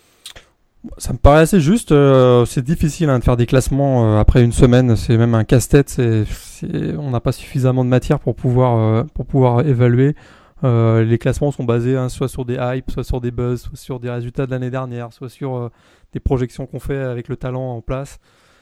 Ça 0.97 1.11
me 1.11 1.17
paraît 1.17 1.41
assez 1.41 1.59
juste. 1.59 1.93
c'est 2.45 2.63
difficile 2.63 3.09
hein, 3.09 3.19
de 3.19 3.23
faire 3.23 3.35
des 3.35 3.45
classements 3.45 4.17
après 4.17 4.41
une 4.43 4.53
semaine. 4.53 4.95
C'est 4.95 5.17
même 5.17 5.35
un 5.35 5.43
casse-tête. 5.43 5.99
on 6.97 7.09
n'a 7.09 7.19
pas 7.19 7.33
suffisamment 7.33 7.83
de 7.83 7.89
matière 7.89 8.19
pour 8.19 8.33
pouvoir, 8.33 9.05
pour 9.07 9.25
pouvoir 9.25 9.67
évaluer. 9.67 10.15
les 10.63 11.17
classements 11.19 11.51
sont 11.51 11.65
basés 11.65 11.97
hein, 11.97 12.07
soit 12.07 12.29
sur 12.29 12.45
des 12.45 12.57
hypes, 12.61 12.89
soit 12.91 13.03
sur 13.03 13.19
des 13.19 13.31
buzz, 13.31 13.63
soit 13.63 13.77
sur 13.77 13.99
des 13.99 14.09
résultats 14.09 14.45
de 14.45 14.51
l'année 14.51 14.69
dernière, 14.69 15.11
soit 15.11 15.27
sur 15.27 15.69
des 16.13 16.19
projections 16.19 16.65
qu'on 16.65 16.79
fait 16.79 16.97
avec 16.97 17.27
le 17.27 17.37
talent 17.37 17.75
en 17.75 17.81
place. 17.81 18.19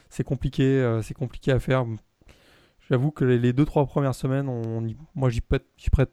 C'est 0.10 0.24
compliqué, 0.24 1.00
c'est 1.04 1.14
compliqué 1.14 1.52
à 1.52 1.60
faire. 1.60 1.86
J'avoue 2.90 3.12
que 3.12 3.26
les, 3.26 3.52
deux 3.52 3.66
trois 3.66 3.86
premières 3.86 4.16
semaines, 4.16 4.48
on, 4.48 4.88
moi 5.16 5.30
j'y 5.30 5.42
prête, 5.42 5.66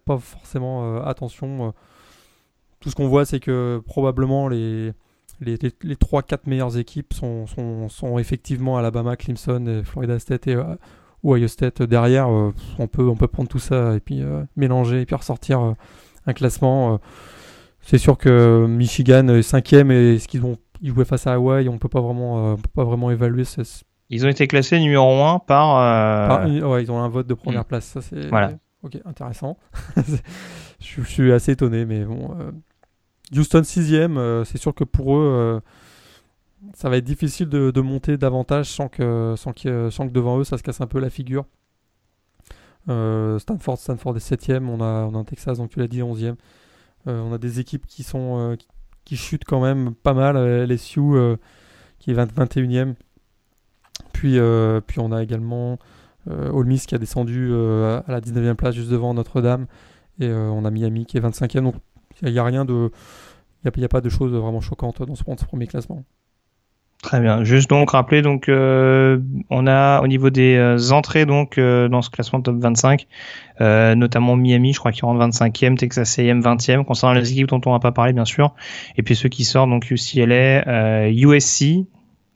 pas 0.04 0.18
forcément 0.18 1.00
attention. 1.04 1.72
tout 2.80 2.90
ce 2.90 2.96
qu'on 2.96 3.08
voit, 3.08 3.24
c'est 3.24 3.40
que 3.40 3.80
probablement 3.86 4.48
les 4.48 4.92
les, 5.40 5.58
les, 5.82 5.94
3-4 5.94 6.40
meilleures 6.46 6.78
équipes 6.78 7.12
sont, 7.12 7.46
sont, 7.46 7.88
sont, 7.88 8.18
effectivement 8.18 8.76
Alabama, 8.76 9.16
Clemson, 9.16 9.82
Florida 9.84 10.18
State 10.18 10.46
et 10.46 10.54
euh, 10.54 10.76
Ohio 11.24 11.48
State 11.48 11.82
derrière. 11.82 12.28
Euh, 12.28 12.52
on, 12.78 12.86
peut, 12.86 13.06
on 13.06 13.16
peut 13.16 13.28
prendre 13.28 13.48
tout 13.48 13.58
ça 13.58 13.94
et 13.94 14.00
puis 14.00 14.22
euh, 14.22 14.42
mélanger 14.56 15.02
et 15.02 15.06
puis 15.06 15.16
ressortir 15.16 15.74
un 16.26 16.32
classement. 16.32 17.00
c'est 17.80 17.98
sûr 17.98 18.16
que 18.16 18.66
Michigan 18.66 19.28
est 19.28 19.42
cinquième 19.42 19.90
et 19.90 20.18
ce 20.18 20.28
qu'ils 20.28 20.44
ont 20.44 20.56
ils 20.84 20.94
jouaient 20.94 21.04
face 21.04 21.26
à 21.26 21.32
Hawaii, 21.32 21.68
on 21.68 21.78
peut 21.78 21.88
pas 21.88 22.00
vraiment, 22.00 22.56
peut 22.56 22.70
pas 22.72 22.84
vraiment 22.84 23.10
évaluer. 23.10 23.42
Ils 24.10 24.24
ont 24.24 24.28
été 24.28 24.46
classés 24.46 24.78
numéro 24.78 25.22
1 25.22 25.40
par. 25.40 26.46
ouais, 26.46 26.82
ils 26.84 26.92
ont 26.92 27.00
un 27.00 27.08
vote 27.08 27.26
de 27.26 27.34
première 27.34 27.62
hmm. 27.62 27.64
place. 27.64 27.86
Ça, 27.86 28.00
c'est 28.00 28.28
voilà. 28.28 28.52
ok, 28.82 28.98
intéressant. 29.04 29.58
je, 30.80 31.02
suis 31.02 31.32
assez 31.32 31.52
étonné, 31.52 31.84
mais 31.84 32.04
bon. 32.04 32.36
Houston 33.32 33.62
6ème, 33.62 34.16
euh, 34.18 34.44
c'est 34.44 34.58
sûr 34.58 34.74
que 34.74 34.84
pour 34.84 35.16
eux, 35.16 35.22
euh, 35.24 35.60
ça 36.74 36.88
va 36.88 36.96
être 36.96 37.04
difficile 37.04 37.48
de, 37.48 37.80
monter 37.80 38.16
davantage 38.16 38.70
sans 38.70 38.88
que, 38.88 39.34
sans, 39.36 39.52
que 39.52 40.10
devant 40.10 40.38
eux, 40.38 40.44
ça 40.44 40.58
se 40.58 40.62
casse 40.62 40.80
un 40.80 40.86
peu 40.86 41.00
la 41.00 41.10
figure. 41.10 41.46
Euh, 42.88 43.38
Stanford, 43.38 43.78
Stanford 43.78 44.16
est 44.16 44.30
7ème, 44.30 44.68
on 44.68 44.80
a, 44.80 45.06
on 45.06 45.14
a 45.14 45.18
un 45.18 45.24
Texas, 45.24 45.58
donc 45.58 45.70
tu 45.70 45.78
l'as 45.78 45.88
dit, 45.88 46.00
11ème. 46.00 46.36
on 47.06 47.32
a 47.32 47.38
des 47.38 47.60
équipes 47.60 47.86
qui, 47.86 48.02
sont, 48.02 48.56
qui, 48.58 48.66
chutent 49.16 49.44
quand 49.44 49.60
même 49.60 49.94
pas 49.94 50.14
mal. 50.14 50.36
LSU 50.66 51.02
qui 51.98 52.10
est 52.10 52.14
21ème. 52.14 52.94
Puis, 54.12 54.38
puis 54.86 54.98
on 55.00 55.12
a 55.12 55.22
également 55.22 55.78
Ole 56.28 56.66
Miss 56.66 56.86
qui 56.86 56.94
a 56.94 56.98
descendu 56.98 57.52
à 57.52 58.04
la 58.08 58.20
19e 58.20 58.54
place 58.54 58.74
juste 58.74 58.90
devant 58.90 59.14
Notre-Dame. 59.14 59.66
Et 60.20 60.30
on 60.32 60.64
a 60.64 60.70
Miami 60.70 61.06
qui 61.06 61.16
est 61.16 61.20
25e. 61.20 61.62
Donc 61.62 61.74
il 62.22 62.32
n'y 62.32 62.38
a, 62.38 62.44
rien 62.44 62.64
de. 62.64 62.90
Il 63.64 63.72
n'y 63.76 63.84
a, 63.84 63.88
pas 63.88 64.00
de 64.00 64.08
choses 64.08 64.32
vraiment 64.32 64.60
choquantes 64.60 65.02
dans 65.02 65.14
ce, 65.14 65.24
premier 65.44 65.66
classement. 65.66 66.04
Très 67.04 67.20
bien. 67.20 67.44
Juste 67.44 67.68
donc 67.68 67.90
rappeler 67.90 68.22
donc 68.22 68.48
euh, 68.48 69.18
on 69.50 69.66
a 69.66 70.00
au 70.00 70.06
niveau 70.06 70.30
des 70.30 70.56
euh, 70.56 70.90
entrées 70.90 71.26
donc 71.26 71.58
euh, 71.58 71.86
dans 71.86 72.00
ce 72.00 72.08
classement 72.08 72.40
top 72.40 72.56
25 72.58 73.06
notamment 73.60 74.36
Miami 74.36 74.72
je 74.72 74.78
crois 74.78 74.90
qui 74.90 75.02
rentre 75.02 75.20
25e 75.22 75.76
Texas 75.76 76.18
A&M 76.18 76.40
20e 76.40 76.84
concernant 76.84 77.12
les 77.12 77.30
équipes 77.30 77.48
dont 77.48 77.60
on 77.66 77.72
va 77.72 77.78
pas 77.78 77.92
parler 77.92 78.14
bien 78.14 78.24
sûr 78.24 78.54
et 78.96 79.02
puis 79.02 79.16
ceux 79.16 79.28
qui 79.28 79.44
sortent 79.44 79.68
donc 79.68 79.90
UCLA 79.90 81.10
USC 81.10 81.62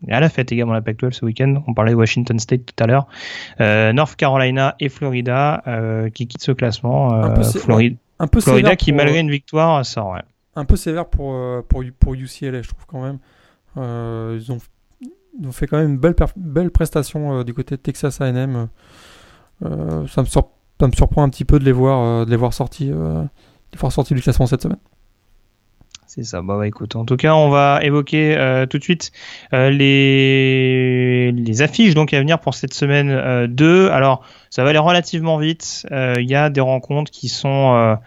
et 0.06 0.12
à 0.12 0.20
la 0.20 0.28
fête 0.28 0.52
également 0.52 0.74
la 0.74 0.82
Pac-12 0.82 1.12
ce 1.12 1.24
week-end. 1.24 1.60
On 1.66 1.74
parlait 1.74 1.90
de 1.90 1.96
Washington 1.96 2.38
State 2.38 2.66
tout 2.66 2.84
à 2.84 2.86
l'heure. 2.86 3.08
North 3.92 4.14
Carolina 4.14 4.76
et 4.78 4.88
Florida 4.90 5.64
qui 6.14 6.28
quittent 6.28 6.44
ce 6.44 6.52
classement. 6.52 7.34
Floride 7.42 7.96
un 8.20 8.28
peu 8.28 8.40
Florida 8.40 8.76
qui, 8.76 8.92
malgré 8.92 9.18
une 9.18 9.30
victoire, 9.30 9.84
sort. 9.84 10.10
Ouais. 10.10 10.22
Un 10.54 10.64
peu 10.64 10.76
sévère 10.76 11.06
pour, 11.06 11.34
pour, 11.64 11.82
pour 11.98 12.14
UCLA, 12.14 12.62
je 12.62 12.68
trouve 12.68 12.86
quand 12.86 13.02
même. 13.02 13.18
Euh, 13.76 14.38
ils, 14.40 14.52
ont, 14.52 15.52
fait 15.52 15.66
quand 15.66 15.78
même 15.78 15.90
une 15.90 15.98
belle, 15.98 16.70
prestation 16.70 17.38
euh, 17.38 17.44
du 17.44 17.54
côté 17.54 17.76
de 17.76 17.80
Texas 17.80 18.20
A&M. 18.20 18.68
ça, 19.62 19.68
me 19.68 20.06
ça 20.06 20.86
me 20.86 20.92
surprend 20.92 21.22
un 21.22 21.28
petit 21.28 21.44
peu 21.44 21.58
de 21.58 21.64
les 21.64 21.72
voir, 21.72 22.26
de 22.26 22.50
sortis, 22.50 22.90
du 22.90 24.22
classement 24.22 24.46
cette 24.46 24.62
semaine. 24.62 24.78
C'est 26.08 26.24
ça. 26.24 26.40
Bah, 26.40 26.56
bah, 26.56 26.66
écoute, 26.66 26.96
en 26.96 27.04
tout 27.04 27.16
cas, 27.16 27.34
on 27.34 27.50
va 27.50 27.80
évoquer 27.82 28.34
euh, 28.34 28.64
tout 28.64 28.78
de 28.78 28.82
suite 28.82 29.12
euh, 29.52 29.68
les, 29.68 31.62
affiches 31.62 31.92
donc 31.92 32.14
à 32.14 32.18
venir 32.18 32.40
pour 32.40 32.54
cette 32.54 32.72
semaine 32.72 33.10
euh, 33.10 33.46
2. 33.46 33.90
Alors, 33.90 34.24
ça 34.48 34.64
va 34.64 34.70
aller 34.70 34.78
relativement 34.78 35.36
vite. 35.36 35.86
Euh, 35.92 36.14
il 36.18 36.28
y 36.30 36.34
a 36.34 36.48
des 36.48 36.62
rencontres 36.62 37.10
qui 37.10 37.28
sont 37.28 37.98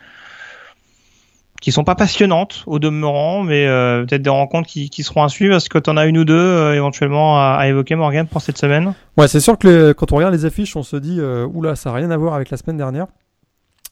qui 1.62 1.72
sont 1.72 1.86
pas 1.86 1.96
passionnantes 1.96 2.64
au 2.68 2.80
demeurant, 2.80 3.44
mais 3.44 3.66
peut-être 3.68 4.22
des 4.22 4.30
rencontres 4.30 4.68
qui, 4.68 4.90
qui, 4.90 5.04
seront 5.04 5.24
à 5.24 5.30
suivre. 5.30 5.56
Est-ce 5.56 5.70
que 5.70 5.78
tu 5.78 5.90
en 5.90 5.96
as 5.96 6.08
une 6.08 6.18
ou 6.18 6.26
deux 6.26 6.74
éventuellement 6.74 7.38
à, 7.40 7.68
évoquer, 7.68 7.96
Morgan, 7.96 8.28
pour 8.28 8.42
cette 8.42 8.58
semaine? 8.58 8.94
Ouais, 9.16 9.28
c'est 9.30 9.40
sûr 9.40 9.58
que 9.58 9.94
quand 9.94 10.12
on 10.12 10.18
regarde 10.18 10.34
les 10.34 10.46
affiches, 10.46 10.76
on 10.76 10.84
se 10.84 10.98
dit 10.98 11.22
oula, 11.22 11.76
ça 11.76 11.92
n'a 11.92 11.96
rien 11.96 12.12
à 12.12 12.18
voir 12.18 12.34
avec 12.34 12.50
la 12.50 12.58
semaine 12.58 12.78
dernière 12.78 13.06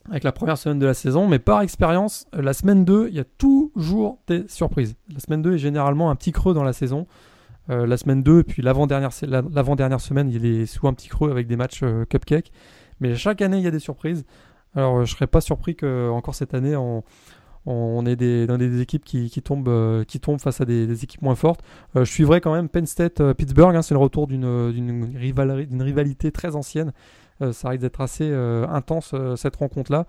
avec 0.09 0.23
la 0.23 0.31
première 0.31 0.57
semaine 0.57 0.79
de 0.79 0.85
la 0.85 0.93
saison, 0.93 1.27
mais 1.27 1.39
par 1.39 1.61
expérience, 1.61 2.25
euh, 2.35 2.41
la 2.41 2.53
semaine 2.53 2.85
2, 2.85 3.09
il 3.09 3.15
y 3.15 3.19
a 3.19 3.23
toujours 3.23 4.19
des 4.27 4.47
surprises. 4.47 4.95
La 5.13 5.19
semaine 5.19 5.41
2 5.41 5.55
est 5.55 5.59
généralement 5.59 6.09
un 6.09 6.15
petit 6.15 6.31
creux 6.31 6.53
dans 6.53 6.63
la 6.63 6.73
saison. 6.73 7.07
Euh, 7.69 7.85
la 7.85 7.97
semaine 7.97 8.23
2 8.23 8.39
et 8.39 8.43
puis 8.43 8.61
l'avant-dernière, 8.61 9.11
l'avant-dernière 9.27 10.01
semaine, 10.01 10.29
il 10.29 10.45
est 10.45 10.65
souvent 10.65 10.89
un 10.89 10.93
petit 10.93 11.09
creux 11.09 11.29
avec 11.29 11.47
des 11.47 11.55
matchs 11.55 11.81
euh, 11.83 12.05
cupcake. 12.05 12.51
Mais 12.99 13.15
chaque 13.15 13.41
année, 13.41 13.57
il 13.57 13.63
y 13.63 13.67
a 13.67 13.71
des 13.71 13.79
surprises. 13.79 14.25
Alors, 14.75 15.05
je 15.05 15.13
serais 15.13 15.27
pas 15.27 15.41
surpris 15.41 15.75
que 15.75 16.09
encore 16.09 16.35
cette 16.35 16.53
année, 16.53 16.75
on, 16.75 17.03
on 17.65 18.03
des, 18.03 18.47
dans 18.47 18.57
des 18.57 18.81
équipes 18.81 19.03
qui, 19.03 19.29
tombent, 19.41 20.05
qui 20.05 20.19
tombent 20.19 20.39
face 20.39 20.61
à 20.61 20.65
des, 20.65 21.03
équipes 21.03 21.21
moins 21.21 21.35
fortes. 21.35 21.61
je 21.95 22.03
suivrai 22.03 22.41
quand 22.41 22.53
même 22.53 22.69
Penn 22.69 22.85
State-Pittsburgh. 22.85 23.75
Hein, 23.75 23.81
c'est 23.81 23.93
le 23.93 23.99
retour 23.99 24.27
d'une, 24.27 24.71
d'une 24.71 25.81
rivalité 25.81 26.31
très 26.31 26.55
ancienne. 26.55 26.93
Euh, 27.41 27.53
ça 27.53 27.69
risque 27.69 27.81
d'être 27.81 28.01
assez 28.01 28.29
euh, 28.29 28.67
intense 28.67 29.11
euh, 29.13 29.35
cette 29.35 29.55
rencontre-là. 29.55 30.05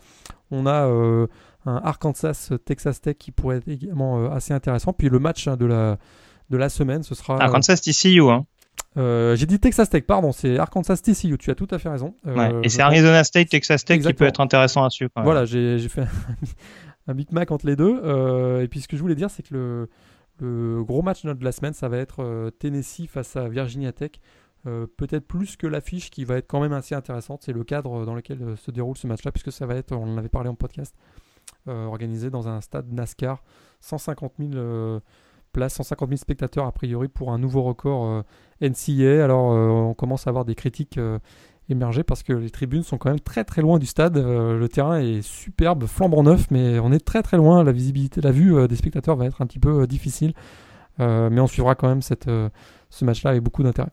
On 0.51 0.67
a 0.67 0.85
un 1.67 1.77
Arkansas-Texas 1.85 3.01
Tech 3.01 3.17
qui 3.19 3.31
pourrait 3.31 3.59
être 3.59 3.69
également 3.69 4.33
assez 4.33 4.53
intéressant. 4.53 4.93
Puis 4.93 5.09
le 5.09 5.19
match 5.19 5.47
hein, 5.47 5.57
de, 5.57 5.67
la, 5.67 5.99
de 6.51 6.57
la 6.57 6.69
semaine, 6.69 7.03
ce 7.03 7.15
sera. 7.15 7.41
Arkansas 7.41 7.77
TCU, 7.77 8.23
hein. 8.31 8.47
J'ai 8.97 9.47
dit 9.47 9.61
Texas 9.61 9.89
Tech, 9.91 10.03
pardon, 10.05 10.33
c'est 10.33 10.59
Arkansas 10.59 10.97
TCU, 10.97 11.39
tu 11.39 11.53
as 11.53 11.55
tout 11.55 11.69
à 11.71 11.79
fait 11.79 11.89
raison. 11.89 12.17
et 12.65 12.69
c'est 12.69 12.83
Arizona 12.83 13.23
State, 13.23 13.49
Texas 13.49 13.85
Tech 13.85 14.01
qui 14.01 14.13
peut 14.13 14.25
être 14.25 14.41
intéressant 14.41 14.85
à 14.85 14.91
suivre. 14.91 15.13
Voilà, 15.15 15.45
j'ai 15.45 15.79
fait 15.89 16.07
un 17.07 17.15
Big 17.15 17.33
Mac 17.33 17.51
entre 17.51 17.67
les 17.67 17.77
deux. 17.77 17.97
et 18.63 18.69
puis 18.69 18.81
ce 18.81 18.89
que 18.89 18.97
je 18.97 19.03
voulais 19.03 19.15
dire, 19.15 19.31
c'est 19.31 19.43
que 19.43 19.89
le, 20.41 20.83
gros 20.85 21.03
match 21.03 21.25
de 21.25 21.45
la 21.45 21.53
semaine, 21.53 21.73
ça 21.73 21.89
va 21.89 21.99
être 21.99 22.51
Tennessee 22.59 23.07
face 23.07 23.37
à 23.37 23.49
Virginia 23.49 23.93
Tech. 23.93 24.13
Euh, 24.67 24.87
peut-être 24.99 25.27
plus 25.27 25.57
que 25.57 25.67
l'affiche 25.67 26.11
qui 26.11 26.25
va 26.25 26.37
être 26.37 26.47
quand 26.47 26.61
même 26.61 26.73
assez 26.73 26.95
intéressante. 26.95 27.43
C'est 27.43 27.53
le 27.53 27.65
cadre 27.65 28.05
dans 28.05 28.15
lequel 28.15 28.43
euh, 28.43 28.57
se 28.57 28.71
déroule 28.71 28.97
ce 28.97 29.07
match-là, 29.07 29.33
puisque 29.33 29.53
ça 29.53 29.65
va 29.67 29.75
être, 29.75 29.93
on 29.93 30.05
en 30.05 30.19
avait 30.19 30.29
parlé 30.29 30.51
en 30.51 30.55
podcast, 30.55 30.95
euh, 31.69 31.87
organisé 31.87 32.29
dans 32.29 32.47
un 32.49 32.61
stade 32.61 32.93
NASCAR. 32.93 33.43
150 33.81 34.35
000 34.39 35.01
places, 35.53 35.75
150 35.75 36.11
000 36.11 36.19
spectateurs 36.19 36.67
a 36.67 36.73
priori 36.73 37.09
pour 37.09 37.33
un 37.33 37.39
nouveau 37.39 37.63
record 37.63 38.25
NCA. 38.61 39.25
Alors 39.25 39.47
on 39.47 39.95
commence 39.95 40.27
à 40.27 40.31
avoir 40.31 40.45
des 40.45 40.55
critiques 40.55 41.01
émerger 41.71 42.03
parce 42.03 42.23
que 42.23 42.33
les 42.33 42.51
tribunes 42.51 42.83
sont 42.83 42.99
quand 42.99 43.11
même 43.11 43.21
très 43.21 43.45
très 43.45 43.63
loin 43.63 43.79
du 43.79 43.87
stade. 43.87 44.17
le 44.17 44.67
terrain 44.69 44.99
est 44.99 45.23
superbe, 45.23 45.87
flambant 45.87 46.23
neuf, 46.23 46.51
mais 46.51 46.79
on 46.79 46.93
est 46.93 47.05
très 47.05 47.23
très 47.23 47.37
loin. 47.37 47.65
La 47.65 47.73
visibilité, 47.73 48.21
la 48.21 48.33
vue 48.33 48.67
des 48.69 48.77
spectateurs 48.77 49.17
va 49.17 49.27
être 49.27 49.43
un 49.43 49.47
petit 49.47 49.59
peu 49.59 49.87
difficile. 49.87 50.33
mais 50.99 51.41
on 51.41 51.47
suivra 51.47 51.75
quand 51.75 51.89
même 51.89 52.03
ce 52.03 53.05
match-là 53.05 53.31
avec 53.31 53.43
beaucoup 53.43 53.63
d'intérêt. 53.63 53.91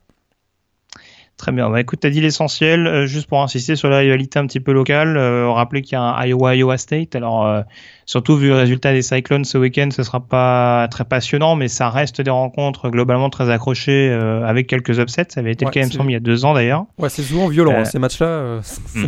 Très 1.38 1.51
bien. 1.51 1.69
Bah, 1.69 1.79
écoute, 1.79 1.99
tu 1.99 2.07
as 2.07 2.09
dit 2.09 2.19
l'essentiel. 2.19 2.88
Euh, 2.88 3.05
juste 3.05 3.27
pour 3.27 3.43
insister 3.43 3.75
sur 3.75 3.89
la 3.89 3.99
rivalité 3.99 4.39
un 4.39 4.47
petit 4.47 4.59
peu 4.59 4.71
locale, 4.71 5.17
euh, 5.17 5.51
rappeler 5.51 5.83
qu'il 5.83 5.93
y 5.93 5.95
a 5.95 6.01
un 6.01 6.25
Iowa-Iowa 6.25 6.79
State. 6.79 7.15
Alors, 7.15 7.45
euh, 7.45 7.61
surtout 8.07 8.35
vu 8.38 8.47
le 8.47 8.55
résultat 8.55 8.91
des 8.91 9.03
Cyclones 9.03 9.45
ce 9.45 9.59
week-end, 9.59 9.89
ce 9.91 10.01
sera 10.01 10.19
pas 10.19 10.88
très 10.89 11.05
passionnant, 11.05 11.55
mais 11.55 11.67
ça 11.67 11.91
reste 11.91 12.21
des 12.21 12.31
rencontres 12.31 12.89
globalement 12.89 13.29
très 13.29 13.51
accrochées 13.51 14.11
avec 14.11 14.65
quelques 14.65 14.97
upsets. 14.97 15.27
Ça 15.29 15.41
avait 15.41 15.51
été 15.51 15.65
le 15.65 15.71
cas, 15.71 15.81
il 15.81 16.01
il 16.07 16.11
y 16.11 16.15
a 16.15 16.19
deux 16.19 16.43
ans 16.43 16.55
d'ailleurs. 16.55 16.85
Ouais, 16.97 17.09
c'est 17.09 17.21
souvent 17.21 17.47
violent, 17.47 17.73
hein, 17.77 17.85
ces 17.85 17.99
matchs-là. 17.99 18.61
Hmm. 18.95 19.07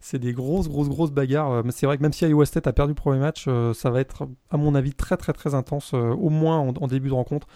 c'est 0.00 0.18
des 0.18 0.32
grosses, 0.32 0.68
grosses, 0.68 0.88
grosses 0.88 1.12
bagarres. 1.12 1.62
Mais 1.64 1.70
c'est 1.70 1.86
vrai 1.86 1.96
que 1.96 2.02
même 2.02 2.12
si 2.12 2.26
Iowa 2.26 2.44
State 2.44 2.66
a 2.66 2.72
perdu 2.72 2.90
le 2.90 2.94
premier 2.94 3.20
match, 3.20 3.46
ça 3.74 3.90
va 3.90 4.00
être, 4.00 4.28
à 4.50 4.56
mon 4.56 4.74
avis, 4.74 4.92
très, 4.92 5.16
très, 5.16 5.32
très 5.32 5.54
intense, 5.54 5.94
au 5.94 6.28
moins 6.28 6.58
en, 6.58 6.68
en, 6.68 6.86
début 6.88 7.08
de 7.08 7.14
rencontre. 7.14 7.46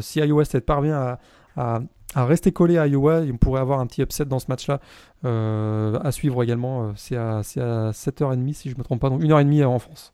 si 0.00 0.20
Iowa 0.20 0.44
State 0.44 0.64
parvient 0.64 0.94
à 0.94 1.18
à, 1.56 1.80
rester 2.14 2.52
collé 2.52 2.78
à 2.78 2.86
Iowa. 2.86 3.22
On 3.32 3.36
pourrait 3.36 3.60
avoir 3.60 3.80
un 3.80 3.86
petit 3.86 4.02
upset 4.02 4.24
dans 4.24 4.38
ce 4.38 4.46
match-là 4.48 4.80
euh, 5.24 5.98
à 6.02 6.12
suivre 6.12 6.42
également. 6.42 6.88
Euh, 6.88 6.92
c'est 6.96 7.16
à, 7.16 7.38
à 7.38 7.90
7h30 7.90 8.52
si 8.52 8.68
je 8.68 8.74
ne 8.74 8.78
me 8.78 8.84
trompe 8.84 9.00
pas, 9.00 9.08
donc 9.08 9.22
1h30 9.22 9.64
en 9.64 9.78
France. 9.78 10.12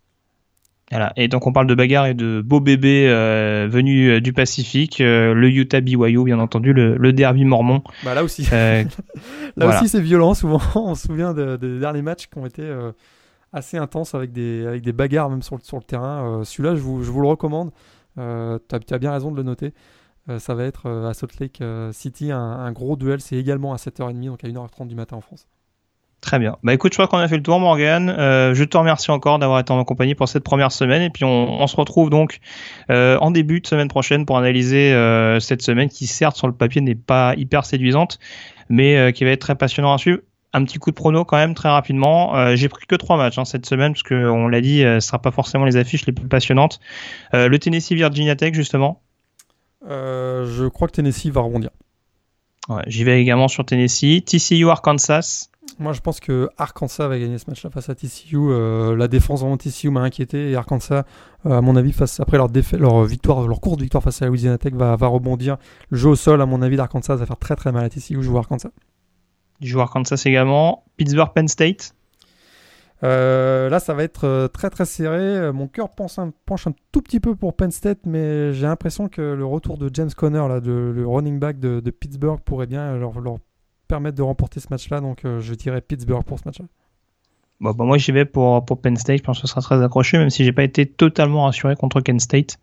Voilà. 0.90 1.12
Et 1.16 1.28
donc 1.28 1.46
on 1.46 1.52
parle 1.52 1.66
de 1.66 1.74
bagarre 1.74 2.06
et 2.06 2.14
de 2.14 2.40
beaux 2.40 2.60
bébés 2.60 3.08
euh, 3.08 3.68
venus 3.70 4.22
du 4.22 4.32
Pacifique, 4.32 5.00
le 5.00 5.48
Utah 5.50 5.82
BYU 5.82 6.24
bien 6.24 6.38
entendu, 6.38 6.72
le, 6.72 7.12
derby 7.12 7.44
mormon. 7.44 7.82
Bah 8.04 8.14
là 8.14 8.24
aussi, 8.24 8.48
là 8.50 8.86
aussi 9.66 9.88
c'est 9.88 10.00
violent. 10.00 10.32
Souvent, 10.32 10.62
on 10.76 10.94
se 10.94 11.06
souvient 11.08 11.34
des 11.34 11.78
derniers 11.78 12.00
matchs 12.00 12.28
qui 12.28 12.38
ont 12.38 12.46
été 12.46 12.66
assez 13.52 13.76
intenses 13.76 14.14
avec 14.14 14.32
des 14.32 14.66
avec 14.66 14.80
des 14.80 14.92
bagarres 14.92 15.28
même 15.28 15.42
sur 15.42 15.56
le, 15.56 15.62
sur 15.62 15.76
le 15.76 15.82
terrain. 15.82 16.40
Celui-là, 16.44 16.74
je 16.74 16.80
vous, 16.80 17.02
je 17.02 17.10
vous, 17.10 17.20
le 17.20 17.28
recommande. 17.28 17.70
tu 18.16 18.22
as, 18.22 18.58
as, 18.90 18.98
bien 18.98 19.12
raison 19.12 19.30
de 19.30 19.36
le 19.36 19.42
noter. 19.42 19.74
Euh, 20.28 20.38
ça 20.38 20.54
va 20.54 20.64
être 20.64 20.86
euh, 20.86 21.08
à 21.08 21.14
Salt 21.14 21.40
Lake 21.40 21.60
euh, 21.60 21.92
City 21.92 22.30
un, 22.32 22.70
gros 22.72 22.96
duel. 22.96 23.20
C'est 23.20 23.36
également 23.36 23.72
à 23.72 23.76
7h30, 23.76 24.26
donc 24.26 24.44
à 24.44 24.48
1h30 24.48 24.88
du 24.88 24.94
matin 24.94 25.16
en 25.16 25.20
France. 25.20 25.46
Très 26.20 26.40
bien. 26.40 26.56
Bah 26.64 26.74
écoute, 26.74 26.92
je 26.92 26.96
crois 26.96 27.06
qu'on 27.06 27.18
a 27.18 27.28
fait 27.28 27.36
le 27.36 27.44
tour, 27.44 27.60
Morgan. 27.60 28.12
Je 28.18 28.64
te 28.64 28.76
remercie 28.76 29.12
encore 29.12 29.38
d'avoir 29.38 29.60
été 29.60 29.72
en 29.72 29.84
compagnie 29.84 30.16
pour 30.16 30.28
cette 30.28 30.42
première 30.42 30.72
semaine. 30.72 31.00
Et 31.00 31.10
puis 31.10 31.24
on, 31.24 31.64
se 31.68 31.76
retrouve 31.76 32.10
donc 32.10 32.40
en 32.88 33.30
début 33.30 33.60
de 33.60 33.66
semaine 33.68 33.86
prochaine 33.86 34.26
pour 34.26 34.36
analyser 34.36 34.90
cette 35.38 35.62
semaine 35.62 35.88
qui, 35.88 36.08
certes, 36.08 36.36
sur 36.36 36.48
le 36.48 36.54
papier 36.54 36.80
n'est 36.80 36.96
pas 36.96 37.34
hyper 37.36 37.64
séduisante, 37.64 38.18
mais 38.68 39.12
qui 39.12 39.22
va 39.22 39.30
être 39.30 39.40
très 39.40 39.54
passionnant 39.54 39.94
à 39.94 39.98
suivre. 39.98 40.18
Un 40.52 40.64
petit 40.64 40.78
coup 40.78 40.90
de 40.90 40.96
prono 40.96 41.24
quand 41.24 41.36
même 41.36 41.54
très 41.54 41.68
rapidement. 41.68 42.56
J'ai 42.56 42.68
pris 42.68 42.84
que 42.88 42.96
trois 42.96 43.16
matchs 43.16 43.38
hein, 43.38 43.44
cette 43.44 43.66
semaine 43.66 43.92
parce 43.92 44.02
que 44.02 44.28
on 44.28 44.48
l'a 44.48 44.60
dit, 44.60 44.80
ce 44.80 44.98
sera 44.98 45.22
pas 45.22 45.30
forcément 45.30 45.66
les 45.66 45.76
affiches 45.76 46.04
les 46.04 46.12
plus 46.12 46.26
passionnantes. 46.26 46.80
le 47.32 47.56
Tennessee 47.58 47.92
Virginia 47.92 48.34
Tech 48.34 48.54
justement. 48.54 49.00
Je 49.86 50.68
crois 50.68 50.88
que 50.88 50.92
Tennessee 50.92 51.28
va 51.28 51.40
rebondir. 51.40 51.70
Ouais, 52.68 52.82
J'y 52.86 53.04
vais 53.04 53.20
également 53.20 53.48
sur 53.48 53.64
Tennessee. 53.64 54.22
TCU 54.24 54.68
Arkansas. 54.68 55.48
Moi, 55.78 55.92
je 55.92 56.00
pense 56.00 56.20
que 56.20 56.48
Arkansas 56.58 57.08
va 57.08 57.18
gagner 57.18 57.38
ce 57.38 57.44
match-là 57.48 57.70
face 57.70 57.88
à 57.88 57.94
TCU. 57.94 58.36
Euh, 58.36 58.96
la 58.96 59.08
défense 59.08 59.40
vraiment 59.40 59.56
TCU 59.56 59.90
m'a 59.90 60.00
inquiété 60.00 60.50
et 60.50 60.56
Arkansas, 60.56 61.04
euh, 61.46 61.58
à 61.58 61.60
mon 61.60 61.76
avis, 61.76 61.92
face 61.92 62.20
après 62.20 62.36
leur, 62.36 62.48
leur 62.72 63.04
victoire, 63.04 63.46
leur 63.46 63.60
courte 63.60 63.80
victoire 63.80 64.02
face 64.02 64.20
à 64.20 64.26
la 64.26 64.30
Louisiana 64.30 64.58
Tech, 64.58 64.74
va, 64.74 64.96
va 64.96 65.06
rebondir. 65.06 65.56
Le 65.90 65.96
jeu 65.96 66.10
au 66.10 66.16
sol, 66.16 66.42
à 66.42 66.46
mon 66.46 66.62
avis, 66.62 66.76
d'Arkansas 66.76 67.16
va 67.16 67.26
faire 67.26 67.38
très 67.38 67.56
très 67.56 67.72
mal 67.72 67.84
à 67.84 67.88
TCU. 67.88 68.16
Je 68.16 68.22
joue 68.22 68.38
Arkansas. 68.38 68.70
Je 69.60 69.68
joue 69.68 69.80
Arkansas 69.80 70.22
également. 70.26 70.84
Pittsburgh 70.96 71.32
Penn 71.32 71.48
State. 71.48 71.94
Euh, 73.04 73.68
là, 73.68 73.78
ça 73.78 73.94
va 73.94 74.02
être 74.02 74.48
très 74.48 74.70
très 74.70 74.84
serré. 74.84 75.52
Mon 75.52 75.68
cœur 75.68 75.90
penche 75.90 76.18
un, 76.18 76.32
tout 76.92 77.02
petit 77.02 77.20
peu 77.20 77.36
pour 77.36 77.54
Penn 77.54 77.70
State, 77.70 78.00
mais 78.06 78.52
j'ai 78.52 78.66
l'impression 78.66 79.08
que 79.08 79.22
le 79.22 79.44
retour 79.44 79.78
de 79.78 79.90
James 79.92 80.10
Conner, 80.16 80.46
là, 80.48 80.60
le 80.60 81.06
running 81.06 81.38
back 81.38 81.60
de, 81.60 81.90
Pittsburgh, 81.90 82.40
pourrait 82.40 82.66
bien 82.66 82.96
leur, 82.96 83.20
leur 83.20 83.38
permettre 83.88 84.16
de 84.16 84.22
remporter 84.22 84.60
ce 84.60 84.68
match-là. 84.70 85.00
Donc 85.00 85.24
euh, 85.24 85.40
je 85.40 85.54
dirais 85.54 85.80
Pittsburgh 85.80 86.22
pour 86.24 86.38
ce 86.38 86.44
match-là. 86.44 86.66
Bon, 87.60 87.72
bah 87.72 87.84
moi 87.84 87.98
j'y 87.98 88.12
vais 88.12 88.24
pour, 88.24 88.64
pour 88.64 88.80
Penn 88.80 88.96
State, 88.96 89.18
je 89.18 89.22
pense 89.24 89.40
que 89.40 89.48
ce 89.48 89.50
sera 89.50 89.60
très 89.60 89.82
accroché, 89.82 90.16
même 90.16 90.30
si 90.30 90.44
j'ai 90.44 90.52
pas 90.52 90.62
été 90.62 90.86
totalement 90.86 91.44
rassuré 91.44 91.74
contre 91.74 92.00
Kent 92.00 92.20
State, 92.20 92.58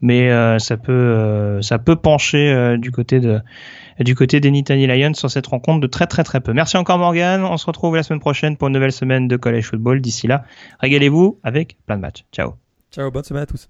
mais 0.00 0.30
euh, 0.30 0.58
ça 0.58 0.76
peut 0.76 0.92
euh, 0.92 1.62
ça 1.62 1.78
peut 1.78 1.94
pencher 1.94 2.76
du 2.78 2.90
côté 2.90 3.20
de 3.20 3.40
du 4.00 4.16
côté 4.16 4.40
des 4.40 4.50
Nittany 4.50 4.88
Lions 4.88 5.14
sur 5.14 5.30
cette 5.30 5.46
rencontre 5.46 5.80
de 5.80 5.86
très 5.86 6.08
très 6.08 6.24
très 6.24 6.40
peu. 6.40 6.52
Merci 6.52 6.76
encore 6.76 6.98
Morgan, 6.98 7.44
on 7.44 7.56
se 7.56 7.66
retrouve 7.66 7.94
la 7.94 8.02
semaine 8.02 8.20
prochaine 8.20 8.56
pour 8.56 8.66
une 8.66 8.74
nouvelle 8.74 8.92
semaine 8.92 9.28
de 9.28 9.36
college 9.36 9.64
football. 9.64 10.00
D'ici 10.00 10.26
là, 10.26 10.44
régalez-vous 10.80 11.38
avec 11.44 11.76
plein 11.86 11.96
de 11.96 12.02
matchs. 12.02 12.24
Ciao. 12.32 12.54
Ciao, 12.90 13.10
bonne 13.12 13.24
semaine 13.24 13.44
à 13.44 13.46
tous. 13.46 13.68